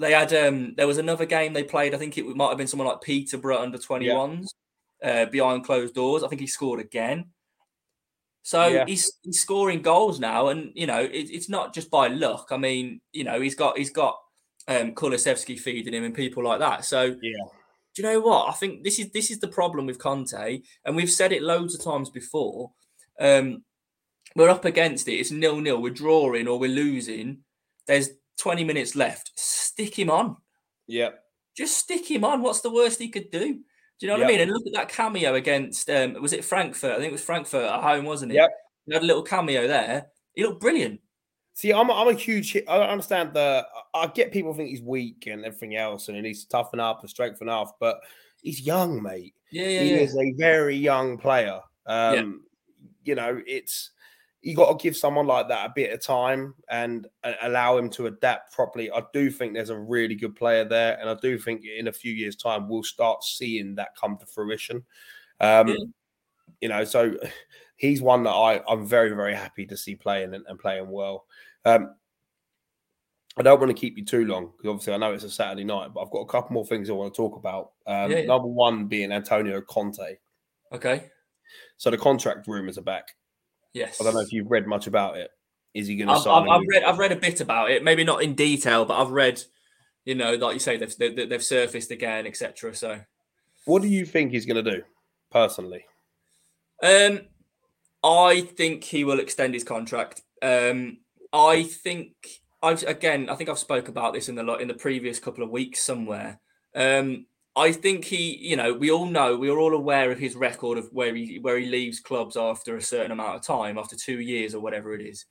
they 0.00 0.12
had 0.12 0.32
um 0.32 0.74
there 0.76 0.86
was 0.86 0.98
another 0.98 1.26
game 1.26 1.52
they 1.52 1.62
played. 1.62 1.94
I 1.94 1.98
think 1.98 2.16
it 2.16 2.24
might 2.24 2.48
have 2.48 2.58
been 2.58 2.66
someone 2.66 2.88
like 2.88 3.02
Peterborough 3.02 3.60
under 3.60 3.78
21s 3.78 4.48
yeah. 5.02 5.10
uh, 5.10 5.26
behind 5.26 5.64
closed 5.64 5.94
doors. 5.94 6.24
I 6.24 6.28
think 6.28 6.40
he 6.40 6.46
scored 6.46 6.80
again. 6.80 7.26
So 8.42 8.66
yeah. 8.66 8.84
he's 8.86 9.12
he's 9.22 9.40
scoring 9.40 9.82
goals 9.82 10.18
now, 10.18 10.48
and 10.48 10.72
you 10.74 10.86
know 10.86 11.00
it, 11.00 11.12
it's 11.30 11.50
not 11.50 11.74
just 11.74 11.90
by 11.90 12.08
luck. 12.08 12.48
I 12.50 12.56
mean, 12.56 13.02
you 13.12 13.24
know 13.24 13.40
he's 13.40 13.54
got 13.54 13.76
he's 13.76 13.90
got 13.90 14.18
um 14.66 14.94
Kulusevski 14.94 15.60
feeding 15.60 15.92
him 15.92 16.04
and 16.04 16.14
people 16.14 16.42
like 16.42 16.60
that. 16.60 16.86
So 16.86 17.02
yeah, 17.20 17.44
do 17.94 18.02
you 18.02 18.04
know 18.04 18.20
what? 18.20 18.48
I 18.48 18.52
think 18.52 18.82
this 18.82 18.98
is 18.98 19.10
this 19.10 19.30
is 19.30 19.38
the 19.38 19.48
problem 19.48 19.84
with 19.84 19.98
Conte, 19.98 20.62
and 20.86 20.96
we've 20.96 21.10
said 21.10 21.32
it 21.32 21.42
loads 21.42 21.74
of 21.74 21.84
times 21.84 22.08
before. 22.08 22.72
Um, 23.20 23.64
we're 24.36 24.48
up 24.48 24.64
against 24.64 25.08
it. 25.08 25.14
It's 25.14 25.30
nil 25.30 25.60
nil. 25.60 25.82
We're 25.82 25.90
drawing 25.90 26.48
or 26.48 26.58
we're 26.58 26.70
losing. 26.70 27.38
There's 27.86 28.10
20 28.38 28.64
minutes 28.64 28.96
left. 28.96 29.32
Stick 29.36 29.98
him 29.98 30.10
on. 30.10 30.36
Yeah. 30.86 31.10
Just 31.56 31.78
stick 31.78 32.10
him 32.10 32.24
on. 32.24 32.42
What's 32.42 32.60
the 32.60 32.72
worst 32.72 33.00
he 33.00 33.08
could 33.08 33.30
do? 33.30 33.54
Do 34.00 34.06
you 34.06 34.08
know 34.08 34.14
what 34.14 34.20
yep. 34.20 34.28
I 34.28 34.32
mean? 34.32 34.40
And 34.40 34.50
look 34.50 34.66
at 34.66 34.72
that 34.72 34.88
cameo 34.88 35.34
against 35.34 35.90
um, 35.90 36.14
was 36.22 36.32
it 36.32 36.44
Frankfurt? 36.44 36.92
I 36.92 36.96
think 36.96 37.08
it 37.08 37.12
was 37.12 37.22
Frankfurt 37.22 37.70
at 37.70 37.82
home, 37.82 38.04
wasn't 38.04 38.32
it? 38.32 38.36
Yep. 38.36 38.50
He 38.86 38.94
had 38.94 39.02
a 39.02 39.06
little 39.06 39.22
cameo 39.22 39.66
there. 39.66 40.06
He 40.34 40.42
looked 40.42 40.60
brilliant. 40.60 41.00
See, 41.54 41.72
I'm, 41.72 41.90
I'm 41.90 42.08
a 42.08 42.14
huge. 42.14 42.56
I 42.56 42.78
don't 42.78 42.88
understand 42.88 43.34
the. 43.34 43.66
I 43.92 44.06
get 44.06 44.32
people 44.32 44.54
think 44.54 44.70
he's 44.70 44.80
weak 44.80 45.26
and 45.26 45.44
everything 45.44 45.76
else, 45.76 46.08
and 46.08 46.16
he 46.16 46.22
needs 46.22 46.44
to 46.44 46.48
toughen 46.48 46.80
up 46.80 47.00
and 47.00 47.10
strengthen 47.10 47.50
up, 47.50 47.76
but 47.78 48.00
he's 48.40 48.62
young, 48.62 49.02
mate. 49.02 49.34
Yeah, 49.50 49.68
yeah, 49.68 49.80
he 49.80 49.90
yeah. 49.90 49.96
is 49.98 50.16
a 50.16 50.32
very 50.38 50.76
young 50.76 51.18
player. 51.18 51.60
Um, 51.86 52.14
Yeah. 52.14 52.24
You 53.02 53.14
know, 53.14 53.42
it's 53.46 53.90
you 54.42 54.56
got 54.56 54.70
to 54.70 54.82
give 54.82 54.96
someone 54.96 55.26
like 55.26 55.48
that 55.48 55.66
a 55.66 55.72
bit 55.74 55.92
of 55.92 56.02
time 56.02 56.54
and 56.68 57.06
uh, 57.24 57.32
allow 57.42 57.76
him 57.76 57.90
to 57.90 58.06
adapt 58.06 58.52
properly. 58.54 58.90
I 58.90 59.02
do 59.12 59.30
think 59.30 59.52
there's 59.52 59.70
a 59.70 59.78
really 59.78 60.14
good 60.14 60.34
player 60.34 60.64
there, 60.64 60.98
and 60.98 61.10
I 61.10 61.14
do 61.14 61.38
think 61.38 61.62
in 61.64 61.88
a 61.88 61.92
few 61.92 62.12
years' 62.12 62.36
time 62.36 62.68
we'll 62.68 62.82
start 62.82 63.22
seeing 63.22 63.74
that 63.74 63.96
come 63.96 64.16
to 64.18 64.26
fruition. 64.26 64.84
Um, 65.40 65.68
Yeah. 65.68 65.76
You 66.60 66.68
know, 66.68 66.84
so 66.84 67.16
he's 67.76 68.02
one 68.02 68.22
that 68.24 68.30
I 68.32 68.60
I'm 68.68 68.86
very 68.86 69.10
very 69.10 69.34
happy 69.34 69.66
to 69.66 69.76
see 69.76 69.94
playing 69.94 70.34
and, 70.34 70.44
and 70.46 70.58
playing 70.58 70.90
well. 70.90 71.26
Um, 71.64 71.94
I 73.36 73.42
don't 73.42 73.60
want 73.60 73.70
to 73.70 73.80
keep 73.80 73.96
you 73.96 74.04
too 74.04 74.26
long 74.26 74.52
because 74.56 74.68
obviously 74.68 74.94
I 74.94 74.96
know 74.96 75.12
it's 75.12 75.24
a 75.24 75.30
Saturday 75.30 75.64
night, 75.64 75.94
but 75.94 76.00
I've 76.00 76.10
got 76.10 76.20
a 76.20 76.26
couple 76.26 76.52
more 76.52 76.66
things 76.66 76.90
I 76.90 76.94
want 76.94 77.14
to 77.14 77.16
talk 77.16 77.36
about. 77.36 77.72
Um, 77.86 78.10
Yeah, 78.10 78.18
yeah. 78.18 78.26
Number 78.26 78.48
one 78.48 78.86
being 78.86 79.12
Antonio 79.12 79.60
Conte. 79.60 80.16
Okay. 80.72 81.10
So 81.76 81.90
the 81.90 81.98
contract 81.98 82.48
rumors 82.48 82.76
are 82.76 82.82
back. 82.82 83.14
Yes. 83.72 84.00
I 84.00 84.04
don't 84.04 84.14
know 84.14 84.20
if 84.20 84.32
you've 84.32 84.50
read 84.50 84.66
much 84.66 84.86
about 84.86 85.16
it. 85.16 85.30
Is 85.74 85.86
he 85.86 85.96
going 85.96 86.08
to 86.08 86.14
I've, 86.14 86.22
sign? 86.22 86.42
I've, 86.42 86.48
I've 86.48 86.66
read 86.68 86.82
I've 86.82 86.98
read 86.98 87.12
a 87.12 87.16
bit 87.16 87.40
about 87.40 87.70
it, 87.70 87.84
maybe 87.84 88.02
not 88.02 88.22
in 88.22 88.34
detail, 88.34 88.84
but 88.84 89.00
I've 89.00 89.10
read, 89.10 89.40
you 90.04 90.14
know, 90.16 90.34
like 90.34 90.54
you 90.54 90.60
say, 90.60 90.76
they've 90.76 90.96
they've, 90.96 91.28
they've 91.28 91.42
surfaced 91.44 91.90
again, 91.92 92.26
etc. 92.26 92.74
So, 92.74 93.00
What 93.66 93.82
do 93.82 93.88
you 93.88 94.04
think 94.04 94.32
he's 94.32 94.46
going 94.46 94.64
to 94.64 94.70
do, 94.70 94.82
personally? 95.30 95.84
um, 96.82 97.20
I 98.02 98.40
think 98.40 98.82
he 98.82 99.04
will 99.04 99.20
extend 99.20 99.54
his 99.54 99.62
contract. 99.62 100.22
Um, 100.42 100.98
I 101.32 101.62
think 101.62 102.14
I've 102.62 102.82
again, 102.82 103.28
I 103.28 103.36
think 103.36 103.48
I've 103.48 103.58
spoke 103.58 103.88
about 103.88 104.12
this 104.14 104.28
in 104.28 104.34
the 104.34 104.42
lot 104.42 104.60
in 104.60 104.68
the 104.68 104.74
previous 104.74 105.20
couple 105.20 105.44
of 105.44 105.50
weeks 105.50 105.80
somewhere. 105.84 106.40
Um, 106.74 107.26
I 107.56 107.72
think 107.72 108.04
he, 108.04 108.36
you 108.36 108.56
know, 108.56 108.72
we 108.72 108.90
all 108.90 109.06
know, 109.06 109.36
we 109.36 109.50
are 109.50 109.58
all 109.58 109.74
aware 109.74 110.10
of 110.10 110.18
his 110.18 110.36
record 110.36 110.78
of 110.78 110.88
where 110.92 111.14
he 111.14 111.38
where 111.40 111.58
he 111.58 111.66
leaves 111.66 112.00
clubs 112.00 112.36
after 112.36 112.76
a 112.76 112.82
certain 112.82 113.10
amount 113.10 113.36
of 113.36 113.42
time, 113.42 113.76
after 113.76 113.96
two 113.96 114.20
years 114.20 114.54
or 114.54 114.60
whatever 114.60 114.94
it 114.94 115.00
is. 115.00 115.26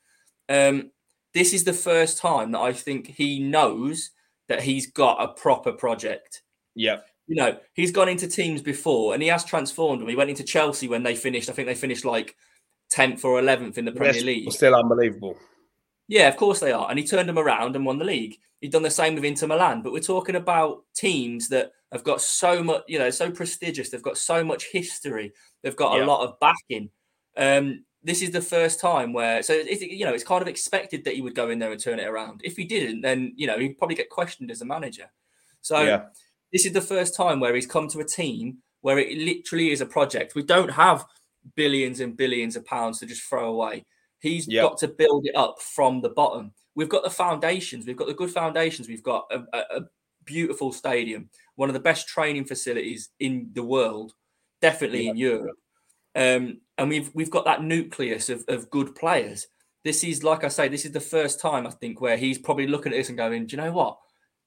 Um, 0.49 0.91
this 1.33 1.53
is 1.53 1.63
the 1.63 1.73
first 1.73 2.17
time 2.17 2.51
that 2.51 2.59
I 2.59 2.73
think 2.73 3.07
he 3.07 3.39
knows 3.39 4.11
that 4.47 4.63
he's 4.63 4.91
got 4.91 5.21
a 5.23 5.33
proper 5.33 5.71
project. 5.71 6.41
Yeah, 6.75 6.97
You 7.27 7.35
know, 7.35 7.57
he's 7.73 7.91
gone 7.91 8.09
into 8.09 8.27
teams 8.27 8.61
before 8.61 9.13
and 9.13 9.21
he 9.21 9.29
has 9.29 9.45
transformed 9.45 10.01
them. 10.01 10.09
He 10.09 10.15
went 10.15 10.31
into 10.31 10.43
Chelsea 10.43 10.87
when 10.87 11.03
they 11.03 11.15
finished, 11.15 11.49
I 11.49 11.53
think 11.53 11.67
they 11.67 11.75
finished 11.75 12.03
like 12.03 12.35
10th 12.91 13.23
or 13.23 13.39
11th 13.39 13.77
in 13.77 13.85
the 13.85 13.91
Premier 13.91 14.23
League. 14.23 14.51
still 14.51 14.75
unbelievable. 14.75 15.37
Yeah, 16.09 16.27
of 16.27 16.35
course 16.37 16.59
they 16.59 16.71
are. 16.71 16.89
And 16.89 16.97
he 16.99 17.05
turned 17.05 17.29
them 17.29 17.37
around 17.37 17.75
and 17.75 17.85
won 17.85 17.99
the 17.99 18.05
league. 18.05 18.35
He'd 18.61 18.71
done 18.71 18.83
the 18.83 18.89
same 18.89 19.13
with 19.15 19.23
Inter 19.23 19.47
Milan. 19.47 19.83
But 19.83 19.93
we're 19.93 19.99
talking 19.99 20.35
about 20.35 20.83
teams 20.95 21.47
that 21.49 21.71
have 21.91 22.03
got 22.03 22.19
so 22.19 22.63
much, 22.63 22.83
you 22.87 22.97
know, 22.99 23.11
so 23.11 23.29
prestigious. 23.31 23.89
They've 23.89 24.01
got 24.01 24.17
so 24.17 24.43
much 24.43 24.65
history. 24.71 25.31
They've 25.61 25.75
got 25.75 25.97
Yeah. 25.97 26.05
a 26.05 26.07
lot 26.07 26.27
of 26.27 26.39
backing. 26.39 26.89
Um, 27.37 27.85
this 28.01 28.21
is 28.23 28.31
the 28.31 28.41
first 28.41 28.79
time 28.79 29.13
where, 29.13 29.43
so 29.43 29.53
it's, 29.53 29.81
you 29.81 30.03
know, 30.03 30.13
it's 30.13 30.23
kind 30.23 30.41
of 30.41 30.47
expected 30.47 31.03
that 31.03 31.13
he 31.15 31.21
would 31.21 31.35
go 31.35 31.49
in 31.51 31.59
there 31.59 31.71
and 31.71 31.79
turn 31.79 31.99
it 31.99 32.07
around. 32.07 32.41
If 32.43 32.57
he 32.57 32.63
didn't, 32.63 33.01
then 33.01 33.33
you 33.35 33.45
know 33.45 33.59
he'd 33.59 33.77
probably 33.77 33.95
get 33.95 34.09
questioned 34.09 34.49
as 34.51 34.61
a 34.61 34.65
manager. 34.65 35.11
So 35.61 35.81
yeah, 35.83 36.05
this 36.51 36.65
is 36.65 36.73
the 36.73 36.81
first 36.81 37.15
time 37.15 37.39
where 37.39 37.53
he's 37.53 37.67
come 37.67 37.87
to 37.89 37.99
a 37.99 38.05
team 38.05 38.57
where 38.81 38.97
it 38.97 39.15
literally 39.17 39.71
is 39.71 39.81
a 39.81 39.85
project. 39.85 40.33
We 40.33 40.43
don't 40.43 40.71
have 40.71 41.05
billions 41.55 41.99
and 41.99 42.15
billions 42.17 42.55
of 42.55 42.65
pounds 42.65 42.99
to 42.99 43.05
just 43.05 43.21
throw 43.23 43.49
away. 43.53 43.85
He's 44.19 44.47
Yep. 44.47 44.63
got 44.63 44.77
to 44.79 44.87
build 44.87 45.25
it 45.25 45.35
up 45.35 45.61
from 45.61 46.01
the 46.01 46.09
bottom. 46.09 46.53
We've 46.75 46.89
got 46.89 47.03
the 47.03 47.09
foundations. 47.09 47.85
We've 47.85 47.97
got 47.97 48.07
the 48.07 48.13
good 48.13 48.31
foundations. 48.31 48.87
We've 48.87 49.03
got 49.03 49.25
a, 49.31 49.43
a, 49.53 49.81
beautiful 50.25 50.71
stadium, 50.71 51.27
one 51.55 51.69
of 51.69 51.73
the 51.73 51.79
best 51.79 52.07
training 52.07 52.45
facilities 52.45 53.09
in 53.19 53.49
the 53.53 53.63
world, 53.63 54.13
definitely 54.61 55.07
in 55.07 55.17
Europe. 55.17 55.57
Um, 56.15 56.61
and 56.77 56.89
we've 56.89 57.09
we've 57.15 57.31
got 57.31 57.45
that 57.45 57.63
nucleus 57.63 58.29
of, 58.29 58.43
of 58.47 58.69
good 58.69 58.93
players. 58.95 59.47
This 59.83 60.03
is 60.03 60.23
like 60.23 60.43
I 60.43 60.49
say, 60.49 60.67
this 60.67 60.85
is 60.85 60.91
the 60.91 60.99
first 60.99 61.39
time 61.39 61.65
I 61.65 61.71
think 61.71 61.99
where 61.99 62.17
he's 62.17 62.37
probably 62.37 62.67
looking 62.67 62.91
at 62.91 62.97
this 62.97 63.09
and 63.09 63.17
going, 63.17 63.47
Do 63.47 63.55
you 63.55 63.61
know 63.61 63.71
what? 63.71 63.97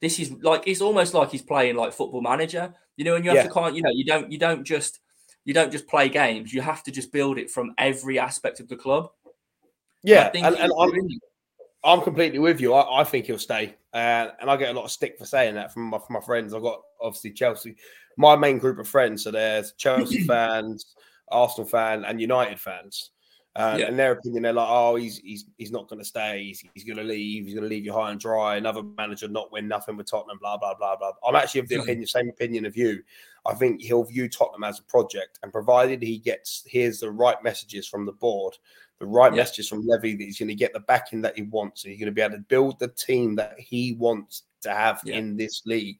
This 0.00 0.18
is 0.20 0.30
like 0.42 0.62
it's 0.66 0.80
almost 0.80 1.14
like 1.14 1.30
he's 1.30 1.42
playing 1.42 1.76
like 1.76 1.92
football 1.92 2.20
manager. 2.22 2.74
You 2.96 3.04
know, 3.04 3.16
and 3.16 3.24
you 3.24 3.30
have 3.30 3.38
Yeah. 3.38 3.44
to 3.44 3.50
kind 3.50 3.76
you 3.76 3.82
know, 3.82 3.90
you 3.90 4.04
don't 4.04 4.30
you 4.30 4.38
don't 4.38 4.64
just 4.64 5.00
you 5.44 5.54
don't 5.54 5.72
just 5.72 5.88
play 5.88 6.08
games, 6.08 6.52
you 6.52 6.60
have 6.60 6.82
to 6.84 6.90
just 6.90 7.12
build 7.12 7.38
it 7.38 7.50
from 7.50 7.74
every 7.78 8.18
aspect 8.18 8.60
of 8.60 8.68
the 8.68 8.76
club. 8.76 9.10
Yeah. 10.02 10.30
And, 10.34 10.56
and 10.56 10.72
I'm. 10.78 10.90
I'm 11.84 12.00
completely 12.00 12.38
with 12.38 12.60
you. 12.60 12.74
I, 12.74 13.00
I 13.00 13.04
think 13.04 13.26
he'll 13.26 13.38
stay, 13.40 13.74
uh, 13.92 14.28
and 14.40 14.48
I 14.48 14.56
get 14.56 14.70
a 14.70 14.72
lot 14.72 14.84
of 14.84 14.92
stick 14.92 15.18
for 15.18 15.24
saying 15.24 15.56
that 15.56 15.72
from 15.72 15.82
my, 15.86 15.98
from 15.98 16.14
my 16.14 16.20
friends. 16.20 16.54
I've 16.54 16.62
got 16.62 16.80
obviously 17.00 17.32
Chelsea, 17.32 17.74
my 18.16 18.36
main 18.36 18.58
group 18.58 18.78
of 18.78 18.86
friends. 18.86 19.24
So 19.24 19.32
there's 19.32 19.72
Chelsea 19.72 20.20
fans, 20.26 20.94
Arsenal 21.32 21.68
fan, 21.68 22.04
and 22.04 22.20
United 22.20 22.60
fans. 22.60 23.10
Uh, 23.56 23.78
Yeah. 23.80 23.86
And 23.86 23.98
their 23.98 24.12
opinion, 24.12 24.44
they're 24.44 24.52
like, 24.52 24.68
"Oh, 24.70 24.94
he's 24.94 25.18
he's 25.18 25.46
he's 25.58 25.72
not 25.72 25.88
going 25.88 25.98
to 25.98 26.04
stay. 26.04 26.44
He's, 26.44 26.64
he's 26.72 26.84
going 26.84 26.98
to 26.98 27.02
leave. 27.02 27.46
He's 27.46 27.54
going 27.54 27.64
to 27.64 27.68
leave 27.68 27.84
you 27.84 27.92
high 27.92 28.12
and 28.12 28.20
dry. 28.20 28.54
Another 28.54 28.84
manager 28.96 29.26
not 29.26 29.50
win 29.50 29.66
nothing 29.66 29.96
with 29.96 30.08
Tottenham. 30.08 30.38
Blah 30.40 30.58
blah 30.58 30.74
blah 30.74 30.94
blah." 30.96 31.10
I'm 31.26 31.34
actually 31.34 31.62
of 31.62 31.68
the 31.68 31.76
Mhm. 31.78 31.82
opinion, 31.82 32.06
same 32.06 32.28
opinion 32.28 32.64
of 32.64 32.76
you. 32.76 33.02
I 33.44 33.54
think 33.54 33.82
he'll 33.82 34.04
view 34.04 34.28
Tottenham 34.28 34.62
as 34.62 34.78
a 34.78 34.84
project, 34.84 35.40
and 35.42 35.50
provided 35.52 36.00
he 36.00 36.18
gets 36.18 36.62
hears 36.68 37.00
the 37.00 37.10
right 37.10 37.42
messages 37.42 37.88
from 37.88 38.06
the 38.06 38.12
board, 38.12 38.56
the 39.02 39.08
right 39.08 39.32
Yeah. 39.32 39.38
messages 39.38 39.68
from 39.68 39.84
Levy 39.84 40.14
that 40.14 40.22
he's 40.22 40.38
going 40.38 40.46
to 40.48 40.54
get 40.54 40.72
the 40.72 40.78
backing 40.78 41.22
that 41.22 41.34
he 41.34 41.42
wants, 41.42 41.82
and 41.82 41.90
he's 41.90 41.98
going 41.98 42.06
to 42.06 42.14
be 42.14 42.22
able 42.22 42.36
to 42.36 42.42
build 42.42 42.78
the 42.78 42.86
team 42.86 43.34
that 43.34 43.58
he 43.58 43.94
wants 43.94 44.44
to 44.60 44.70
have 44.70 45.02
Yeah. 45.04 45.16
in 45.16 45.36
this 45.36 45.62
league, 45.66 45.98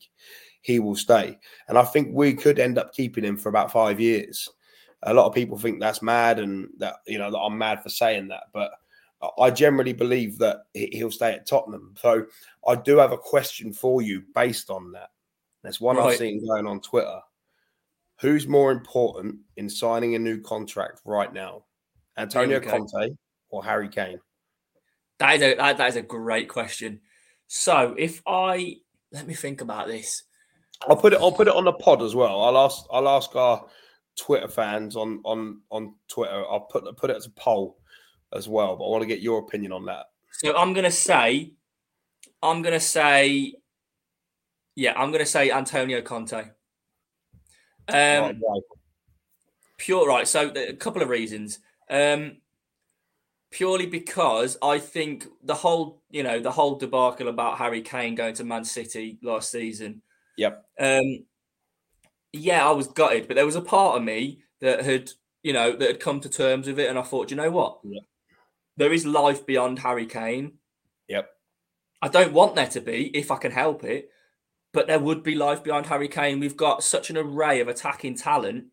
he 0.60 0.78
will 0.78 0.94
stay. 0.94 1.36
And 1.66 1.76
I 1.76 1.82
think 1.82 2.10
we 2.12 2.32
could 2.32 2.60
end 2.60 2.78
up 2.78 2.94
keeping 2.94 3.24
him 3.24 3.36
for 3.36 3.48
about 3.48 3.72
five 3.72 3.98
years. 3.98 4.48
A 5.02 5.12
lot 5.12 5.26
of 5.26 5.34
people 5.34 5.58
think 5.58 5.80
that's 5.80 6.00
mad, 6.00 6.38
and 6.38 6.68
that 6.78 6.98
you 7.08 7.18
know 7.18 7.28
that 7.28 7.40
I'm 7.40 7.58
mad 7.58 7.82
for 7.82 7.88
saying 7.88 8.28
that, 8.28 8.44
but 8.52 8.70
I- 9.36 9.50
generally 9.50 9.92
believe 9.92 10.38
that 10.38 10.66
he- 10.72 10.90
he'll 10.92 11.10
stay 11.10 11.32
at 11.32 11.44
Tottenham. 11.44 11.96
So 11.98 12.26
I 12.68 12.76
do 12.76 12.98
have 12.98 13.10
a 13.10 13.18
question 13.18 13.72
for 13.72 14.00
you 14.00 14.22
based 14.32 14.70
on 14.70 14.92
that. 14.92 15.10
There's 15.64 15.80
one 15.80 15.98
I've 15.98 16.18
seen 16.18 16.46
going 16.46 16.68
on 16.68 16.80
Twitter. 16.80 17.20
Who's 18.20 18.46
more 18.46 18.70
important 18.70 19.40
in 19.56 19.68
signing 19.68 20.14
a 20.14 20.20
new 20.20 20.40
contract 20.40 21.00
right 21.04 21.32
now? 21.32 21.64
Antonio 22.16 22.60
Here 22.60 22.60
we 22.60 22.66
go. 22.66 22.86
Conte 22.86 23.14
or 23.50 23.64
Harry 23.64 23.88
Kane? 23.88 24.18
That 25.18 25.36
is 25.36 25.42
a 25.42 25.54
that, 25.54 25.78
that 25.78 25.88
is 25.88 25.96
a 25.96 26.02
great 26.02 26.48
question. 26.48 27.00
So 27.46 27.94
if 27.98 28.22
I 28.26 28.76
let 29.12 29.26
me 29.26 29.34
think 29.34 29.60
about 29.60 29.86
this. 29.86 30.24
I'll 30.88 30.96
put 30.96 31.12
it. 31.12 31.20
I'll 31.20 31.32
put 31.32 31.48
it 31.48 31.54
on 31.54 31.64
the 31.64 31.72
pod 31.72 32.02
as 32.02 32.14
well. 32.14 32.42
I'll 32.42 32.58
ask. 32.58 32.84
I'll 32.90 33.08
ask 33.08 33.34
our 33.36 33.64
Twitter 34.16 34.48
fans 34.48 34.96
on 34.96 35.20
on 35.24 35.60
on 35.70 35.94
Twitter. 36.08 36.44
I'll 36.50 36.60
put 36.60 36.84
put 36.96 37.10
it 37.10 37.16
as 37.16 37.26
a 37.26 37.30
poll 37.30 37.78
as 38.34 38.48
well. 38.48 38.76
But 38.76 38.86
I 38.86 38.88
want 38.88 39.02
to 39.02 39.06
get 39.06 39.20
your 39.20 39.38
opinion 39.40 39.72
on 39.72 39.84
that. 39.86 40.06
So 40.32 40.56
I'm 40.56 40.72
gonna 40.72 40.90
say, 40.90 41.52
I'm 42.42 42.62
gonna 42.62 42.80
say, 42.80 43.54
yeah, 44.74 44.94
I'm 44.98 45.12
gonna 45.12 45.26
say 45.26 45.50
Antonio 45.50 46.00
Conte. 46.02 46.34
Um, 46.34 46.46
Right, 47.88 48.36
right. 48.48 48.62
pure 49.76 50.06
right. 50.06 50.26
So 50.26 50.50
a 50.50 50.72
couple 50.74 51.02
of 51.02 51.10
reasons. 51.10 51.60
Um, 51.92 52.38
purely 53.50 53.86
because 53.86 54.56
I 54.62 54.78
think 54.78 55.26
the 55.44 55.54
whole, 55.54 56.02
you 56.10 56.22
know, 56.22 56.40
the 56.40 56.50
whole 56.50 56.76
debacle 56.76 57.28
about 57.28 57.58
Harry 57.58 57.82
Kane 57.82 58.14
going 58.14 58.34
to 58.34 58.44
Man 58.44 58.64
City 58.64 59.18
last 59.22 59.50
season. 59.50 60.02
Yep. 60.38 60.64
Um, 60.80 61.26
yeah, 62.32 62.66
I 62.66 62.72
was 62.72 62.88
gutted, 62.88 63.28
but 63.28 63.34
there 63.34 63.46
was 63.46 63.56
a 63.56 63.60
part 63.60 63.96
of 63.96 64.02
me 64.02 64.42
that 64.60 64.82
had, 64.84 65.10
you 65.42 65.52
know, 65.52 65.76
that 65.76 65.86
had 65.86 66.00
come 66.00 66.20
to 66.20 66.30
terms 66.30 66.66
with 66.66 66.80
it, 66.80 66.88
and 66.88 66.98
I 66.98 67.02
thought, 67.02 67.30
you 67.30 67.36
know 67.36 67.50
what? 67.50 67.80
Yeah. 67.84 68.00
There 68.78 68.92
is 68.92 69.04
life 69.04 69.44
beyond 69.44 69.78
Harry 69.80 70.06
Kane. 70.06 70.54
Yep. 71.08 71.28
I 72.00 72.08
don't 72.08 72.32
want 72.32 72.54
there 72.54 72.68
to 72.68 72.80
be 72.80 73.10
if 73.14 73.30
I 73.30 73.36
can 73.36 73.52
help 73.52 73.84
it, 73.84 74.08
but 74.72 74.86
there 74.86 74.98
would 74.98 75.22
be 75.22 75.34
life 75.34 75.62
beyond 75.62 75.86
Harry 75.86 76.08
Kane. 76.08 76.40
We've 76.40 76.56
got 76.56 76.82
such 76.82 77.10
an 77.10 77.18
array 77.18 77.60
of 77.60 77.68
attacking 77.68 78.16
talent. 78.16 78.64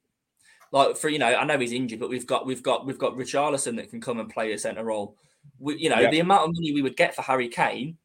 Like 0.72 0.98
for 0.98 1.10
you 1.10 1.20
know, 1.20 1.28
I 1.28 1.44
know 1.46 1.58
he's 1.58 1.72
injured, 1.72 2.00
but 2.00 2.10
we've 2.10 2.28
got 2.28 2.46
we've 2.46 2.64
got 2.64 2.86
we've 2.86 3.00
got 3.00 3.16
Richarlison 3.16 3.76
that 3.78 3.90
can 3.90 4.02
come 4.02 4.20
and 4.20 4.30
play 4.30 4.54
a 4.54 4.58
centre 4.58 4.84
role. 4.84 5.16
We, 5.58 5.78
you 5.78 5.90
know, 5.90 6.00
Yeah. 6.00 6.12
the 6.12 6.20
amount 6.20 6.44
of 6.44 6.54
money 6.54 6.74
we 6.74 6.82
would 6.82 6.98
get 6.98 7.16
for 7.16 7.22
Harry 7.24 7.48
Kane, 7.48 7.98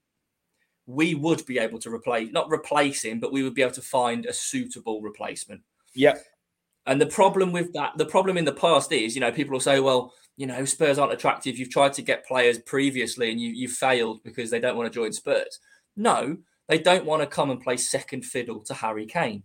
we 0.86 1.14
would 1.14 1.44
be 1.46 1.58
able 1.58 1.78
to 1.80 1.92
replace 1.92 2.30
not 2.32 2.50
replace 2.50 3.02
him, 3.04 3.20
but 3.20 3.32
we 3.32 3.42
would 3.42 3.54
be 3.54 3.62
able 3.62 3.74
to 3.74 3.82
find 3.82 4.26
a 4.26 4.32
suitable 4.32 5.02
replacement. 5.02 5.62
Yeah. 5.94 6.14
And 6.86 7.00
the 7.00 7.06
problem 7.06 7.50
with 7.52 7.72
that, 7.72 7.92
the 7.96 8.04
problem 8.04 8.36
in 8.36 8.44
the 8.44 8.52
past 8.52 8.92
is, 8.92 9.14
you 9.14 9.20
know, 9.20 9.32
people 9.32 9.52
will 9.52 9.60
say, 9.60 9.80
well, 9.80 10.12
you 10.36 10.46
know, 10.46 10.64
Spurs 10.66 10.98
aren't 10.98 11.14
attractive. 11.14 11.58
You've 11.58 11.70
tried 11.70 11.94
to 11.94 12.02
get 12.02 12.26
players 12.26 12.58
previously 12.58 13.30
and 13.30 13.40
you 13.40 13.50
you 13.50 13.68
failed 13.68 14.22
because 14.22 14.50
they 14.50 14.60
don't 14.60 14.76
want 14.76 14.90
to 14.92 14.94
join 14.98 15.12
Spurs. 15.12 15.60
No, 15.96 16.36
they 16.68 16.78
don't 16.78 17.06
want 17.06 17.22
to 17.22 17.26
come 17.26 17.50
and 17.50 17.60
play 17.60 17.76
second 17.76 18.24
fiddle 18.24 18.62
to 18.64 18.74
Harry 18.74 19.06
Kane. 19.06 19.44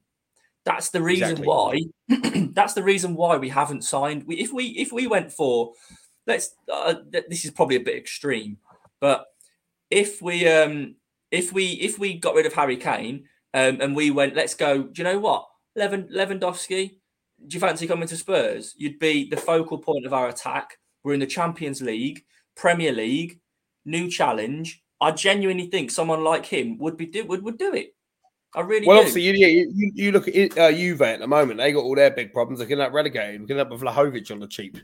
That's 0.69 0.91
the 0.91 1.01
reason 1.01 1.31
Exactly. 1.31 1.47
why. 1.47 2.47
that's 2.53 2.75
the 2.75 2.83
reason 2.83 3.15
why 3.15 3.37
we 3.37 3.49
haven't 3.49 3.83
signed. 3.83 4.23
We, 4.27 4.35
if 4.35 4.53
we 4.53 4.65
if 4.67 4.91
we 4.91 5.07
went 5.07 5.31
for, 5.31 5.73
let's. 6.27 6.53
Uh, 6.71 6.93
th- 7.11 7.25
this 7.27 7.43
is 7.43 7.49
probably 7.49 7.77
a 7.77 7.79
bit 7.79 7.97
extreme, 7.97 8.57
but 9.01 9.25
if 9.89 10.21
we 10.21 10.47
um 10.47 10.95
if 11.31 11.51
we 11.51 11.71
if 11.71 11.97
we 11.97 12.19
got 12.19 12.35
rid 12.35 12.45
of 12.45 12.53
Harry 12.53 12.77
Kane 12.77 13.25
um, 13.55 13.81
and 13.81 13.95
we 13.95 14.11
went, 14.11 14.35
let's 14.35 14.53
go. 14.53 14.83
Do 14.83 15.01
you 15.01 15.03
know 15.05 15.17
what, 15.17 15.47
Lewand- 15.75 16.11
Lewandowski? 16.11 16.97
Do 17.47 17.55
you 17.55 17.59
fancy 17.59 17.87
coming 17.87 18.07
to 18.07 18.15
Spurs? 18.17 18.75
You'd 18.77 18.99
be 18.99 19.27
the 19.27 19.37
focal 19.37 19.79
point 19.79 20.05
of 20.05 20.13
our 20.13 20.27
attack. 20.29 20.77
We're 21.03 21.15
in 21.15 21.19
the 21.19 21.25
Champions 21.25 21.81
League, 21.81 22.23
Premier 22.55 22.91
League, 22.91 23.39
new 23.85 24.07
challenge. 24.07 24.83
I 25.01 25.11
genuinely 25.13 25.65
think 25.67 25.89
someone 25.89 26.23
like 26.23 26.45
him 26.45 26.77
would 26.77 26.95
be 26.95 27.07
do 27.07 27.25
would, 27.25 27.41
would 27.41 27.57
do 27.57 27.73
it. 27.73 27.95
I 28.55 28.61
really 28.61 28.87
well, 28.87 28.97
do. 28.97 28.99
obviously, 29.01 29.21
you, 29.21 29.71
you, 29.73 29.91
you 29.93 30.11
look 30.11 30.27
at 30.27 30.57
uh, 30.57 30.71
Juve 30.71 31.01
at 31.03 31.19
the 31.19 31.27
moment; 31.27 31.59
they 31.59 31.71
got 31.71 31.83
all 31.83 31.95
their 31.95 32.11
big 32.11 32.33
problems. 32.33 32.59
They're 32.59 32.67
getting 32.67 32.83
that 32.83 32.93
relegated. 32.93 33.41
We're 33.41 33.47
getting 33.47 33.61
up 33.61 33.69
with 33.69 33.81
Vlahovic 33.81 34.31
on 34.31 34.39
the 34.39 34.47
cheap. 34.47 34.77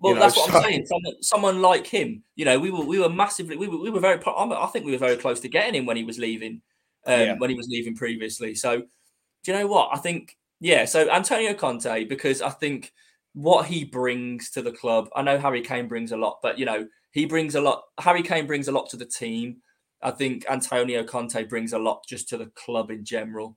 Well, 0.00 0.12
you 0.12 0.18
know, 0.18 0.20
that's 0.20 0.36
what 0.36 0.50
so... 0.50 0.56
I'm 0.58 0.64
saying. 0.64 0.86
Someone, 0.86 1.22
someone, 1.22 1.62
like 1.62 1.86
him, 1.86 2.22
you 2.34 2.44
know, 2.44 2.58
we 2.58 2.70
were 2.70 2.84
we 2.84 2.98
were 2.98 3.08
massively 3.08 3.56
we 3.56 3.68
were 3.68 3.78
we 3.78 3.90
were 3.90 4.00
very. 4.00 4.20
I 4.26 4.66
think 4.72 4.84
we 4.84 4.92
were 4.92 4.98
very 4.98 5.16
close 5.16 5.40
to 5.40 5.48
getting 5.48 5.74
him 5.74 5.86
when 5.86 5.96
he 5.96 6.04
was 6.04 6.18
leaving, 6.18 6.60
um, 7.06 7.20
yeah. 7.20 7.34
when 7.38 7.50
he 7.50 7.56
was 7.56 7.68
leaving 7.68 7.94
previously. 7.94 8.54
So, 8.54 8.78
do 8.78 9.52
you 9.52 9.52
know 9.52 9.66
what? 9.66 9.90
I 9.92 9.98
think 9.98 10.36
yeah. 10.60 10.84
So 10.84 11.08
Antonio 11.08 11.54
Conte, 11.54 12.04
because 12.04 12.42
I 12.42 12.50
think 12.50 12.92
what 13.34 13.66
he 13.66 13.84
brings 13.84 14.50
to 14.50 14.62
the 14.62 14.72
club. 14.72 15.08
I 15.14 15.22
know 15.22 15.38
Harry 15.38 15.60
Kane 15.60 15.88
brings 15.88 16.12
a 16.12 16.16
lot, 16.16 16.38
but 16.42 16.58
you 16.58 16.64
know 16.64 16.86
he 17.12 17.26
brings 17.26 17.54
a 17.54 17.60
lot. 17.60 17.82
Harry 18.00 18.22
Kane 18.22 18.46
brings 18.46 18.66
a 18.66 18.72
lot 18.72 18.90
to 18.90 18.96
the 18.96 19.06
team. 19.06 19.58
I 20.04 20.10
think 20.10 20.44
Antonio 20.48 21.02
Conte 21.02 21.42
brings 21.44 21.72
a 21.72 21.78
lot 21.78 22.04
just 22.06 22.28
to 22.28 22.36
the 22.36 22.46
club 22.46 22.90
in 22.90 23.04
general. 23.04 23.56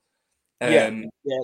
Um, 0.61 0.71
yeah, 0.71 1.01
yeah. 1.25 1.39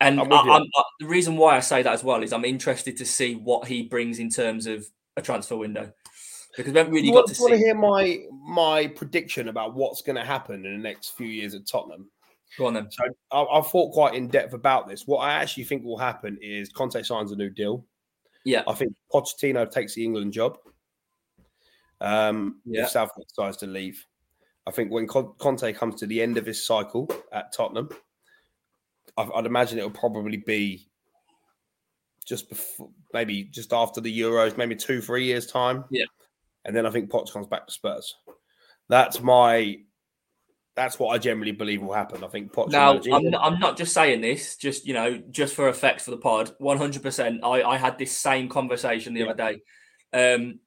And 0.00 0.20
I, 0.20 0.24
I, 0.24 0.60
the 1.00 1.06
reason 1.06 1.36
why 1.36 1.56
I 1.56 1.60
say 1.60 1.82
that 1.82 1.92
as 1.92 2.02
well 2.02 2.22
is 2.22 2.32
I'm 2.32 2.44
interested 2.44 2.96
to 2.96 3.04
see 3.04 3.34
what 3.34 3.68
he 3.68 3.82
brings 3.82 4.20
in 4.20 4.30
terms 4.30 4.66
of 4.66 4.86
a 5.16 5.22
transfer 5.22 5.56
window 5.56 5.92
because 6.56 6.72
we 6.72 6.78
haven't 6.78 6.92
really 6.92 7.10
got 7.10 7.26
to 7.26 7.34
see. 7.34 7.42
Want 7.42 7.54
to 7.54 7.58
hear 7.58 7.74
my 7.74 8.24
my 8.46 8.86
prediction 8.88 9.48
about 9.48 9.74
what's 9.74 10.02
going 10.02 10.16
to 10.16 10.24
happen 10.24 10.64
in 10.64 10.76
the 10.76 10.82
next 10.82 11.10
few 11.10 11.26
years 11.26 11.54
at 11.54 11.66
Tottenham? 11.66 12.10
Go 12.56 12.66
on 12.66 12.74
then. 12.74 12.90
So 12.90 13.04
I, 13.30 13.42
I 13.42 13.60
thought 13.60 13.92
quite 13.92 14.14
in 14.14 14.28
depth 14.28 14.54
about 14.54 14.88
this. 14.88 15.06
What 15.06 15.18
I 15.18 15.32
actually 15.34 15.64
think 15.64 15.84
will 15.84 15.98
happen 15.98 16.38
is 16.40 16.68
Conte 16.70 17.02
signs 17.02 17.32
a 17.32 17.36
new 17.36 17.50
deal. 17.50 17.84
Yeah, 18.44 18.62
I 18.66 18.74
think 18.74 18.94
Pochettino 19.12 19.70
takes 19.70 19.94
the 19.94 20.04
England 20.04 20.32
job. 20.32 20.58
Um, 22.00 22.60
yeah. 22.64 22.82
if 22.82 22.90
Southgate 22.90 23.28
decides 23.28 23.56
to 23.58 23.66
leave. 23.66 24.04
I 24.66 24.70
think 24.70 24.90
when 24.90 25.06
Conte 25.08 25.72
comes 25.72 25.94
to 25.96 26.06
the 26.06 26.20
end 26.20 26.36
of 26.36 26.44
his 26.44 26.64
cycle 26.64 27.10
at 27.32 27.52
Tottenham, 27.54 27.88
I'd 29.16 29.46
imagine 29.46 29.78
it'll 29.78 29.90
probably 29.90 30.36
be 30.36 30.88
just 32.26 32.50
before, 32.50 32.90
maybe 33.14 33.44
just 33.44 33.72
after 33.72 34.00
the 34.00 34.20
Euros, 34.20 34.58
maybe 34.58 34.76
two, 34.76 35.00
three 35.00 35.24
years 35.24 35.46
time. 35.46 35.84
Yeah, 35.90 36.04
and 36.64 36.76
then 36.76 36.84
I 36.84 36.90
think 36.90 37.10
Potts 37.10 37.32
comes 37.32 37.46
back 37.46 37.66
to 37.66 37.72
Spurs. 37.72 38.14
That's 38.88 39.20
my. 39.20 39.78
That's 40.76 40.98
what 40.98 41.08
I 41.08 41.18
generally 41.18 41.50
believe 41.50 41.82
will 41.82 41.94
happen. 41.94 42.22
I 42.22 42.28
think 42.28 42.52
Potts. 42.52 42.70
Now, 42.70 43.00
I'm 43.12 43.30
not, 43.30 43.44
I'm 43.44 43.58
not 43.58 43.76
just 43.76 43.92
saying 43.92 44.20
this, 44.20 44.56
just 44.56 44.86
you 44.86 44.94
know, 44.94 45.20
just 45.30 45.54
for 45.54 45.68
effect 45.68 46.02
for 46.02 46.12
the 46.12 46.18
pod. 46.18 46.52
100. 46.58 47.02
percent 47.02 47.40
I 47.42 47.62
I 47.62 47.76
had 47.78 47.98
this 47.98 48.16
same 48.16 48.48
conversation 48.48 49.14
the 49.14 49.20
yeah. 49.20 49.26
other 49.26 49.54
day. 50.12 50.34
Um, 50.34 50.60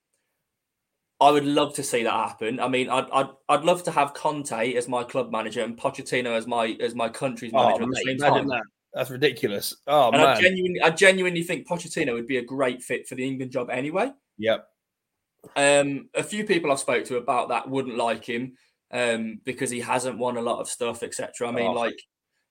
I 1.21 1.29
would 1.29 1.45
love 1.45 1.75
to 1.75 1.83
see 1.83 2.03
that 2.03 2.11
happen. 2.11 2.59
I 2.59 2.67
mean, 2.67 2.89
I'd, 2.89 3.05
I'd 3.13 3.29
I'd 3.47 3.63
love 3.63 3.83
to 3.83 3.91
have 3.91 4.15
Conte 4.15 4.73
as 4.73 4.87
my 4.87 5.03
club 5.03 5.31
manager 5.31 5.63
and 5.63 5.77
Pochettino 5.77 6.35
as 6.35 6.47
my 6.47 6.75
as 6.81 6.95
my 6.95 7.09
country's 7.09 7.51
oh, 7.53 7.63
manager 7.63 7.83
at 7.83 7.89
the 7.89 8.03
same 8.03 8.17
time. 8.17 8.47
That. 8.47 8.63
That's 8.93 9.11
ridiculous. 9.11 9.75
Oh 9.87 10.09
and 10.09 10.17
man, 10.17 10.27
I 10.27 10.41
genuinely, 10.41 10.81
I 10.81 10.89
genuinely 10.89 11.43
think 11.43 11.67
Pochettino 11.67 12.13
would 12.13 12.27
be 12.27 12.37
a 12.37 12.43
great 12.43 12.81
fit 12.81 13.07
for 13.07 13.13
the 13.13 13.25
England 13.25 13.51
job 13.51 13.69
anyway. 13.69 14.11
Yep. 14.39 14.67
Um, 15.55 16.09
a 16.15 16.23
few 16.23 16.43
people 16.43 16.71
I've 16.71 16.79
spoke 16.79 17.05
to 17.05 17.17
about 17.17 17.49
that 17.49 17.69
wouldn't 17.69 17.97
like 17.97 18.25
him 18.25 18.53
um, 18.91 19.39
because 19.45 19.69
he 19.69 19.79
hasn't 19.79 20.17
won 20.17 20.37
a 20.37 20.41
lot 20.41 20.59
of 20.59 20.67
stuff, 20.67 21.03
etc. 21.03 21.47
I 21.47 21.51
mean, 21.51 21.67
oh. 21.67 21.73
like, 21.73 21.99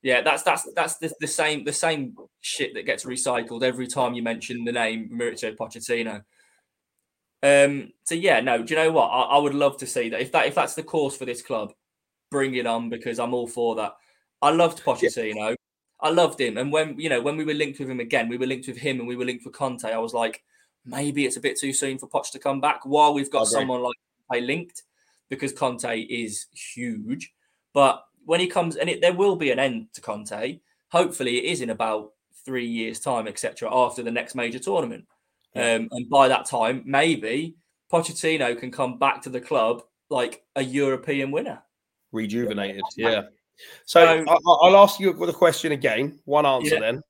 yeah, 0.02 0.22
that's 0.22 0.44
that's 0.44 0.66
that's 0.74 0.96
the, 0.98 1.12
the 1.20 1.26
same 1.26 1.64
the 1.64 1.72
same 1.72 2.14
shit 2.40 2.74
that 2.74 2.86
gets 2.86 3.04
recycled 3.04 3.64
every 3.64 3.88
time 3.88 4.14
you 4.14 4.22
mention 4.22 4.64
the 4.64 4.72
name 4.72 5.10
Mauricio 5.12 5.56
Pochettino. 5.56 6.22
Um, 7.42 7.92
so 8.04 8.14
yeah, 8.14 8.40
no, 8.40 8.62
do 8.62 8.74
you 8.74 8.80
know 8.80 8.92
what? 8.92 9.08
I, 9.08 9.22
I, 9.22 9.38
would 9.38 9.54
love 9.54 9.78
to 9.78 9.86
see 9.86 10.10
that. 10.10 10.20
If 10.20 10.32
that 10.32 10.46
if 10.46 10.54
that's 10.54 10.74
the 10.74 10.82
course 10.82 11.16
for 11.16 11.24
this 11.24 11.40
club, 11.40 11.72
bring 12.30 12.54
it 12.54 12.66
on 12.66 12.90
because 12.90 13.18
I'm 13.18 13.34
all 13.34 13.46
for 13.46 13.76
that. 13.76 13.96
I 14.42 14.50
loved 14.50 14.84
Pochettino. 14.84 15.50
Yeah. 15.50 15.54
I 16.00 16.10
loved 16.10 16.40
him. 16.40 16.58
And 16.58 16.72
when 16.72 16.98
you 16.98 17.08
know, 17.08 17.20
when 17.20 17.36
we 17.36 17.44
were 17.44 17.54
linked 17.54 17.78
with 17.78 17.90
him 17.90 18.00
again, 18.00 18.28
we 18.28 18.36
were 18.36 18.46
linked 18.46 18.68
with 18.68 18.78
him 18.78 18.98
and 18.98 19.08
we 19.08 19.16
were 19.16 19.24
linked 19.24 19.44
with 19.44 19.54
Conte. 19.54 19.84
I 19.84 19.98
was 19.98 20.14
like, 20.14 20.42
maybe 20.84 21.26
it's 21.26 21.36
a 21.36 21.40
bit 21.40 21.58
too 21.58 21.72
soon 21.72 21.98
for 21.98 22.08
Poch 22.08 22.30
to 22.32 22.38
come 22.38 22.60
back 22.60 22.80
while 22.84 23.14
we've 23.14 23.30
got 23.30 23.46
someone 23.46 23.82
like 23.82 23.96
Conte 24.30 24.44
linked, 24.44 24.82
because 25.28 25.52
Conte 25.52 26.00
is 26.00 26.46
huge. 26.52 27.32
But 27.72 28.04
when 28.24 28.40
he 28.40 28.46
comes, 28.46 28.76
and 28.76 28.88
it, 28.88 29.00
there 29.00 29.14
will 29.14 29.36
be 29.36 29.50
an 29.50 29.58
end 29.58 29.88
to 29.94 30.00
Conte. 30.00 30.60
Hopefully, 30.88 31.38
it 31.38 31.44
is 31.44 31.60
in 31.60 31.70
about 31.70 32.12
three 32.44 32.66
years' 32.66 33.00
time, 33.00 33.28
etc. 33.28 33.68
After 33.72 34.02
the 34.02 34.10
next 34.10 34.34
major 34.34 34.58
tournament. 34.58 35.06
Um, 35.56 35.88
and 35.90 36.08
by 36.08 36.28
that 36.28 36.46
time, 36.46 36.82
maybe 36.86 37.56
Pochettino 37.92 38.58
can 38.58 38.70
come 38.70 38.98
back 38.98 39.22
to 39.22 39.30
the 39.30 39.40
club 39.40 39.82
like 40.08 40.44
a 40.56 40.62
European 40.62 41.30
winner. 41.30 41.62
Rejuvenated, 42.12 42.82
yeah. 42.96 43.22
So, 43.84 44.24
I'll 44.26 44.76
ask 44.76 44.98
you 45.00 45.12
the 45.12 45.32
question 45.32 45.72
again. 45.72 46.18
One 46.24 46.46
answer 46.46 46.74
yeah. 46.74 46.80
then. 46.80 47.02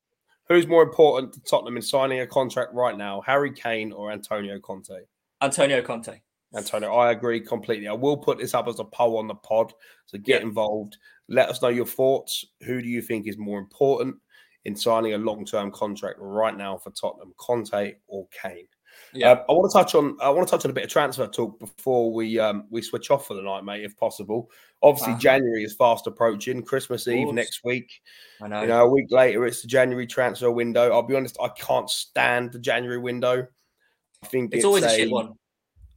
Who's 0.49 0.67
more 0.67 0.83
important 0.83 1.33
to 1.35 1.41
Tottenham 1.43 1.77
in 1.77 1.83
signing 1.83 2.21
a 2.21 2.27
contract 2.27 2.75
right 2.75 2.97
now, 2.97 3.21
Harry 3.21 3.53
Kane 3.53 3.93
or 3.93 4.11
Antonio 4.11 4.59
Conte? 4.59 5.05
Antonio 5.41 5.81
Conte. 5.81 6.21
Antonio, 6.57 6.93
I 6.93 7.13
agree 7.13 7.41
completely. 7.41 7.87
I 7.87 7.93
will 7.93 8.17
put 8.17 8.39
this 8.39 8.55
up 8.55 8.67
as 8.67 8.81
a 8.81 8.85
poll 8.85 9.19
on 9.19 9.29
the 9.29 9.37
pod. 9.37 9.73
So 10.07 10.19
get 10.19 10.41
yeah. 10.41 10.49
involved. 10.49 10.97
Let 11.29 11.49
us 11.49 11.63
know 11.63 11.69
your 11.69 11.87
thoughts. 11.87 12.45
Who 12.63 12.83
do 12.83 12.89
you 12.89 13.01
think 13.01 13.29
is 13.29 13.39
more 13.39 13.61
important? 13.61 14.17
In 14.65 14.77
signing 14.77 15.15
a 15.15 15.19
long 15.19 15.45
term 15.45 15.71
contract 15.71 16.19
right 16.21 16.57
now 16.57 16.77
for 16.77 16.91
Tottenham, 16.91 17.35
Conte 17.39 17.95
or 18.07 18.27
Kane. 18.31 18.67
Yeah, 19.13 19.33
uh, 19.33 19.45
I 19.49 19.53
want 19.53 19.71
to 19.71 19.79
touch 19.79 19.95
on 19.95 20.17
I 20.21 20.31
want 20.31 20.47
to 20.47 20.51
touch 20.51 20.65
on 20.65 20.71
a 20.71 20.75
bit 20.75 20.85
of 20.85 20.91
transfer 20.91 21.27
talk 21.27 21.59
before 21.59 22.13
we 22.13 22.39
um, 22.39 22.67
we 22.71 22.83
switch 22.83 23.11
off 23.11 23.27
for 23.27 23.35
the 23.35 23.43
night, 23.43 23.65
mate, 23.65 23.85
if 23.85 23.97
possible. 23.97 24.51
Obviously, 24.83 25.13
uh-huh. 25.13 25.21
January 25.21 25.65
is 25.65 25.75
fast 25.75 26.07
approaching. 26.07 26.63
Christmas 26.63 27.09
Eve 27.09 27.33
next 27.33 27.65
week. 27.65 28.03
I 28.41 28.49
know. 28.49 28.63
You 28.63 28.69
know, 28.69 28.85
a 28.85 28.89
week 28.89 29.11
later, 29.11 29.47
it's 29.47 29.63
the 29.63 29.69
January 29.69 30.07
transfer 30.07 30.51
window. 30.51 30.91
I'll 30.93 31.03
be 31.03 31.17
honest, 31.17 31.37
I 31.43 31.49
can't 31.49 31.91
stand 31.91 32.53
the 32.53 32.59
January 32.59 32.99
window. 32.99 33.47
I 34.23 34.27
think 34.27 34.53
it's, 34.53 34.59
it's 34.59 34.65
always 34.65 34.85
a, 34.85 34.89
a 34.89 34.91
shit 34.91 35.11
one. 35.11 35.35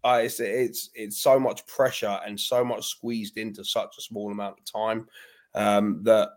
Uh, 0.04 0.22
it's 0.24 0.40
it's 0.40 0.90
it's 0.96 1.22
so 1.22 1.40
much 1.40 1.66
pressure 1.68 2.20
and 2.26 2.40
so 2.40 2.64
much 2.64 2.88
squeezed 2.88 3.38
into 3.38 3.64
such 3.64 3.96
a 3.98 4.02
small 4.02 4.32
amount 4.32 4.58
of 4.60 4.66
time 4.66 5.08
um, 5.56 6.02
that 6.04 6.30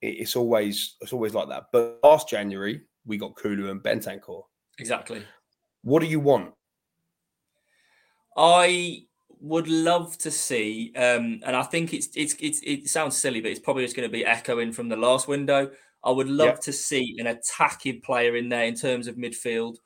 it's 0.00 0.36
always 0.36 0.96
it's 1.00 1.12
always 1.12 1.34
like 1.34 1.48
that. 1.48 1.66
But 1.72 1.98
last 2.02 2.28
January 2.28 2.82
we 3.06 3.16
got 3.16 3.36
Kulu 3.36 3.70
and 3.70 3.82
Bentancur. 3.82 4.42
Exactly. 4.78 5.22
What 5.82 6.00
do 6.00 6.06
you 6.06 6.20
want? 6.20 6.52
I 8.36 9.06
would 9.40 9.68
love 9.68 10.16
to 10.18 10.30
see, 10.30 10.92
um, 10.96 11.40
and 11.44 11.56
I 11.56 11.62
think 11.62 11.92
it's, 11.94 12.08
it's 12.14 12.36
it's 12.38 12.60
it 12.62 12.88
sounds 12.88 13.16
silly, 13.16 13.40
but 13.40 13.50
it's 13.50 13.60
probably 13.60 13.84
just 13.84 13.96
going 13.96 14.08
to 14.08 14.12
be 14.12 14.24
echoing 14.24 14.72
from 14.72 14.88
the 14.88 14.96
last 14.96 15.26
window. 15.26 15.70
I 16.04 16.10
would 16.10 16.28
love 16.28 16.46
yep. 16.46 16.60
to 16.60 16.72
see 16.72 17.16
an 17.18 17.26
attacking 17.26 18.00
player 18.02 18.36
in 18.36 18.48
there 18.48 18.64
in 18.64 18.74
terms 18.74 19.08
of 19.08 19.16
midfield. 19.16 19.76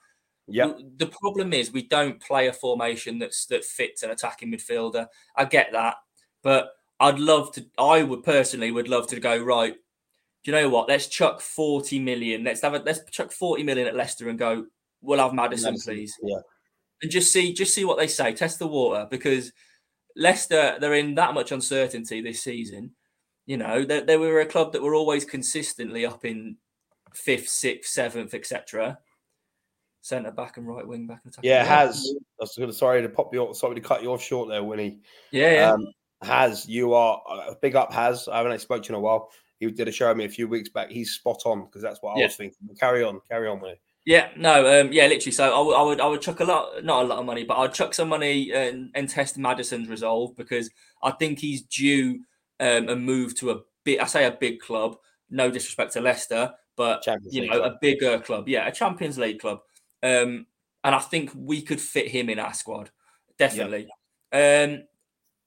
Yeah. 0.48 0.72
The 0.96 1.06
problem 1.06 1.52
is 1.52 1.72
we 1.72 1.86
don't 1.88 2.20
play 2.20 2.48
a 2.48 2.52
formation 2.52 3.18
that's 3.18 3.46
that 3.46 3.64
fits 3.64 4.02
an 4.02 4.10
attacking 4.10 4.52
midfielder. 4.52 5.06
I 5.36 5.46
get 5.46 5.72
that, 5.72 5.96
but 6.42 6.72
I'd 7.00 7.18
love 7.18 7.52
to. 7.52 7.64
I 7.78 8.02
would 8.02 8.22
personally 8.22 8.70
would 8.70 8.88
love 8.88 9.06
to 9.08 9.20
go 9.20 9.42
right 9.42 9.76
do 10.44 10.50
you 10.50 10.56
know 10.56 10.68
what? 10.68 10.88
Let's 10.88 11.06
chuck 11.06 11.40
40 11.40 12.00
million. 12.00 12.44
Let's 12.44 12.62
have 12.62 12.74
a 12.74 12.78
let's 12.78 13.00
chuck 13.10 13.30
40 13.30 13.62
million 13.62 13.86
at 13.86 13.94
Leicester 13.94 14.28
and 14.28 14.38
go, 14.38 14.66
we'll 15.00 15.20
have 15.20 15.32
Madison, 15.32 15.72
Maddison 15.72 15.94
please. 15.94 16.14
Yeah. 16.22 16.38
And 17.02 17.10
just 17.10 17.32
see 17.32 17.52
just 17.52 17.74
see 17.74 17.84
what 17.84 17.98
they 17.98 18.08
say. 18.08 18.32
Test 18.32 18.58
the 18.58 18.66
water 18.66 19.06
because 19.08 19.52
Leicester, 20.16 20.76
they're 20.80 20.94
in 20.94 21.14
that 21.14 21.34
much 21.34 21.52
uncertainty 21.52 22.20
this 22.20 22.42
season. 22.42 22.92
You 23.46 23.56
know, 23.56 23.84
they, 23.84 24.00
they 24.00 24.16
were 24.16 24.40
a 24.40 24.46
club 24.46 24.72
that 24.72 24.82
were 24.82 24.94
always 24.94 25.24
consistently 25.24 26.06
up 26.06 26.24
in 26.24 26.56
fifth, 27.12 27.48
sixth, 27.48 27.90
seventh, 27.90 28.34
etc. 28.34 28.98
Centre 30.00 30.30
back 30.32 30.56
and 30.56 30.66
right 30.66 30.86
wing 30.86 31.06
back. 31.06 31.20
And 31.24 31.34
yeah, 31.42 31.64
has. 31.64 32.04
I 32.40 32.44
was 32.44 32.54
to 32.54 32.72
sorry 32.72 33.02
to 33.02 33.08
pop 33.08 33.32
you 33.32 33.52
sorry 33.54 33.76
to 33.76 33.80
cut 33.80 34.02
you 34.02 34.12
off 34.12 34.22
short 34.22 34.48
there, 34.48 34.62
Wynnie. 34.62 34.98
Yeah, 35.30 35.52
yeah. 35.52 35.72
Um, 35.72 35.86
has 36.22 36.68
you 36.68 36.94
are 36.94 37.20
uh, 37.28 37.54
big 37.62 37.76
up. 37.76 37.92
Has 37.92 38.26
I 38.28 38.38
haven't 38.38 38.60
spoken 38.60 38.82
to 38.84 38.88
you 38.88 38.96
in 38.96 39.00
a 39.00 39.02
while 39.02 39.30
he 39.66 39.72
did 39.72 39.88
a 39.88 39.92
show 39.92 40.08
with 40.08 40.16
me 40.16 40.24
a 40.24 40.28
few 40.28 40.48
weeks 40.48 40.68
back. 40.68 40.90
He's 40.90 41.12
spot 41.12 41.42
on 41.44 41.64
because 41.64 41.82
that's 41.82 42.02
what 42.02 42.16
I 42.16 42.22
was 42.22 42.36
thinking. 42.36 42.68
carry 42.78 43.04
on, 43.04 43.20
carry 43.28 43.48
on 43.48 43.60
with 43.60 43.72
it. 43.72 43.80
Yeah, 44.04 44.30
no, 44.36 44.80
um, 44.80 44.92
yeah, 44.92 45.06
literally. 45.06 45.32
So 45.32 45.44
I, 45.44 45.58
w- 45.58 45.76
I 45.76 45.82
would, 45.82 46.00
I 46.00 46.06
would 46.06 46.20
chuck 46.20 46.40
a 46.40 46.44
lot, 46.44 46.84
not 46.84 47.04
a 47.04 47.06
lot 47.06 47.18
of 47.20 47.24
money, 47.24 47.44
but 47.44 47.56
I'd 47.58 47.72
chuck 47.72 47.94
some 47.94 48.08
money 48.08 48.50
and, 48.52 48.90
and 48.94 49.08
test 49.08 49.38
Maddison's 49.38 49.88
resolve 49.88 50.34
because 50.36 50.70
I 51.04 51.12
think 51.12 51.38
he's 51.38 51.62
due 51.62 52.24
um, 52.58 52.88
a 52.88 52.96
move 52.96 53.36
to 53.36 53.52
a 53.52 53.60
big, 53.84 54.00
I 54.00 54.06
say 54.06 54.24
a 54.24 54.32
big 54.32 54.58
club. 54.58 54.96
No 55.30 55.50
disrespect 55.50 55.92
to 55.92 56.00
Leicester, 56.00 56.52
but 56.76 57.02
Champions 57.02 57.34
you 57.34 57.46
know, 57.46 57.54
League. 57.54 57.64
a 57.64 57.78
bigger 57.80 58.18
club. 58.18 58.48
Yeah, 58.48 58.66
a 58.66 58.72
Champions 58.72 59.18
League 59.18 59.38
club. 59.38 59.60
Um, 60.02 60.46
and 60.84 60.94
I 60.94 60.98
think 60.98 61.30
we 61.36 61.62
could 61.62 61.80
fit 61.80 62.08
him 62.08 62.28
in 62.28 62.40
our 62.40 62.54
squad, 62.54 62.90
definitely. 63.38 63.86
Um, 64.32 64.82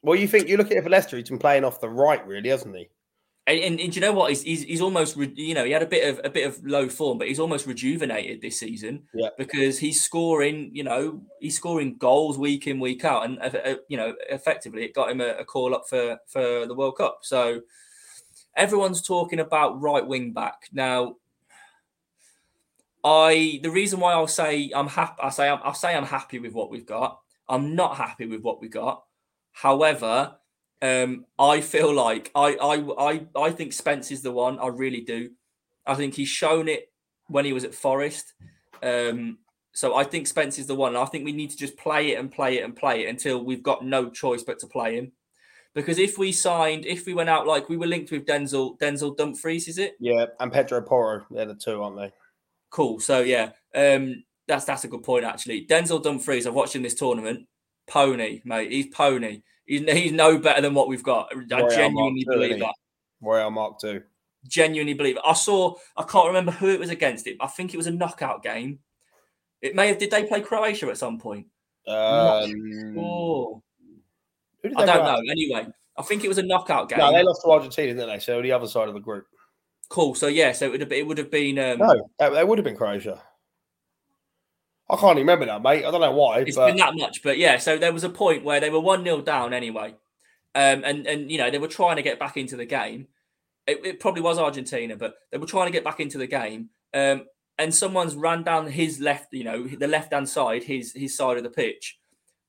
well, 0.01 0.17
you 0.17 0.27
think 0.27 0.47
you 0.47 0.55
look 0.55 0.71
at 0.71 0.77
it 0.77 0.83
for 0.83 0.89
Leicester, 0.89 1.17
he's 1.17 1.29
been 1.29 1.39
playing 1.39 1.65
off 1.65 1.81
the 1.81 1.89
right, 1.89 2.25
really, 2.25 2.49
hasn't 2.49 2.75
he? 2.75 2.87
And, 3.47 3.59
and, 3.59 3.79
and 3.79 3.95
you 3.95 4.01
know 4.01 4.11
what? 4.11 4.29
He's, 4.29 4.41
he's, 4.41 4.63
he's 4.63 4.81
almost 4.81 5.15
re- 5.15 5.31
you 5.35 5.53
know 5.53 5.65
he 5.65 5.71
had 5.71 5.83
a 5.83 5.87
bit 5.87 6.09
of 6.09 6.19
a 6.25 6.29
bit 6.31 6.47
of 6.47 6.63
low 6.65 6.89
form, 6.89 7.19
but 7.19 7.27
he's 7.27 7.39
almost 7.39 7.67
rejuvenated 7.67 8.41
this 8.41 8.59
season. 8.59 9.03
Yeah. 9.13 9.29
Because 9.37 9.77
he's 9.77 10.03
scoring, 10.03 10.71
you 10.73 10.83
know, 10.83 11.21
he's 11.39 11.55
scoring 11.55 11.97
goals 11.97 12.39
week 12.39 12.65
in 12.65 12.79
week 12.79 13.05
out, 13.05 13.25
and 13.25 13.39
uh, 13.39 13.57
uh, 13.63 13.75
you 13.87 13.97
know, 13.97 14.15
effectively 14.29 14.83
it 14.83 14.95
got 14.95 15.11
him 15.11 15.21
a, 15.21 15.35
a, 15.35 15.45
call 15.45 15.75
up 15.75 15.87
for 15.87 16.17
for 16.25 16.65
the 16.65 16.73
World 16.73 16.97
Cup. 16.97 17.19
So 17.21 17.61
everyone's 18.55 19.03
talking 19.03 19.39
about 19.39 19.79
right 19.79 20.05
wing 20.05 20.33
back 20.33 20.69
now. 20.71 21.17
I 23.03 23.59
the 23.61 23.69
reason 23.69 23.99
why 23.99 24.13
I'll 24.13 24.27
say 24.27 24.71
I'm 24.73 24.87
happy, 24.87 25.21
I 25.21 25.29
say 25.29 25.49
I'm, 25.49 25.59
I'll 25.63 25.75
say 25.75 25.95
I'm 25.95 26.05
happy 26.05 26.39
with 26.39 26.53
what 26.53 26.71
we've 26.71 26.85
got. 26.85 27.19
I'm 27.47 27.75
not 27.75 27.97
happy 27.97 28.25
with 28.25 28.41
what 28.41 28.59
we 28.59 28.69
got. 28.69 29.03
However, 29.51 30.35
um, 30.81 31.25
I 31.39 31.61
feel 31.61 31.93
like 31.93 32.31
I, 32.35 32.55
I 32.55 33.09
I 33.09 33.25
I 33.35 33.51
think 33.51 33.73
Spence 33.73 34.11
is 34.11 34.21
the 34.21 34.31
one. 34.31 34.59
I 34.59 34.67
really 34.67 35.01
do. 35.01 35.31
I 35.85 35.95
think 35.95 36.15
he's 36.15 36.29
shown 36.29 36.67
it 36.67 36.91
when 37.27 37.45
he 37.45 37.53
was 37.53 37.63
at 37.63 37.75
Forest. 37.75 38.33
Um, 38.83 39.39
so 39.73 39.95
I 39.95 40.03
think 40.03 40.27
Spence 40.27 40.57
is 40.57 40.67
the 40.67 40.75
one. 40.75 40.95
I 40.95 41.05
think 41.05 41.25
we 41.25 41.33
need 41.33 41.49
to 41.51 41.57
just 41.57 41.77
play 41.77 42.13
it 42.13 42.19
and 42.19 42.31
play 42.31 42.59
it 42.59 42.63
and 42.63 42.75
play 42.75 43.05
it 43.05 43.09
until 43.09 43.43
we've 43.43 43.63
got 43.63 43.85
no 43.85 44.09
choice 44.09 44.43
but 44.43 44.59
to 44.59 44.67
play 44.67 44.95
him. 44.95 45.11
Because 45.73 45.99
if 45.99 46.17
we 46.17 46.31
signed, 46.31 46.85
if 46.85 47.05
we 47.05 47.13
went 47.13 47.29
out 47.29 47.45
like 47.45 47.67
we 47.67 47.75
were 47.75 47.87
linked 47.87 48.11
with 48.11 48.25
Denzel 48.25 48.79
Denzel 48.79 49.17
Dumfries, 49.17 49.67
is 49.67 49.77
it? 49.77 49.95
Yeah, 49.99 50.27
and 50.39 50.51
Pedro 50.51 50.81
Porro, 50.81 51.25
they're 51.29 51.45
the 51.45 51.55
two, 51.55 51.81
aren't 51.81 51.97
they? 51.97 52.13
Cool. 52.69 52.99
So 52.99 53.21
yeah, 53.21 53.51
um, 53.75 54.23
that's 54.47 54.65
that's 54.65 54.85
a 54.85 54.87
good 54.87 55.03
point 55.03 55.25
actually. 55.25 55.65
Denzel 55.67 56.01
Dumfries, 56.01 56.47
I've 56.47 56.53
watched 56.53 56.75
in 56.75 56.81
this 56.81 56.95
tournament. 56.95 57.47
Pony, 57.87 58.41
mate, 58.45 58.71
he's 58.71 58.87
pony. 58.87 59.41
He's, 59.65 59.81
he's 59.81 60.11
no 60.11 60.37
better 60.37 60.61
than 60.61 60.73
what 60.73 60.87
we've 60.87 61.03
got. 61.03 61.29
I 61.31 61.35
Royal 61.35 61.69
genuinely 61.69 62.23
Mark 62.25 62.37
believe 62.37 62.59
that. 62.59 62.75
Royal 63.21 63.51
Mark 63.51 63.79
Two. 63.79 64.03
Genuinely 64.47 64.93
believe 64.93 65.17
it. 65.17 65.23
I 65.25 65.33
saw. 65.33 65.75
I 65.97 66.03
can't 66.03 66.27
remember 66.27 66.51
who 66.51 66.69
it 66.69 66.79
was 66.79 66.89
against. 66.89 67.25
It. 67.27 67.37
I 67.39 67.47
think 67.47 67.73
it 67.73 67.77
was 67.77 67.87
a 67.87 67.91
knockout 67.91 68.43
game. 68.43 68.79
It 69.61 69.75
may 69.75 69.87
have. 69.87 69.97
Did 69.97 70.11
they 70.11 70.25
play 70.25 70.41
Croatia 70.41 70.87
at 70.87 70.97
some 70.97 71.17
point? 71.17 71.47
Um, 71.87 72.93
sure. 72.93 73.61
I 74.75 74.85
don't 74.85 75.03
know. 75.03 75.21
Anyway, 75.31 75.67
I 75.97 76.01
think 76.03 76.23
it 76.23 76.27
was 76.27 76.37
a 76.37 76.43
knockout 76.43 76.89
game. 76.89 76.99
No, 76.99 77.11
they 77.11 77.23
lost 77.23 77.41
to 77.43 77.49
Argentina, 77.49 77.93
didn't 77.93 78.09
they? 78.09 78.19
So 78.19 78.41
the 78.41 78.51
other 78.51 78.67
side 78.67 78.87
of 78.87 78.93
the 78.93 78.99
group. 78.99 79.25
Cool. 79.89 80.15
So 80.15 80.27
yeah, 80.27 80.51
so 80.51 80.65
it 80.65 80.71
would 80.71 80.81
have 80.81 80.89
been, 80.89 80.99
it 80.99 81.07
would 81.07 81.17
have 81.17 81.31
been 81.31 81.59
um, 81.59 81.79
no, 81.79 82.09
they 82.19 82.43
would 82.43 82.57
have 82.57 82.65
been 82.65 82.75
Croatia. 82.75 83.21
I 84.89 84.95
can't 84.97 85.17
remember 85.17 85.45
that, 85.47 85.63
mate. 85.63 85.83
I 85.83 85.91
don't 85.91 86.01
know 86.01 86.11
why. 86.11 86.39
It's 86.39 86.55
but... 86.55 86.67
been 86.67 86.77
that 86.77 86.95
much, 86.95 87.23
but 87.23 87.37
yeah. 87.37 87.57
So 87.57 87.77
there 87.77 87.93
was 87.93 88.03
a 88.03 88.09
point 88.09 88.43
where 88.43 88.59
they 88.59 88.69
were 88.69 88.79
one 88.79 89.03
0 89.03 89.21
down 89.21 89.53
anyway, 89.53 89.95
um, 90.53 90.83
and 90.83 91.07
and 91.07 91.31
you 91.31 91.37
know 91.37 91.49
they 91.49 91.57
were 91.57 91.67
trying 91.67 91.95
to 91.95 92.03
get 92.03 92.19
back 92.19 92.37
into 92.37 92.55
the 92.55 92.65
game. 92.65 93.07
It, 93.67 93.83
it, 93.83 93.99
probably 93.99 94.21
was 94.21 94.37
Argentina, 94.37 94.95
but 94.95 95.15
they 95.31 95.39
were 95.39 95.47
trying 95.47 95.65
to 95.65 95.71
get 95.71 95.83
back 95.83 95.99
into 95.99 96.19
the 96.19 96.27
game. 96.27 96.69
Um, 96.93 97.25
and 97.57 97.73
someone's 97.73 98.15
ran 98.15 98.43
down 98.43 98.67
his 98.67 98.99
left, 98.99 99.33
you 99.33 99.43
know, 99.43 99.67
the 99.67 99.87
left 99.87 100.13
hand 100.13 100.29
side, 100.29 100.63
his 100.63 100.93
his 100.93 101.17
side 101.17 101.37
of 101.37 101.43
the 101.43 101.49
pitch, 101.49 101.97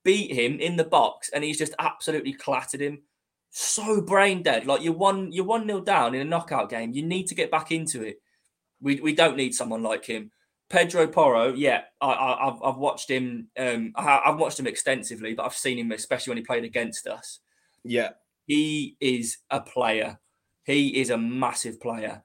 beat 0.05 0.33
him 0.33 0.61
in 0.61 0.77
the 0.77 0.85
box, 0.85 1.31
and 1.33 1.43
he's 1.43 1.59
just 1.59 1.75
absolutely 1.79 2.33
clattered 2.33 2.83
him. 2.83 3.03
So 3.51 4.03
brain 4.03 4.43
dead. 4.43 4.67
Like 4.67 4.83
you're 4.83 4.93
one 4.93 5.33
you're 5.33 5.45
one 5.45 5.67
nil 5.67 5.81
down 5.81 6.15
in 6.15 6.21
a 6.21 6.25
knockout 6.25 6.69
game. 6.69 6.93
You 6.93 7.03
need 7.03 7.29
to 7.29 7.35
get 7.35 7.51
back 7.51 7.73
into 7.73 8.03
it. 8.03 8.21
We 8.81 9.01
we 9.01 9.15
don't 9.15 9.37
need 9.37 9.55
someone 9.55 9.83
like 9.83 10.05
him. 10.05 10.33
Pedro 10.69 11.07
Porro, 11.07 11.53
yeah, 11.55 11.83
I, 12.01 12.37
have 12.45 12.63
I've 12.63 12.77
watched 12.77 13.11
him. 13.11 13.49
Um, 13.59 13.93
I, 13.95 14.23
have 14.25 14.39
watched 14.39 14.59
him 14.59 14.67
extensively, 14.67 15.35
but 15.35 15.45
I've 15.45 15.55
seen 15.55 15.79
him 15.79 15.93
especially 15.93 16.33
when 16.33 16.39
he 16.39 16.45
played 16.45 16.65
against 16.65 17.07
us. 17.07 17.41
Yeah, 17.85 18.11
he 18.47 18.97
is 19.01 19.39
a 19.51 19.61
player. 19.61 20.19
He 20.65 21.01
is 21.01 21.11
a 21.11 21.19
massive 21.19 21.81
player. 21.81 22.23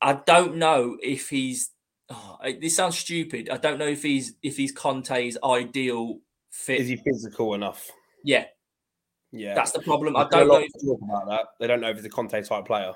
I 0.00 0.14
don't 0.14 0.56
know 0.56 0.96
if 1.02 1.28
he's. 1.28 1.70
Oh, 2.08 2.38
this 2.60 2.76
sounds 2.76 2.98
stupid. 2.98 3.50
I 3.50 3.56
don't 3.56 3.78
know 3.78 3.86
if 3.86 4.02
he's 4.02 4.34
if 4.42 4.56
he's 4.56 4.72
Conte's 4.72 5.36
ideal 5.42 6.18
fit. 6.50 6.80
Is 6.80 6.88
he 6.88 6.96
physical 6.96 7.54
enough? 7.54 7.90
Yeah, 8.24 8.44
yeah. 9.32 9.54
That's 9.54 9.72
the 9.72 9.80
problem. 9.80 10.16
I 10.16 10.28
don't 10.28 10.48
know. 10.48 10.62
If, 10.62 10.98
about 11.02 11.28
that. 11.28 11.46
They 11.58 11.66
don't 11.66 11.80
know 11.80 11.90
if 11.90 11.96
he's 11.96 12.04
a 12.04 12.10
Conte 12.10 12.40
type 12.42 12.64
player. 12.64 12.92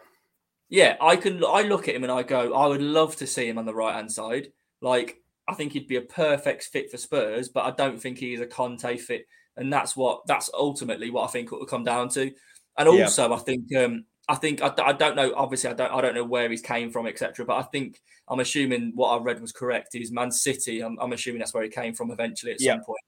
Yeah, 0.69 0.97
I 1.01 1.17
can. 1.17 1.45
I 1.45 1.63
look 1.63 1.89
at 1.89 1.95
him 1.95 2.05
and 2.05 2.13
I 2.13 2.23
go, 2.23 2.55
I 2.55 2.67
would 2.67 2.83
love 2.83 3.17
to 3.17 3.27
see 3.27 3.49
him 3.49 3.59
on 3.59 3.67
the 3.67 3.75
right 3.75 3.95
hand 3.95 4.11
side. 4.11 4.49
Like, 4.81 5.19
I 5.47 5.55
think 5.55 5.73
he'd 5.73 5.89
be 5.89 5.97
a 5.97 6.03
perfect 6.03 6.65
fit 6.65 6.91
for 6.91 6.97
Spurs, 6.97 7.49
but 7.49 7.65
I 7.65 7.71
don't 7.71 8.01
think 8.01 8.19
he 8.19 8.35
is 8.35 8.41
a 8.41 8.47
Conte 8.47 8.97
fit, 8.97 9.27
and 9.57 9.73
that's 9.73 9.97
what 9.97 10.27
that's 10.27 10.51
ultimately 10.55 11.11
what 11.11 11.25
I 11.25 11.33
think 11.33 11.53
it 11.53 11.59
will 11.59 11.67
come 11.67 11.85
down 11.85 12.09
to. 12.11 12.33
And 12.79 12.89
also, 12.89 13.29
yeah. 13.29 13.35
I 13.35 13.39
think 13.39 13.77
um, 13.77 14.05
I 14.29 14.35
think 14.37 14.63
I, 14.63 14.73
I 14.85 14.93
don't 14.93 15.17
know. 15.17 15.33
Obviously, 15.37 15.71
I 15.71 15.75
don't 15.75 15.93
I 15.93 16.01
don't 16.01 16.15
know 16.15 16.25
where 16.25 16.51
he's 16.51 16.63
came 16.63 16.91
from, 16.91 17.07
etc. 17.07 17.45
But 17.45 17.57
I 17.57 17.63
think 17.63 18.01
I'm 18.29 18.41
assuming 18.41 18.93
what 18.95 19.11
I 19.11 19.23
read 19.23 19.41
was 19.41 19.53
correct. 19.53 19.95
Is 19.95 20.11
Man 20.11 20.31
City? 20.31 20.83
I'm, 20.83 20.99
I'm 20.99 21.13
assuming 21.13 21.41
that's 21.41 21.55
where 21.55 21.63
he 21.63 21.69
came 21.69 21.95
from 21.95 22.11
eventually 22.11 22.53
at 22.53 22.61
yeah. 22.61 22.73
some 22.73 22.85
point. 22.85 23.05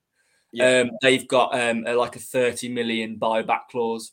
Yeah. 0.53 0.81
Um, 0.81 0.91
they've 1.03 1.27
got 1.27 1.59
um, 1.59 1.85
a, 1.87 1.95
like 1.95 2.17
a 2.17 2.21
30 2.21 2.69
million 2.69 3.19
buyback 3.19 3.69
clause 3.71 4.13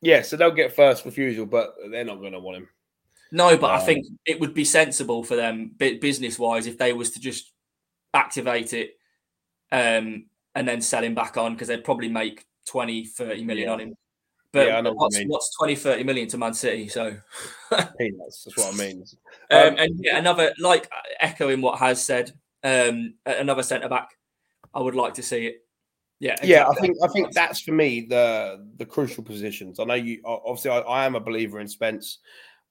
yeah, 0.00 0.22
so 0.22 0.36
they'll 0.36 0.50
get 0.50 0.74
first 0.74 1.04
refusal, 1.04 1.46
but 1.46 1.74
they're 1.90 2.04
not 2.04 2.20
going 2.20 2.32
to 2.32 2.40
want 2.40 2.58
him. 2.58 2.68
No, 3.32 3.56
but 3.56 3.70
um, 3.70 3.80
I 3.80 3.80
think 3.80 4.06
it 4.24 4.40
would 4.40 4.54
be 4.54 4.64
sensible 4.64 5.24
for 5.24 5.36
them, 5.36 5.72
business 5.78 6.38
wise, 6.38 6.66
if 6.66 6.78
they 6.78 6.92
was 6.92 7.10
to 7.12 7.20
just 7.20 7.52
activate 8.14 8.72
it 8.72 8.96
um, 9.72 10.26
and 10.54 10.66
then 10.66 10.80
sell 10.80 11.02
him 11.02 11.14
back 11.14 11.36
on 11.36 11.52
because 11.52 11.68
they'd 11.68 11.84
probably 11.84 12.08
make 12.08 12.44
20, 12.66 13.06
30 13.06 13.44
million 13.44 13.66
yeah. 13.66 13.72
on 13.72 13.80
him. 13.80 13.94
But 14.52 14.68
yeah, 14.68 14.80
what's, 14.80 15.18
what 15.18 15.28
what's 15.28 15.56
20, 15.58 15.74
30 15.74 16.04
million 16.04 16.28
to 16.28 16.38
Man 16.38 16.54
City? 16.54 16.88
So 16.88 17.14
peanuts. 17.98 18.44
That's 18.44 18.56
what 18.56 18.72
I 18.72 18.76
mean. 18.76 19.04
Um, 19.50 19.58
um, 19.58 19.74
and 19.78 20.00
yeah, 20.02 20.16
another 20.16 20.54
like 20.58 20.90
echoing 21.20 21.60
what 21.60 21.78
has 21.78 22.02
said, 22.02 22.32
um, 22.64 23.14
another 23.26 23.62
centre 23.62 23.88
back. 23.88 24.10
I 24.72 24.80
would 24.80 24.94
like 24.94 25.14
to 25.14 25.22
see 25.22 25.46
it. 25.46 25.65
Yeah, 26.18 26.32
exactly. 26.32 26.50
yeah. 26.50 26.68
I 26.68 26.74
think 26.74 26.96
I 27.02 27.08
think 27.08 27.32
that's 27.32 27.60
for 27.60 27.72
me 27.72 28.06
the 28.08 28.66
the 28.76 28.86
crucial 28.86 29.22
positions. 29.22 29.78
I 29.78 29.84
know 29.84 29.94
you 29.94 30.20
obviously. 30.24 30.70
I, 30.70 30.78
I 30.78 31.04
am 31.04 31.14
a 31.14 31.20
believer 31.20 31.60
in 31.60 31.68
Spence. 31.68 32.18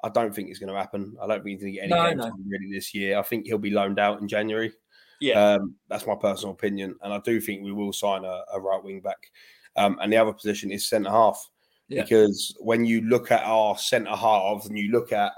I 0.04 0.10
don't 0.10 0.34
think 0.34 0.50
it's 0.50 0.60
going 0.60 0.74
to 0.74 0.80
happen. 0.80 1.16
I 1.22 1.28
don't 1.28 1.44
think 1.44 1.62
he's 1.62 1.62
going 1.62 1.74
to 1.74 1.80
get 1.80 1.84
any 1.84 1.94
no, 1.94 2.10
games 2.10 2.38
no. 2.38 2.44
really 2.48 2.72
this 2.72 2.94
year. 2.94 3.18
I 3.18 3.24
think 3.24 3.46
he'll 3.46 3.58
be 3.58 3.72
loaned 3.72 4.00
out 4.00 4.20
in 4.20 4.28
January. 4.28 4.74
Yeah, 5.22 5.54
um, 5.54 5.76
that's 5.90 6.06
my 6.06 6.16
personal 6.16 6.54
opinion, 6.54 6.96
and 7.02 7.14
I 7.14 7.20
do 7.20 7.40
think 7.40 7.64
we 7.64 7.72
will 7.72 7.94
sign 7.94 8.26
a, 8.26 8.42
a 8.54 8.60
right 8.60 8.84
wing 8.84 9.02
back. 9.02 9.32
Um, 9.78 9.98
and 10.02 10.12
the 10.12 10.18
other 10.18 10.34
position 10.34 10.72
is 10.72 10.88
centre 10.88 11.10
half, 11.10 11.50
yeah. 11.88 12.02
because 12.02 12.56
when 12.60 12.86
you 12.86 13.02
look 13.02 13.32
at 13.32 13.44
our 13.44 13.78
centre 13.78 14.16
halves 14.16 14.68
and 14.68 14.78
you 14.78 14.92
look 14.92 15.12
at 15.12 15.32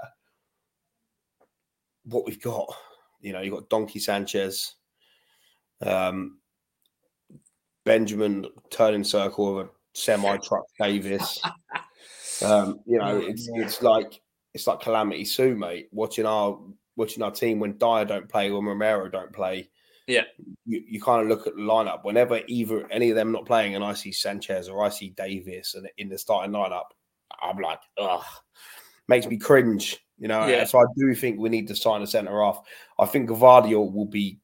what 2.04 2.24
we've 2.24 2.40
got, 2.40 2.72
you 3.20 3.32
know, 3.32 3.40
you've 3.40 3.54
got 3.54 3.68
Donkey 3.68 3.98
Sanchez, 3.98 4.74
um, 5.82 6.37
Benjamin 7.88 8.44
turning 8.68 9.02
circle 9.02 9.58
of 9.60 9.66
a 9.66 9.70
semi 9.94 10.36
truck 10.36 10.64
Davies. 10.78 11.40
Um, 12.44 12.80
you 12.84 12.98
know, 12.98 13.16
it's 13.16 13.48
it's 13.54 13.80
like 13.80 14.20
it's 14.52 14.66
like 14.66 14.80
calamity 14.80 15.24
Sue, 15.24 15.56
mate. 15.56 15.88
Watching 15.90 16.26
our 16.26 16.60
watching 16.96 17.22
our 17.22 17.30
team 17.30 17.60
when 17.60 17.78
Dier 17.78 18.04
don't 18.04 18.28
play 18.28 18.50
or 18.50 18.62
Romero 18.62 19.08
don't 19.08 19.32
play. 19.32 19.70
Yeah, 20.06 20.24
you, 20.66 20.84
you 20.86 21.00
kind 21.00 21.22
of 21.22 21.28
look 21.28 21.46
at 21.46 21.54
the 21.54 21.62
lineup 21.62 22.04
whenever 22.04 22.42
either 22.46 22.86
any 22.90 23.08
of 23.08 23.16
them 23.16 23.32
not 23.32 23.46
playing, 23.46 23.74
and 23.74 23.82
I 23.82 23.94
see 23.94 24.12
Sanchez 24.12 24.68
or 24.68 24.84
I 24.84 24.90
see 24.90 25.08
Davies 25.08 25.74
and 25.74 25.88
in 25.96 26.10
the 26.10 26.18
starting 26.18 26.52
lineup, 26.52 26.90
I'm 27.40 27.58
like, 27.58 27.80
ugh, 27.96 28.24
makes 29.08 29.26
me 29.26 29.38
cringe. 29.38 29.96
You 30.18 30.28
know, 30.28 30.46
yeah. 30.46 30.64
so 30.64 30.78
I 30.78 30.84
do 30.94 31.14
think 31.14 31.38
we 31.38 31.48
need 31.48 31.68
to 31.68 31.74
sign 31.74 32.02
a 32.02 32.06
centre 32.06 32.42
off. 32.42 32.66
I 32.98 33.06
think 33.06 33.30
Gvardiol 33.30 33.94
will 33.94 34.04
be 34.04 34.40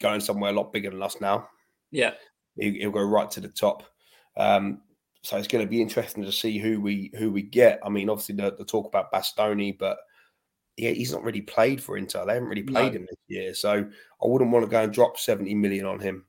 going 0.00 0.20
somewhere 0.20 0.50
a 0.50 0.54
lot 0.54 0.72
bigger 0.72 0.90
than 0.90 1.02
us 1.02 1.20
now. 1.20 1.48
Yeah, 1.90 2.12
he'll 2.56 2.90
go 2.90 3.02
right 3.02 3.30
to 3.32 3.40
the 3.40 3.48
top. 3.48 3.82
Um, 4.36 4.82
so 5.22 5.38
it's 5.38 5.48
going 5.48 5.64
to 5.64 5.70
be 5.70 5.80
interesting 5.80 6.22
to 6.24 6.32
see 6.32 6.58
who 6.58 6.80
we 6.80 7.10
who 7.18 7.30
we 7.30 7.42
get. 7.42 7.80
I 7.84 7.88
mean, 7.88 8.10
obviously 8.10 8.34
the, 8.34 8.54
the 8.56 8.64
talk 8.64 8.86
about 8.86 9.10
Bastoni, 9.10 9.76
but 9.76 9.96
yeah, 10.76 10.90
he's 10.90 11.12
not 11.12 11.22
really 11.22 11.40
played 11.40 11.82
for 11.82 11.96
Inter. 11.96 12.26
They 12.26 12.34
haven't 12.34 12.48
really 12.48 12.62
played 12.62 12.92
no. 12.92 12.98
him 12.98 13.06
this 13.08 13.18
year, 13.28 13.54
so 13.54 13.70
I 13.72 14.26
wouldn't 14.26 14.50
want 14.50 14.64
to 14.64 14.70
go 14.70 14.82
and 14.82 14.92
drop 14.92 15.18
seventy 15.18 15.54
million 15.54 15.86
on 15.86 16.00
him. 16.00 16.26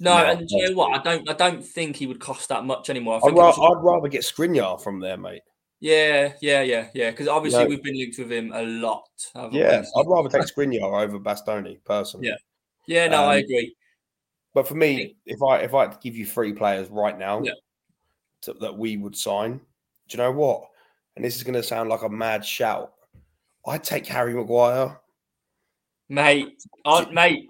No, 0.00 0.18
no 0.18 0.30
and 0.32 0.50
you 0.50 0.68
know 0.68 0.76
what? 0.76 0.98
I 0.98 1.02
don't. 1.02 1.28
I 1.30 1.32
don't 1.32 1.64
think 1.64 1.96
he 1.96 2.06
would 2.06 2.20
cost 2.20 2.48
that 2.48 2.64
much 2.64 2.90
anymore. 2.90 3.20
I'd, 3.24 3.34
ra- 3.34 3.50
I'd, 3.50 3.82
rather 3.82 4.08
get 4.08 4.22
Skriniar 4.22 4.82
from 4.82 5.00
there, 5.00 5.16
mate. 5.16 5.42
Yeah, 5.80 6.34
yeah, 6.40 6.62
yeah, 6.62 6.88
yeah. 6.94 7.10
Because 7.10 7.28
obviously 7.28 7.66
we've 7.66 7.82
been 7.82 7.96
linked 7.96 8.18
with 8.18 8.30
him 8.30 8.52
a 8.52 8.62
lot. 8.62 9.08
Yeah, 9.52 9.80
we? 9.80 10.00
I'd 10.00 10.06
rather 10.06 10.28
take 10.28 10.42
Skriniar 10.42 11.02
over 11.02 11.18
Bastoni 11.18 11.78
personally. 11.84 12.28
Yeah, 12.28 12.36
yeah. 12.86 13.08
No, 13.08 13.24
um, 13.24 13.30
I 13.30 13.36
agree. 13.36 13.74
But 14.54 14.68
for 14.68 14.74
me, 14.74 15.16
if 15.24 15.42
I 15.42 15.58
if 15.58 15.74
I 15.74 15.82
had 15.82 15.92
to 15.92 15.98
give 16.02 16.16
you 16.16 16.26
three 16.26 16.52
players 16.52 16.88
right 16.90 17.18
now 17.18 17.42
yeah. 17.42 17.52
to, 18.42 18.54
that 18.54 18.76
we 18.76 18.96
would 18.96 19.16
sign, 19.16 19.60
do 20.08 20.16
you 20.16 20.18
know 20.18 20.32
what? 20.32 20.68
And 21.16 21.24
this 21.24 21.36
is 21.36 21.42
going 21.42 21.54
to 21.54 21.62
sound 21.62 21.88
like 21.88 22.02
a 22.02 22.08
mad 22.08 22.44
shout. 22.44 22.92
I'd 23.66 23.84
take 23.84 24.06
Harry 24.06 24.34
Maguire, 24.34 25.00
mate. 26.08 26.62
Oh, 26.84 27.08
mate. 27.10 27.48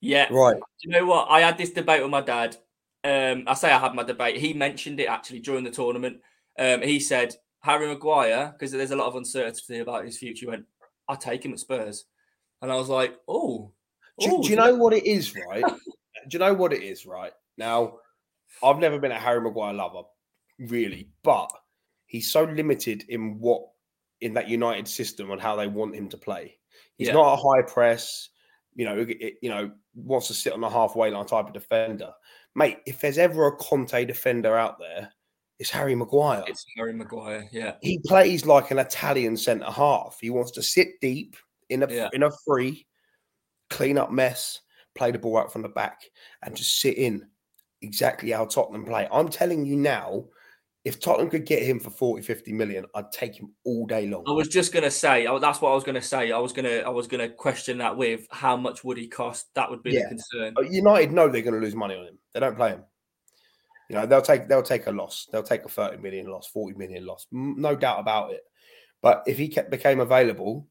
Yeah. 0.00 0.28
Right. 0.30 0.56
Do 0.56 0.88
you 0.88 0.90
know 0.90 1.06
what? 1.06 1.28
I 1.30 1.40
had 1.40 1.58
this 1.58 1.70
debate 1.70 2.02
with 2.02 2.10
my 2.10 2.20
dad. 2.20 2.56
um, 3.04 3.44
I 3.46 3.54
say 3.54 3.70
I 3.70 3.78
had 3.78 3.94
my 3.94 4.02
debate. 4.02 4.36
He 4.36 4.52
mentioned 4.52 5.00
it 5.00 5.06
actually 5.06 5.40
during 5.40 5.64
the 5.64 5.70
tournament. 5.70 6.18
Um, 6.58 6.82
he 6.82 7.00
said 7.00 7.34
Harry 7.60 7.88
Maguire 7.88 8.52
because 8.52 8.72
there's 8.72 8.92
a 8.92 8.96
lot 8.96 9.08
of 9.08 9.16
uncertainty 9.16 9.78
about 9.78 10.04
his 10.04 10.18
future. 10.18 10.46
He 10.46 10.50
went, 10.50 10.64
I 11.08 11.16
take 11.16 11.44
him 11.44 11.52
at 11.52 11.58
Spurs, 11.58 12.04
and 12.62 12.70
I 12.70 12.76
was 12.76 12.88
like, 12.88 13.16
oh. 13.28 13.72
Do, 14.20 14.42
do 14.42 14.48
you 14.48 14.56
know 14.56 14.76
what 14.76 14.94
it 14.94 15.04
is, 15.04 15.34
right? 15.34 15.64
do 16.28 16.34
you 16.36 16.38
know 16.38 16.54
what 16.54 16.72
it 16.72 16.82
is, 16.82 17.06
right? 17.06 17.32
Now, 17.56 17.98
I've 18.62 18.78
never 18.78 18.98
been 18.98 19.12
a 19.12 19.18
Harry 19.18 19.40
Maguire 19.40 19.72
lover, 19.72 20.02
really, 20.58 21.08
but 21.22 21.50
he's 22.06 22.30
so 22.30 22.44
limited 22.44 23.04
in 23.08 23.38
what 23.38 23.62
in 24.20 24.34
that 24.34 24.48
United 24.48 24.88
system 24.88 25.30
and 25.30 25.40
how 25.40 25.56
they 25.56 25.66
want 25.66 25.94
him 25.94 26.08
to 26.08 26.16
play. 26.16 26.56
He's 26.96 27.08
yeah. 27.08 27.14
not 27.14 27.34
a 27.34 27.36
high 27.36 27.62
press, 27.62 28.30
you 28.74 28.84
know, 28.84 29.04
it, 29.08 29.34
you 29.42 29.50
know, 29.50 29.70
wants 29.94 30.28
to 30.28 30.34
sit 30.34 30.52
on 30.52 30.60
the 30.60 30.70
halfway 30.70 31.10
line 31.10 31.26
type 31.26 31.46
of 31.46 31.52
defender. 31.52 32.12
Mate, 32.54 32.78
if 32.86 33.00
there's 33.00 33.18
ever 33.18 33.48
a 33.48 33.56
Conte 33.56 34.04
defender 34.04 34.56
out 34.56 34.78
there, 34.78 35.12
it's 35.58 35.70
Harry 35.70 35.94
Maguire. 35.94 36.44
It's 36.46 36.64
Harry 36.76 36.92
Maguire, 36.92 37.48
yeah. 37.52 37.74
He 37.80 38.00
plays 38.06 38.46
like 38.46 38.70
an 38.70 38.78
Italian 38.78 39.36
centre 39.36 39.70
half. 39.70 40.18
He 40.20 40.30
wants 40.30 40.52
to 40.52 40.62
sit 40.62 41.00
deep 41.00 41.36
in 41.68 41.82
a 41.82 41.92
yeah. 41.92 42.08
in 42.12 42.22
a 42.22 42.30
free, 42.46 42.86
clean 43.70 43.98
up 43.98 44.10
mess, 44.10 44.60
play 44.94 45.10
the 45.10 45.18
ball 45.18 45.38
out 45.38 45.52
from 45.52 45.62
the 45.62 45.68
back, 45.68 46.02
and 46.42 46.56
just 46.56 46.80
sit 46.80 46.96
in 46.96 47.26
exactly 47.82 48.30
how 48.30 48.46
Tottenham 48.46 48.84
play. 48.84 49.08
I'm 49.12 49.28
telling 49.28 49.64
you 49.66 49.76
now, 49.76 50.24
if 50.84 51.00
Tottenham 51.00 51.30
could 51.30 51.46
get 51.46 51.62
him 51.62 51.80
for 51.80 51.90
40, 51.90 52.22
50 52.22 52.52
million, 52.52 52.84
I'd 52.94 53.10
take 53.10 53.34
him 53.34 53.52
all 53.64 53.86
day 53.86 54.06
long. 54.06 54.24
I 54.26 54.32
was 54.32 54.48
just 54.48 54.72
gonna 54.72 54.90
say, 54.90 55.26
oh, 55.26 55.38
that's 55.38 55.60
what 55.60 55.70
I 55.70 55.74
was 55.74 55.84
gonna 55.84 56.02
say. 56.02 56.30
I 56.30 56.38
was 56.38 56.52
gonna, 56.52 56.82
I 56.84 56.90
was 56.90 57.06
gonna 57.06 57.28
question 57.28 57.78
that 57.78 57.96
with 57.96 58.26
how 58.30 58.56
much 58.56 58.84
would 58.84 58.98
he 58.98 59.08
cost? 59.08 59.46
That 59.54 59.70
would 59.70 59.82
be 59.82 59.92
yeah. 59.92 60.02
the 60.02 60.08
concern. 60.08 60.54
United 60.70 61.12
know 61.12 61.28
they're 61.28 61.42
gonna 61.42 61.58
lose 61.58 61.74
money 61.74 61.94
on 61.94 62.06
him. 62.06 62.18
They 62.32 62.40
don't 62.40 62.56
play 62.56 62.70
him. 62.70 62.82
You 63.88 63.96
know, 63.96 64.06
they'll 64.06 64.22
take 64.22 64.48
they'll 64.48 64.62
take 64.62 64.86
a 64.86 64.92
loss. 64.92 65.26
They'll 65.30 65.42
take 65.42 65.64
a 65.64 65.68
30 65.68 65.98
million 65.98 66.26
loss, 66.26 66.48
40 66.48 66.76
million 66.76 67.06
loss. 67.06 67.26
No 67.32 67.74
doubt 67.74 68.00
about 68.00 68.32
it. 68.32 68.42
But 69.02 69.22
if 69.26 69.36
he 69.36 69.48
kept, 69.48 69.70
became 69.70 70.00
available, 70.00 70.66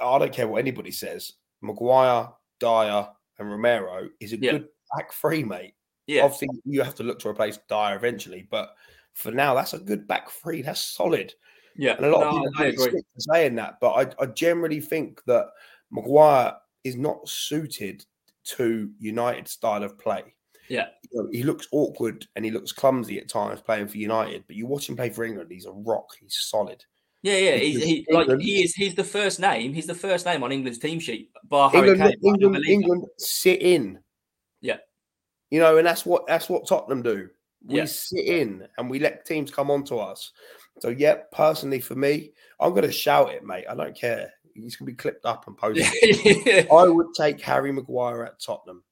I 0.00 0.18
don't 0.18 0.32
care 0.32 0.48
what 0.48 0.58
anybody 0.58 0.90
says. 0.90 1.32
Maguire, 1.62 2.28
Dier, 2.64 3.08
and 3.38 3.50
Romero 3.50 4.08
is 4.20 4.32
a 4.32 4.38
yeah. 4.38 4.52
good 4.52 4.68
back 4.96 5.12
three, 5.12 5.44
mate. 5.44 5.74
Yeah. 6.06 6.24
Obviously, 6.24 6.48
you 6.64 6.82
have 6.82 6.94
to 6.96 7.02
look 7.02 7.18
to 7.20 7.28
replace 7.28 7.58
Dier 7.68 7.94
eventually, 7.94 8.46
but 8.50 8.74
for 9.12 9.30
now, 9.30 9.54
that's 9.54 9.74
a 9.74 9.78
good 9.78 10.06
back 10.06 10.30
three. 10.30 10.62
That's 10.62 10.80
solid. 10.80 11.34
Yeah, 11.76 11.96
and 11.96 12.06
a 12.06 12.10
lot 12.10 12.20
no, 12.20 12.46
of 12.46 12.52
people 12.54 12.84
I 12.84 12.88
agree. 12.88 13.02
saying 13.18 13.56
that, 13.56 13.78
but 13.80 13.90
I, 13.92 14.22
I 14.22 14.26
generally 14.26 14.80
think 14.80 15.22
that 15.26 15.46
Maguire 15.90 16.54
is 16.84 16.96
not 16.96 17.28
suited 17.28 18.04
to 18.44 18.90
United 18.98 19.48
style 19.48 19.82
of 19.82 19.98
play. 19.98 20.22
Yeah, 20.68 20.86
you 21.10 21.22
know, 21.22 21.28
he 21.32 21.42
looks 21.42 21.66
awkward 21.72 22.26
and 22.36 22.44
he 22.44 22.50
looks 22.50 22.72
clumsy 22.72 23.18
at 23.18 23.28
times 23.28 23.60
playing 23.60 23.88
for 23.88 23.98
United, 23.98 24.44
but 24.46 24.56
you 24.56 24.66
watch 24.66 24.88
him 24.88 24.96
play 24.96 25.10
for 25.10 25.24
England, 25.24 25.50
he's 25.50 25.66
a 25.66 25.72
rock. 25.72 26.06
He's 26.20 26.36
solid. 26.38 26.84
Yeah, 27.24 27.38
yeah, 27.38 27.56
he's 27.56 27.82
he, 27.82 28.06
like 28.10 28.28
he 28.38 28.62
is. 28.62 28.74
He's 28.74 28.94
the 28.94 29.02
first 29.02 29.40
name. 29.40 29.72
He's 29.72 29.86
the 29.86 29.94
first 29.94 30.26
name 30.26 30.42
on 30.42 30.52
England's 30.52 30.78
team 30.78 31.00
sheet. 31.00 31.30
Bar 31.44 31.70
England, 31.74 32.02
Kane, 32.02 32.14
England, 32.22 32.64
England 32.68 33.06
sit 33.16 33.62
in. 33.62 33.98
Yeah, 34.60 34.76
you 35.50 35.58
know, 35.58 35.78
and 35.78 35.86
that's 35.86 36.04
what 36.04 36.26
that's 36.26 36.50
what 36.50 36.68
Tottenham 36.68 37.00
do. 37.00 37.30
We 37.66 37.78
yeah. 37.78 37.86
sit 37.86 38.26
in 38.26 38.68
and 38.76 38.90
we 38.90 38.98
let 38.98 39.24
teams 39.24 39.50
come 39.50 39.70
on 39.70 39.84
to 39.84 39.96
us. 39.96 40.32
So, 40.80 40.88
yeah, 40.90 41.14
personally 41.32 41.80
for 41.80 41.94
me, 41.94 42.32
I'm 42.60 42.70
going 42.70 42.82
to 42.82 42.92
shout 42.92 43.30
it, 43.32 43.42
mate. 43.42 43.64
I 43.70 43.74
don't 43.74 43.96
care. 43.96 44.30
He's 44.54 44.76
going 44.76 44.86
to 44.86 44.92
be 44.92 44.96
clipped 44.96 45.24
up 45.24 45.46
and 45.46 45.56
posted. 45.56 46.68
I 46.70 46.88
would 46.88 47.14
take 47.16 47.40
Harry 47.40 47.72
Maguire 47.72 48.24
at 48.24 48.38
Tottenham. 48.38 48.82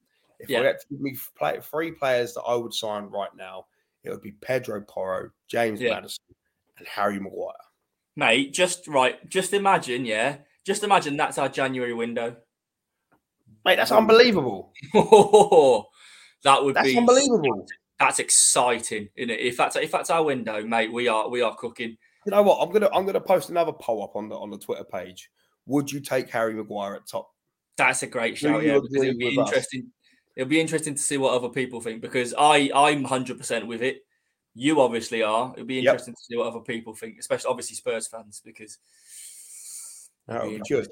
If 0.40 0.48
yeah. 0.48 0.60
I 0.60 0.64
had 0.64 0.78
to 0.80 0.86
give 0.90 1.00
me 1.00 1.16
play, 1.36 1.58
three 1.60 1.92
players 1.92 2.32
that 2.34 2.42
I 2.42 2.54
would 2.54 2.72
sign 2.72 3.04
right 3.04 3.34
now, 3.36 3.66
it 4.04 4.10
would 4.10 4.22
be 4.22 4.32
Pedro 4.32 4.80
Porro, 4.80 5.30
James 5.48 5.80
yeah. 5.80 5.90
Maddison, 5.90 6.24
and 6.78 6.88
Harry 6.88 7.20
Maguire. 7.20 7.52
Mate, 8.16 8.52
just 8.52 8.86
right. 8.88 9.28
Just 9.28 9.52
imagine, 9.52 10.04
yeah. 10.04 10.38
Just 10.64 10.84
imagine 10.84 11.16
that's 11.16 11.38
our 11.38 11.48
January 11.48 11.94
window. 11.94 12.36
Mate, 13.64 13.76
that's 13.76 13.92
unbelievable. 13.92 14.72
That 16.44 16.64
would 16.64 16.74
that's 16.74 16.88
be 16.88 16.98
unbelievable. 16.98 17.66
That's 17.98 18.18
exciting, 18.18 19.08
isn't 19.16 19.30
it? 19.30 19.40
If 19.40 19.56
that's 19.56 19.76
if 19.76 19.92
that's 19.92 20.10
our 20.10 20.24
window, 20.24 20.62
mate, 20.64 20.92
we 20.92 21.08
are 21.08 21.28
we 21.28 21.40
are 21.40 21.54
cooking. 21.54 21.96
You 22.26 22.30
know 22.32 22.42
what? 22.42 22.60
I'm 22.60 22.72
gonna 22.72 22.88
I'm 22.92 23.06
gonna 23.06 23.20
post 23.20 23.50
another 23.50 23.72
poll 23.72 24.02
up 24.02 24.16
on 24.16 24.28
the 24.28 24.36
on 24.36 24.50
the 24.50 24.58
Twitter 24.58 24.84
page. 24.84 25.30
Would 25.66 25.92
you 25.92 26.00
take 26.00 26.28
Harry 26.30 26.54
Maguire 26.54 26.96
at 26.96 27.06
top? 27.06 27.30
That's 27.76 28.02
a 28.02 28.08
great 28.08 28.36
show, 28.36 28.58
yeah. 28.58 28.74
Because 28.74 29.04
it'll 29.04 29.18
be 29.18 29.36
interesting. 29.36 29.82
Us? 29.82 29.86
It'll 30.36 30.48
be 30.48 30.60
interesting 30.60 30.94
to 30.94 31.02
see 31.02 31.16
what 31.16 31.34
other 31.34 31.48
people 31.48 31.80
think 31.80 32.00
because 32.00 32.34
I 32.36 32.70
I'm 32.74 33.04
hundred 33.04 33.38
percent 33.38 33.66
with 33.66 33.82
it. 33.82 33.98
You 34.54 34.80
obviously 34.80 35.22
are. 35.22 35.52
It'll 35.54 35.66
be 35.66 35.78
interesting 35.78 36.12
yep. 36.12 36.18
to 36.18 36.24
see 36.24 36.36
what 36.36 36.48
other 36.48 36.60
people 36.60 36.94
think, 36.94 37.18
especially 37.18 37.48
obviously 37.48 37.76
Spurs 37.76 38.06
fans, 38.06 38.42
because 38.44 38.78
that 40.28 40.44
would 40.44 40.62
be 40.62 40.68
good. 40.68 40.88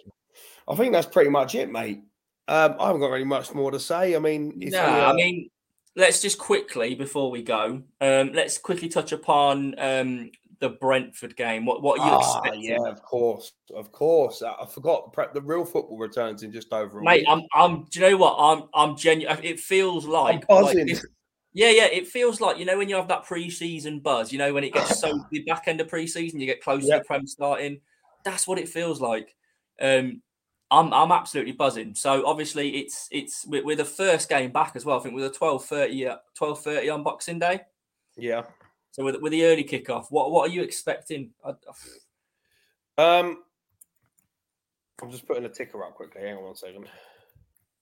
I 0.69 0.75
think 0.77 0.93
that's 0.93 1.07
pretty 1.07 1.31
much 1.31 1.55
it, 1.55 1.71
mate. 1.71 2.03
Um, 2.49 2.77
I 2.81 2.87
haven't 2.87 3.01
got 3.01 3.11
really 3.11 3.25
much 3.25 3.55
more 3.55 3.71
to 3.71 3.79
say. 3.79 4.17
I 4.17 4.19
mean, 4.19 4.55
no, 4.57 4.81
I 4.81 5.13
mean, 5.13 5.51
let's 5.95 6.23
just 6.23 6.39
quickly 6.39 6.95
before 6.95 7.31
we 7.31 7.43
go, 7.43 7.83
um, 8.01 8.33
let's 8.33 8.59
quickly 8.59 8.89
touch 8.89 9.13
upon 9.13 9.75
um, 9.79 10.31
the 10.61 10.71
Brentford 10.71 11.37
game. 11.37 11.65
What 11.65 11.83
what 11.83 12.01
are 12.01 12.07
you 12.07 12.13
ah, 12.13 12.41
expecting? 12.41 12.65
Yeah, 12.65 12.89
of 12.89 13.03
course, 13.03 13.53
of 13.75 13.93
course. 13.93 14.43
I 14.43 14.67
forgot 14.67 15.15
the 15.35 15.43
real 15.43 15.65
football 15.65 15.99
returns 15.99 16.43
in 16.43 16.53
just 16.53 16.73
over 16.73 17.01
a 17.01 17.05
Mate, 17.05 17.21
week. 17.21 17.27
I'm, 17.29 17.43
I'm. 17.55 17.85
Do 17.91 18.01
you 18.01 18.11
know 18.11 18.17
what? 18.17 18.37
I'm, 18.39 18.69
I'm 18.75 18.97
genuine. 18.97 19.39
It 19.43 19.61
feels 19.61 20.07
like, 20.07 20.49
like 20.49 20.77
this, 20.77 21.05
yeah, 21.53 21.71
yeah. 21.71 21.87
It 21.87 22.07
feels 22.07 22.41
like 22.41 22.59
you 22.59 22.65
know 22.65 22.79
when 22.79 22.89
you 22.89 22.97
have 22.97 23.09
that 23.09 23.25
pre-season 23.25 24.01
buzz. 24.01 24.33
You 24.33 24.39
know 24.39 24.53
when 24.53 24.65
it 24.65 24.73
gets 24.73 25.01
so 25.01 25.25
the 25.31 25.43
back 25.45 25.65
end 25.67 25.81
of 25.81 25.89
pre-season, 25.89 26.41
you 26.41 26.47
get 26.47 26.63
close 26.63 26.85
yep. 26.85 26.99
to 26.99 27.03
the 27.03 27.07
prem 27.07 27.27
starting. 27.27 27.81
That's 28.25 28.47
what 28.47 28.59
it 28.59 28.69
feels 28.69 29.01
like. 29.01 29.35
Um, 29.81 30.23
I'm 30.71 30.93
I'm 30.93 31.11
absolutely 31.11 31.53
buzzing. 31.53 31.95
So 31.95 32.25
obviously 32.27 32.77
it's 32.77 33.09
it's 33.11 33.47
we're, 33.47 33.65
we're 33.65 33.77
the 33.77 33.85
first 33.85 34.29
game 34.29 34.53
back 34.53 34.77
as 34.77 34.85
well. 34.85 34.99
I 34.99 35.03
think 35.03 35.15
we're 35.15 35.29
the 35.29 35.35
12:30 35.35 36.17
12:30 36.39 36.89
uh, 36.89 36.95
on 36.95 37.03
Boxing 37.03 37.39
Day. 37.39 37.61
Yeah. 38.17 38.43
So 38.93 39.05
with, 39.05 39.21
with 39.21 39.33
the 39.33 39.45
early 39.45 39.65
kickoff, 39.65 40.07
what 40.11 40.31
what 40.31 40.49
are 40.49 40.53
you 40.53 40.63
expecting? 40.63 41.31
Um, 42.99 43.43
I'm 45.03 45.11
just 45.11 45.27
putting 45.27 45.45
a 45.45 45.49
ticker 45.49 45.83
up 45.85 45.95
quickly. 45.95 46.23
Hang 46.23 46.37
on 46.37 46.45
one 46.45 46.55
second. 46.55 46.87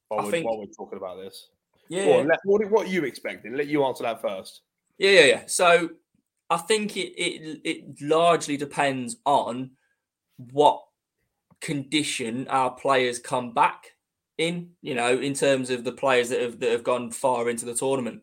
While, 0.09 0.25
we're, 0.25 0.31
think, 0.31 0.47
while 0.47 0.59
we're 0.59 0.67
talking 0.67 0.97
about 0.97 1.17
this, 1.17 1.49
yeah. 1.89 2.25
Let, 2.27 2.39
what, 2.45 2.71
what 2.71 2.87
are 2.87 2.91
you 2.91 3.05
expecting? 3.05 3.55
Let 3.55 3.69
you 3.69 3.85
answer 3.85 4.05
that 4.05 4.21
first. 4.21 4.63
Yeah, 4.99 5.11
yeah, 5.11 5.25
yeah. 5.25 5.43
So 5.47 5.91
I 6.51 6.57
think 6.57 6.97
it 6.97 7.13
it 7.17 7.61
it 7.65 8.01
largely 8.01 8.57
depends 8.57 9.17
on 9.25 9.73
what 10.37 10.83
condition 11.61 12.47
our 12.49 12.71
players 12.71 13.19
come 13.19 13.53
back 13.53 13.93
in, 14.39 14.71
you 14.81 14.95
know, 14.95 15.19
in 15.19 15.35
terms 15.35 15.71
of 15.71 15.85
the 15.85 15.93
players 15.93 16.29
that 16.31 16.41
have 16.41 16.61
that 16.61 16.71
have 16.71 16.85
gone 16.85 17.11
far 17.11 17.51
into 17.51 17.65
the 17.65 17.75
tournament. 17.75 18.23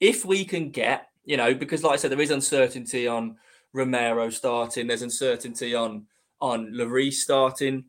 If 0.00 0.24
we 0.24 0.44
can 0.44 0.70
get, 0.70 1.08
you 1.24 1.36
know, 1.36 1.54
because 1.54 1.82
like 1.82 1.94
I 1.94 1.96
said, 1.96 2.10
there 2.10 2.20
is 2.20 2.30
uncertainty 2.30 3.06
on 3.06 3.36
Romero 3.72 4.30
starting, 4.30 4.86
there's 4.86 5.02
uncertainty 5.02 5.74
on 5.74 6.06
on 6.40 6.72
Lloris 6.72 7.14
starting. 7.14 7.84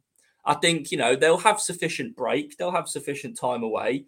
I 0.46 0.54
think, 0.54 0.92
you 0.92 0.98
know, 0.98 1.16
they'll 1.16 1.38
have 1.40 1.60
sufficient 1.60 2.16
break, 2.16 2.58
they'll 2.58 2.72
have 2.72 2.88
sufficient 2.88 3.38
time 3.38 3.64
away. 3.64 4.06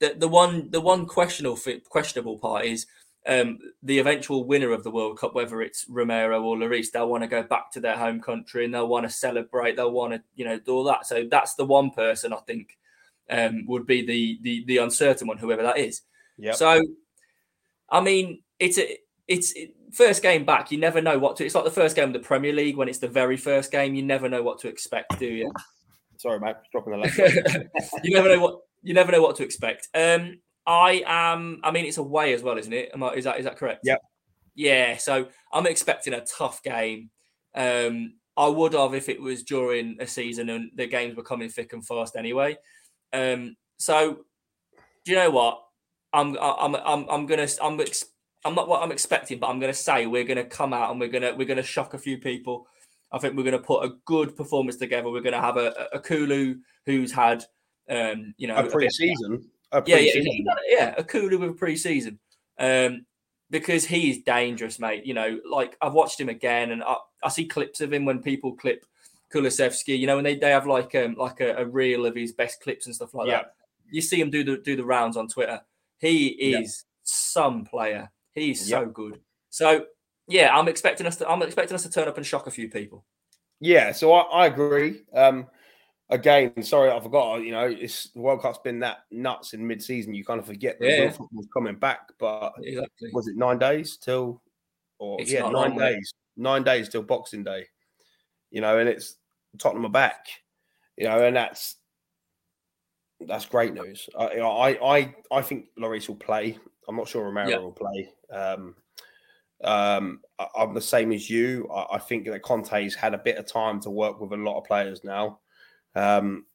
The 0.00 0.14
the 0.16 0.28
one 0.28 0.70
the 0.70 0.80
one 0.80 1.06
questionable 1.06 1.58
questionable 1.88 2.38
part 2.38 2.64
is 2.64 2.86
um, 3.26 3.58
the 3.82 3.98
eventual 3.98 4.44
winner 4.44 4.72
of 4.72 4.82
the 4.82 4.90
World 4.90 5.18
Cup, 5.18 5.34
whether 5.34 5.60
it's 5.60 5.86
Romero 5.88 6.42
or 6.42 6.56
Lloris, 6.56 6.90
they'll 6.90 7.08
want 7.08 7.22
to 7.22 7.28
go 7.28 7.42
back 7.42 7.70
to 7.72 7.80
their 7.80 7.96
home 7.96 8.20
country 8.20 8.64
and 8.64 8.72
they'll 8.72 8.88
want 8.88 9.06
to 9.06 9.12
celebrate. 9.12 9.76
They'll 9.76 9.92
want 9.92 10.14
to, 10.14 10.22
you 10.34 10.44
know, 10.44 10.58
do 10.58 10.74
all 10.74 10.84
that. 10.84 11.06
So 11.06 11.26
that's 11.30 11.54
the 11.54 11.66
one 11.66 11.90
person 11.90 12.32
I 12.32 12.38
think 12.46 12.78
um, 13.28 13.66
would 13.66 13.86
be 13.86 14.04
the 14.06 14.38
the 14.42 14.64
the 14.66 14.78
uncertain 14.78 15.28
one, 15.28 15.38
whoever 15.38 15.62
that 15.62 15.78
is. 15.78 16.02
Yeah. 16.38 16.52
So, 16.52 16.80
I 17.90 18.00
mean, 18.00 18.42
it's 18.58 18.78
a 18.78 18.98
it's 19.28 19.52
it, 19.52 19.74
first 19.92 20.22
game 20.22 20.44
back. 20.44 20.72
You 20.72 20.78
never 20.78 21.02
know 21.02 21.18
what 21.18 21.36
to. 21.36 21.44
It's 21.44 21.54
like 21.54 21.64
the 21.64 21.70
first 21.70 21.96
game 21.96 22.08
of 22.08 22.14
the 22.14 22.20
Premier 22.20 22.54
League 22.54 22.76
when 22.76 22.88
it's 22.88 22.98
the 22.98 23.08
very 23.08 23.36
first 23.36 23.70
game. 23.70 23.94
You 23.94 24.02
never 24.02 24.28
know 24.30 24.42
what 24.42 24.60
to 24.60 24.68
expect, 24.68 25.18
do 25.18 25.26
you? 25.26 25.52
Sorry, 26.16 26.40
mate, 26.40 26.56
dropping 26.72 26.92
the 26.92 26.98
left. 26.98 27.18
you 28.02 28.14
never 28.14 28.28
know 28.28 28.40
what 28.40 28.60
you 28.82 28.94
never 28.94 29.12
know 29.12 29.22
what 29.22 29.36
to 29.36 29.44
expect. 29.44 29.88
Um, 29.94 30.40
I 30.66 31.02
am. 31.06 31.60
I 31.62 31.70
mean, 31.70 31.86
it's 31.86 31.98
away 31.98 32.32
as 32.32 32.42
well, 32.42 32.58
isn't 32.58 32.72
it? 32.72 32.90
I, 32.94 33.08
is 33.10 33.24
that 33.24 33.38
is 33.38 33.44
that 33.44 33.56
correct? 33.56 33.80
Yeah. 33.84 33.96
Yeah. 34.54 34.96
So 34.96 35.28
I'm 35.52 35.66
expecting 35.66 36.14
a 36.14 36.24
tough 36.24 36.62
game. 36.62 37.10
Um, 37.54 38.14
I 38.36 38.46
would 38.46 38.74
have 38.74 38.94
if 38.94 39.08
it 39.08 39.20
was 39.20 39.42
during 39.42 39.96
a 40.00 40.06
season 40.06 40.48
and 40.50 40.70
the 40.74 40.86
games 40.86 41.16
were 41.16 41.22
coming 41.22 41.48
thick 41.48 41.72
and 41.72 41.86
fast 41.86 42.16
anyway. 42.16 42.56
Um, 43.12 43.56
so 43.78 44.20
do 45.04 45.12
you 45.12 45.16
know 45.16 45.30
what? 45.30 45.62
I'm 46.12 46.36
I'm 46.40 46.74
I'm 46.74 47.06
I'm 47.08 47.26
gonna 47.26 47.48
I'm 47.62 47.80
ex- 47.80 48.06
I'm 48.44 48.54
not 48.54 48.68
what 48.68 48.82
I'm 48.82 48.92
expecting, 48.92 49.38
but 49.38 49.48
I'm 49.48 49.60
gonna 49.60 49.74
say 49.74 50.06
we're 50.06 50.24
gonna 50.24 50.44
come 50.44 50.72
out 50.72 50.90
and 50.90 51.00
we're 51.00 51.08
gonna 51.08 51.34
we're 51.36 51.46
gonna 51.46 51.62
shock 51.62 51.94
a 51.94 51.98
few 51.98 52.18
people. 52.18 52.66
I 53.12 53.18
think 53.18 53.36
we're 53.36 53.44
gonna 53.44 53.58
put 53.58 53.84
a 53.84 53.94
good 54.04 54.36
performance 54.36 54.76
together. 54.76 55.10
We're 55.10 55.20
gonna 55.20 55.40
have 55.40 55.56
a, 55.56 55.88
a 55.92 56.00
Kulu 56.00 56.56
who's 56.86 57.12
had 57.12 57.44
um, 57.90 58.34
you 58.38 58.46
know 58.48 58.56
a 58.56 58.70
pre-season 58.70 59.50
yeah, 59.86 59.96
yeah, 59.98 60.22
yeah, 60.66 60.94
a 60.98 61.04
Kulu 61.04 61.38
with 61.38 61.50
a 61.50 61.54
pre-season. 61.54 62.18
Um, 62.58 63.06
because 63.50 63.84
he's 63.84 64.22
dangerous, 64.22 64.78
mate. 64.78 65.04
You 65.04 65.14
know, 65.14 65.40
like 65.50 65.76
I've 65.80 65.92
watched 65.92 66.20
him 66.20 66.28
again, 66.28 66.70
and 66.70 66.82
I, 66.82 66.96
I 67.22 67.28
see 67.28 67.46
clips 67.46 67.80
of 67.80 67.92
him 67.92 68.04
when 68.04 68.22
people 68.22 68.54
clip 68.54 68.84
Kulusevski. 69.32 69.98
You 69.98 70.06
know, 70.06 70.16
when 70.16 70.24
they, 70.24 70.36
they 70.36 70.50
have 70.50 70.66
like 70.66 70.94
um 70.94 71.14
like 71.14 71.40
a, 71.40 71.56
a 71.56 71.64
reel 71.64 72.06
of 72.06 72.14
his 72.14 72.32
best 72.32 72.60
clips 72.60 72.86
and 72.86 72.94
stuff 72.94 73.14
like 73.14 73.28
yeah. 73.28 73.38
that. 73.38 73.54
You 73.90 74.02
see 74.02 74.20
him 74.20 74.30
do 74.30 74.44
the 74.44 74.58
do 74.58 74.76
the 74.76 74.84
rounds 74.84 75.16
on 75.16 75.28
Twitter. 75.28 75.60
He 75.98 76.28
is 76.28 76.84
yeah. 76.84 76.90
some 77.02 77.64
player. 77.64 78.10
He's 78.32 78.68
so 78.68 78.86
good. 78.86 79.20
So 79.50 79.86
yeah, 80.28 80.56
I'm 80.56 80.68
expecting 80.68 81.06
us 81.06 81.16
to 81.16 81.28
I'm 81.28 81.42
expecting 81.42 81.74
us 81.74 81.82
to 81.82 81.90
turn 81.90 82.08
up 82.08 82.16
and 82.16 82.26
shock 82.26 82.46
a 82.46 82.52
few 82.52 82.68
people. 82.68 83.04
Yeah, 83.58 83.92
so 83.92 84.14
I, 84.14 84.44
I 84.44 84.46
agree. 84.46 85.02
Um, 85.12 85.46
again, 86.10 86.62
sorry, 86.62 86.90
I 86.90 87.00
forgot. 87.00 87.42
You 87.42 87.52
know, 87.52 87.66
it's 87.66 88.10
the 88.10 88.20
World 88.20 88.42
Cup's 88.42 88.58
been 88.58 88.80
that 88.80 89.04
nuts 89.10 89.54
in 89.54 89.66
mid-season. 89.66 90.14
You 90.14 90.24
kind 90.24 90.40
of 90.40 90.46
forget 90.46 90.78
that 90.80 90.88
yeah. 90.88 91.10
football's 91.10 91.48
coming 91.52 91.76
back. 91.76 92.08
But 92.18 92.52
exactly. 92.62 93.10
was 93.12 93.28
it 93.28 93.36
nine 93.36 93.58
days 93.58 93.96
till? 93.96 94.42
Or 94.98 95.20
it's 95.20 95.32
yeah, 95.32 95.48
nine 95.48 95.76
days. 95.76 96.12
Nine 96.36 96.62
days 96.62 96.88
till 96.88 97.02
Boxing 97.02 97.44
Day. 97.44 97.66
You 98.50 98.60
know, 98.60 98.78
and 98.78 98.88
it's 98.88 99.16
Tottenham 99.58 99.86
are 99.86 99.90
back. 99.90 100.26
You 100.96 101.04
know, 101.04 101.24
and 101.24 101.34
that's 101.34 101.76
that's 103.26 103.46
great 103.46 103.74
news. 103.74 104.08
I 104.18 104.26
I 104.38 104.96
I, 104.96 105.14
I 105.30 105.42
think 105.42 105.66
Lloris 105.78 106.08
will 106.08 106.16
play. 106.16 106.58
I'm 106.88 106.96
not 106.96 107.08
sure 107.08 107.24
Romero 107.24 107.48
yeah. 107.48 107.58
will 107.58 107.72
play. 107.72 108.12
Um, 108.32 108.74
um, 109.62 110.20
I, 110.38 110.62
am 110.62 110.74
the 110.74 110.80
same 110.80 111.12
as 111.12 111.28
you. 111.28 111.68
I, 111.72 111.96
I, 111.96 111.98
think 111.98 112.26
that 112.26 112.42
Conte's 112.42 112.94
had 112.94 113.12
a 113.12 113.18
bit 113.18 113.36
of 113.36 113.46
time 113.46 113.78
to 113.80 113.90
work 113.90 114.18
with 114.18 114.32
a 114.32 114.36
lot 114.36 114.58
of 114.58 114.64
players 114.64 115.04
now. 115.04 115.38
Um, 115.94 116.46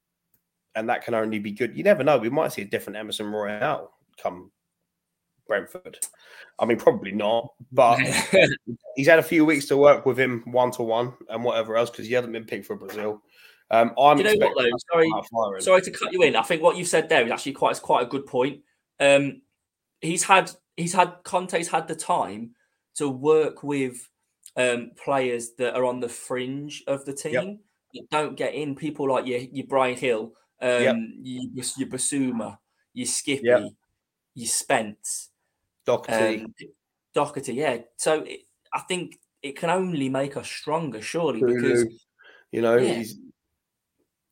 and 0.76 0.90
that 0.90 1.04
can 1.04 1.14
only 1.14 1.40
be 1.40 1.52
good. 1.52 1.76
You 1.76 1.84
never 1.84 2.04
know. 2.04 2.18
We 2.18 2.30
might 2.30 2.52
see 2.52 2.62
a 2.62 2.66
different 2.66 2.98
Emerson 2.98 3.28
Royal 3.28 3.92
come 4.22 4.52
Brentford. 5.48 5.98
I 6.60 6.66
mean, 6.66 6.78
probably 6.78 7.12
not, 7.12 7.54
but 7.72 8.00
he's 8.96 9.08
had 9.08 9.20
a 9.20 9.24
few 9.24 9.46
weeks 9.46 9.66
to 9.68 9.78
work 9.78 10.06
with 10.06 10.20
him 10.20 10.44
one 10.46 10.72
to 10.72 10.84
one 10.84 11.14
and 11.30 11.44
whatever 11.44 11.78
else 11.78 11.90
because 11.90 12.08
he 12.08 12.14
hasn't 12.14 12.34
been 12.34 12.46
picked 12.46 12.66
for 12.66 12.76
Brazil. 12.76 13.22
Um, 13.72 13.94
I'm 13.98 14.18
you 14.18 14.24
know 14.24 14.36
what 14.36 14.54
though? 14.58 14.78
Sorry, 14.92 15.62
sorry 15.62 15.82
to 15.82 15.92
cut 15.92 16.14
you 16.14 16.22
in. 16.22 16.36
I 16.36 16.44
think 16.44 16.62
what 16.62 16.78
you 16.78 16.86
said 16.86 17.10
there 17.10 17.26
is 17.26 17.32
actually 17.32 17.54
quite 17.54 17.82
quite 17.82 18.04
a 18.04 18.10
good 18.10 18.26
point. 18.26 18.62
Um, 19.00 19.42
he's 20.02 20.24
had 20.24 20.52
he's 20.78 20.94
had 20.94 21.16
Conte's 21.24 21.68
had 21.68 21.88
the 21.88 21.96
time 21.96 22.52
to 22.96 23.10
work 23.10 23.64
with 23.64 24.08
um, 24.56 24.92
players 25.04 25.52
that 25.58 25.76
are 25.76 25.86
on 25.86 26.00
the 26.00 26.10
fringe 26.10 26.84
of 26.88 27.06
the 27.06 27.14
team. 27.14 27.34
Yep 27.34 27.58
don't 28.10 28.36
get 28.36 28.54
in 28.54 28.76
people 28.76 29.10
like 29.10 29.26
your, 29.26 29.40
your 29.40 29.68
Bryan 29.68 29.98
Gil, 29.98 30.34
um, 30.62 30.82
yep. 30.82 30.96
your, 31.22 31.66
your 31.78 31.88
Bissouma, 31.88 32.58
your 32.94 33.08
Skippy, 33.08 33.44
yep. 33.46 33.64
your 34.34 34.48
Spence, 34.48 35.30
Doherty. 35.86 36.44
Um, 36.44 36.54
Doherty, 37.14 37.54
yeah. 37.54 37.78
So 37.98 38.22
it, 38.22 38.42
I 38.74 38.80
think 38.82 39.20
it 39.42 39.58
can 39.58 39.70
only 39.70 40.10
make 40.10 40.38
us 40.38 40.48
stronger, 40.48 41.02
surely, 41.02 41.42
because 41.42 41.86
you 42.52 42.62
know 42.62 42.78
yeah. 42.78 43.04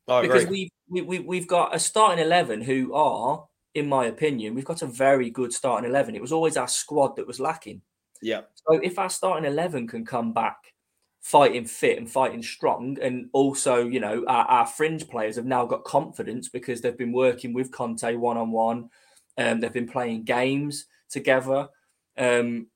because 0.08 0.48
we 0.48 0.70
we 0.90 1.02
we 1.02 1.20
we've 1.20 1.48
got 1.48 1.76
a 1.76 1.80
starting 1.80 2.24
eleven 2.24 2.62
who 2.62 2.94
are, 2.94 3.46
in 3.74 3.88
my 3.88 4.06
opinion, 4.06 4.56
we've 4.56 4.66
got 4.66 4.82
a 4.82 4.88
very 4.88 5.30
good 5.30 5.54
starting 5.54 5.90
eleven. 5.90 6.16
It 6.16 6.22
was 6.22 6.32
always 6.32 6.58
our 6.58 6.68
squad 6.68 7.16
that 7.16 7.28
was 7.28 7.40
lacking. 7.40 7.82
Yeah. 8.22 8.42
So 8.56 8.80
if 8.82 9.00
our 9.00 9.10
starting 9.10 9.46
eleven 9.46 9.88
can 9.88 10.06
come 10.06 10.34
back 10.34 10.73
fighting 11.24 11.66
fit 11.66 11.98
and 11.98 12.12
fighting 12.12 12.44
strong. 12.44 12.98
And 13.02 13.30
also, 13.32 13.88
you 13.88 14.02
know, 14.02 14.26
our, 14.28 14.46
our 14.46 14.68
fringe 14.68 15.08
players 15.08 15.38
have 15.38 15.46
now 15.46 15.66
got 15.66 15.86
confidence 15.86 16.50
because 16.50 16.82
they've 16.82 16.98
been 16.98 17.14
working 17.14 17.54
with 17.54 17.72
Conte 17.72 18.14
one 18.16 18.38
on 18.38 18.52
one. 18.52 18.90
They've 19.38 19.74
been 19.74 19.88
playing 19.88 20.26
games 20.26 20.86
together. 21.10 21.70
Um, 22.18 22.68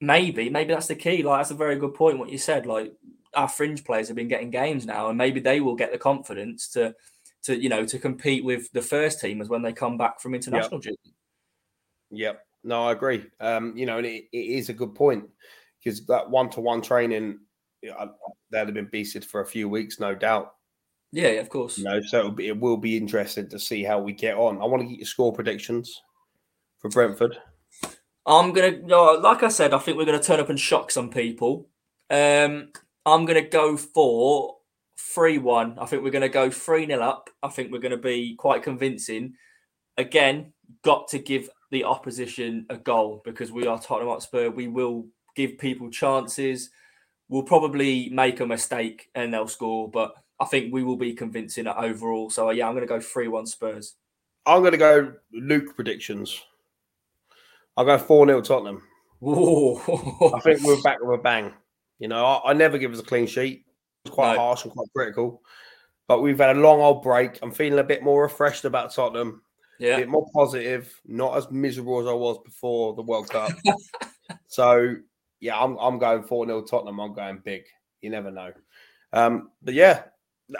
maybe, 0.00 0.50
maybe 0.50 0.74
that's 0.74 0.88
the 0.88 0.96
key. 0.96 1.22
Like 1.22 1.38
that's 1.38 1.52
a 1.52 1.54
very 1.54 1.76
good 1.76 1.94
point. 1.94 2.18
What 2.18 2.30
you 2.30 2.38
said, 2.38 2.66
like 2.66 2.92
our 3.34 3.48
fringe 3.48 3.84
players 3.84 4.08
have 4.08 4.16
been 4.16 4.28
getting 4.28 4.50
games 4.50 4.84
now, 4.84 5.08
and 5.08 5.16
maybe 5.16 5.38
they 5.38 5.60
will 5.60 5.76
get 5.76 5.92
the 5.92 5.98
confidence 5.98 6.68
to, 6.70 6.94
to 7.44 7.56
you 7.56 7.68
know, 7.68 7.86
to 7.86 7.98
compete 7.98 8.44
with 8.44 8.70
the 8.72 8.82
first 8.82 9.22
teamers 9.22 9.48
when 9.48 9.62
they 9.62 9.72
come 9.72 9.96
back 9.96 10.20
from 10.20 10.34
international 10.34 10.80
yep. 10.84 10.96
duty. 10.96 11.14
Yep. 12.10 12.44
No, 12.64 12.88
I 12.88 12.92
agree. 12.92 13.24
Um, 13.40 13.76
you 13.76 13.86
know, 13.86 13.98
and 13.98 14.06
it, 14.06 14.24
it 14.32 14.36
is 14.36 14.68
a 14.68 14.74
good 14.74 14.94
point 14.94 15.24
because 15.78 16.04
that 16.06 16.28
one-to-one 16.28 16.82
training 16.82 17.38
they'd 17.82 18.58
have 18.58 18.74
been 18.74 18.86
beasted 18.86 19.24
for 19.24 19.40
a 19.40 19.46
few 19.46 19.68
weeks, 19.68 20.00
no 20.00 20.14
doubt. 20.14 20.54
Yeah, 21.12 21.28
of 21.28 21.48
course. 21.50 21.78
You 21.78 21.84
know, 21.84 22.00
so 22.00 22.30
be, 22.30 22.48
it 22.48 22.58
will 22.58 22.78
be 22.78 22.96
interesting 22.96 23.48
to 23.50 23.58
see 23.58 23.82
how 23.82 24.00
we 24.00 24.12
get 24.12 24.36
on. 24.36 24.60
I 24.62 24.64
want 24.64 24.82
to 24.82 24.88
get 24.88 24.98
your 24.98 25.06
score 25.06 25.32
predictions 25.32 26.02
for 26.78 26.88
Brentford. 26.88 27.36
I'm 28.24 28.52
gonna, 28.52 28.78
like 29.18 29.42
I 29.42 29.48
said, 29.48 29.74
I 29.74 29.78
think 29.78 29.98
we're 29.98 30.06
gonna 30.06 30.22
turn 30.22 30.40
up 30.40 30.48
and 30.48 30.58
shock 30.58 30.90
some 30.90 31.10
people. 31.10 31.68
Um, 32.08 32.68
I'm 33.04 33.24
gonna 33.24 33.46
go 33.46 33.76
for 33.76 34.56
three-one. 34.98 35.78
I 35.78 35.86
think 35.86 36.02
we're 36.02 36.10
gonna 36.10 36.28
go 36.28 36.50
three 36.50 36.86
0 36.86 37.02
up. 37.02 37.30
I 37.42 37.48
think 37.48 37.72
we're 37.72 37.80
gonna 37.80 37.96
be 37.96 38.36
quite 38.36 38.62
convincing. 38.62 39.34
Again, 39.98 40.52
got 40.82 41.08
to 41.08 41.18
give 41.18 41.50
the 41.70 41.84
opposition 41.84 42.64
a 42.70 42.76
goal 42.76 43.20
because 43.24 43.52
we 43.52 43.66
are 43.66 43.78
Tottenham 43.78 44.12
Hotspur. 44.12 44.50
We 44.50 44.68
will 44.68 45.06
give 45.34 45.58
people 45.58 45.90
chances 45.90 46.70
we'll 47.28 47.42
probably 47.42 48.08
make 48.10 48.40
a 48.40 48.46
mistake 48.46 49.10
and 49.14 49.32
they'll 49.32 49.48
score, 49.48 49.90
but 49.90 50.14
I 50.40 50.44
think 50.44 50.72
we 50.72 50.82
will 50.82 50.96
be 50.96 51.12
convincing 51.14 51.66
overall. 51.66 52.30
So 52.30 52.50
yeah, 52.50 52.66
I'm 52.66 52.74
going 52.74 52.86
to 52.86 52.88
go 52.88 53.00
three 53.00 53.28
one 53.28 53.46
Spurs. 53.46 53.94
I'm 54.44 54.60
going 54.60 54.72
to 54.72 54.78
go 54.78 55.12
Luke 55.32 55.76
predictions. 55.76 56.42
I'll 57.76 57.84
go 57.84 57.96
four 57.96 58.26
0 58.26 58.42
Tottenham. 58.42 58.82
I 59.24 60.40
think 60.42 60.62
we're 60.62 60.82
back 60.82 60.98
with 61.00 61.20
a 61.20 61.22
bang. 61.22 61.52
You 61.98 62.08
know, 62.08 62.24
I, 62.24 62.50
I 62.50 62.52
never 62.54 62.76
give 62.76 62.92
us 62.92 62.98
a 62.98 63.04
clean 63.04 63.26
sheet. 63.26 63.64
It's 64.04 64.12
quite 64.12 64.34
no. 64.34 64.40
harsh 64.40 64.64
and 64.64 64.72
quite 64.72 64.88
critical. 64.94 65.42
But 66.08 66.20
we've 66.20 66.38
had 66.38 66.56
a 66.56 66.60
long 66.60 66.80
old 66.80 67.02
break. 67.02 67.38
I'm 67.40 67.52
feeling 67.52 67.78
a 67.78 67.84
bit 67.84 68.02
more 68.02 68.22
refreshed 68.22 68.64
about 68.64 68.92
Tottenham. 68.92 69.42
Yeah. 69.78 69.96
A 69.96 69.98
bit 69.98 70.08
more 70.08 70.26
positive, 70.34 70.92
not 71.06 71.36
as 71.36 71.50
miserable 71.50 72.00
as 72.00 72.06
I 72.06 72.12
was 72.12 72.38
before 72.44 72.94
the 72.94 73.02
World 73.02 73.30
Cup. 73.30 73.52
so 74.48 74.96
yeah, 75.42 75.60
I'm 75.60 75.76
I'm 75.78 75.98
going 75.98 76.22
4 76.22 76.46
0 76.46 76.62
Tottenham. 76.62 77.00
I'm 77.00 77.12
going 77.12 77.42
big. 77.44 77.64
You 78.00 78.10
never 78.10 78.30
know. 78.30 78.52
Um, 79.12 79.50
but 79.60 79.74
yeah, 79.74 80.04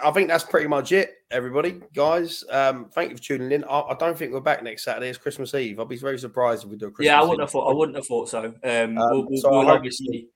I 0.03 0.11
think 0.11 0.27
that's 0.27 0.43
pretty 0.43 0.67
much 0.67 0.91
it, 0.91 1.15
everybody, 1.31 1.81
guys. 1.95 2.43
Um, 2.49 2.89
thank 2.93 3.09
you 3.09 3.15
for 3.15 3.23
tuning 3.23 3.53
in. 3.53 3.63
I, 3.63 3.79
I, 3.79 3.95
don't 3.95 4.17
think 4.17 4.33
we're 4.33 4.41
back 4.41 4.61
next 4.61 4.83
Saturday. 4.83 5.07
It's 5.07 5.17
Christmas 5.17 5.53
Eve. 5.53 5.79
I'll 5.79 5.85
be 5.85 5.95
very 5.95 6.19
surprised 6.19 6.65
if 6.65 6.69
we 6.69 6.75
do 6.75 6.87
a 6.87 6.91
Christmas. 6.91 7.05
Yeah, 7.11 7.19
I 7.19 7.21
wouldn't 7.21 7.39
Eve. 7.39 7.43
have 7.43 7.51
thought. 7.51 7.71
I 7.71 7.73
wouldn't 7.73 7.95
have 7.95 8.05
thought 8.05 8.27
so. 8.27 8.43
Um, 8.43 8.53
um 8.63 8.95
we'll, 8.95 9.25
we'll, 9.29 9.41
so 9.41 9.51
we'll 9.51 9.69
obviously 9.69 10.27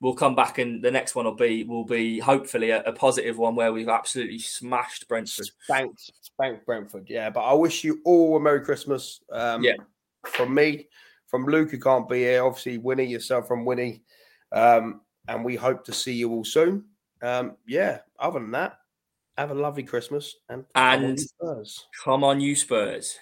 we'll 0.00 0.14
come 0.14 0.34
back, 0.34 0.56
and 0.56 0.82
the 0.82 0.90
next 0.90 1.14
one 1.14 1.26
will 1.26 1.34
be 1.34 1.64
will 1.64 1.84
be 1.84 2.18
hopefully 2.18 2.70
a, 2.70 2.82
a 2.84 2.92
positive 2.92 3.36
one 3.36 3.54
where 3.54 3.74
we've 3.74 3.90
absolutely 3.90 4.38
smashed 4.38 5.06
Brentford. 5.06 5.50
Thanks, 5.68 6.10
thanks 6.40 6.64
Brentford. 6.64 7.10
Yeah, 7.10 7.28
but 7.28 7.40
I 7.40 7.52
wish 7.52 7.84
you 7.84 8.00
all 8.06 8.38
a 8.38 8.40
Merry 8.40 8.64
Christmas. 8.64 9.20
Um, 9.30 9.62
yeah, 9.62 9.74
from 10.24 10.54
me 10.54 10.88
from 11.32 11.46
Luke, 11.46 11.70
who 11.70 11.78
can't 11.80 12.08
be 12.08 12.18
here. 12.18 12.44
Obviously, 12.44 12.78
Wynnie, 12.78 13.08
yourself 13.08 13.48
from 13.48 13.64
Wynnie. 13.64 14.02
Um, 14.52 15.00
and 15.26 15.44
we 15.44 15.56
hope 15.56 15.82
to 15.86 15.92
see 15.92 16.12
you 16.12 16.30
all 16.30 16.44
soon. 16.44 16.84
Um, 17.22 17.56
yeah, 17.66 18.00
other 18.18 18.38
than 18.38 18.50
that, 18.50 18.78
have 19.38 19.50
a 19.50 19.54
lovely 19.54 19.82
Christmas 19.82 20.36
and, 20.50 20.66
and 20.74 21.00
Come 21.02 21.02
on, 21.02 21.10
you 21.10 21.16
Spurs. 21.16 21.86
Come 22.04 22.24
on, 22.24 22.40
you 22.40 22.54
Spurs. 22.54 23.18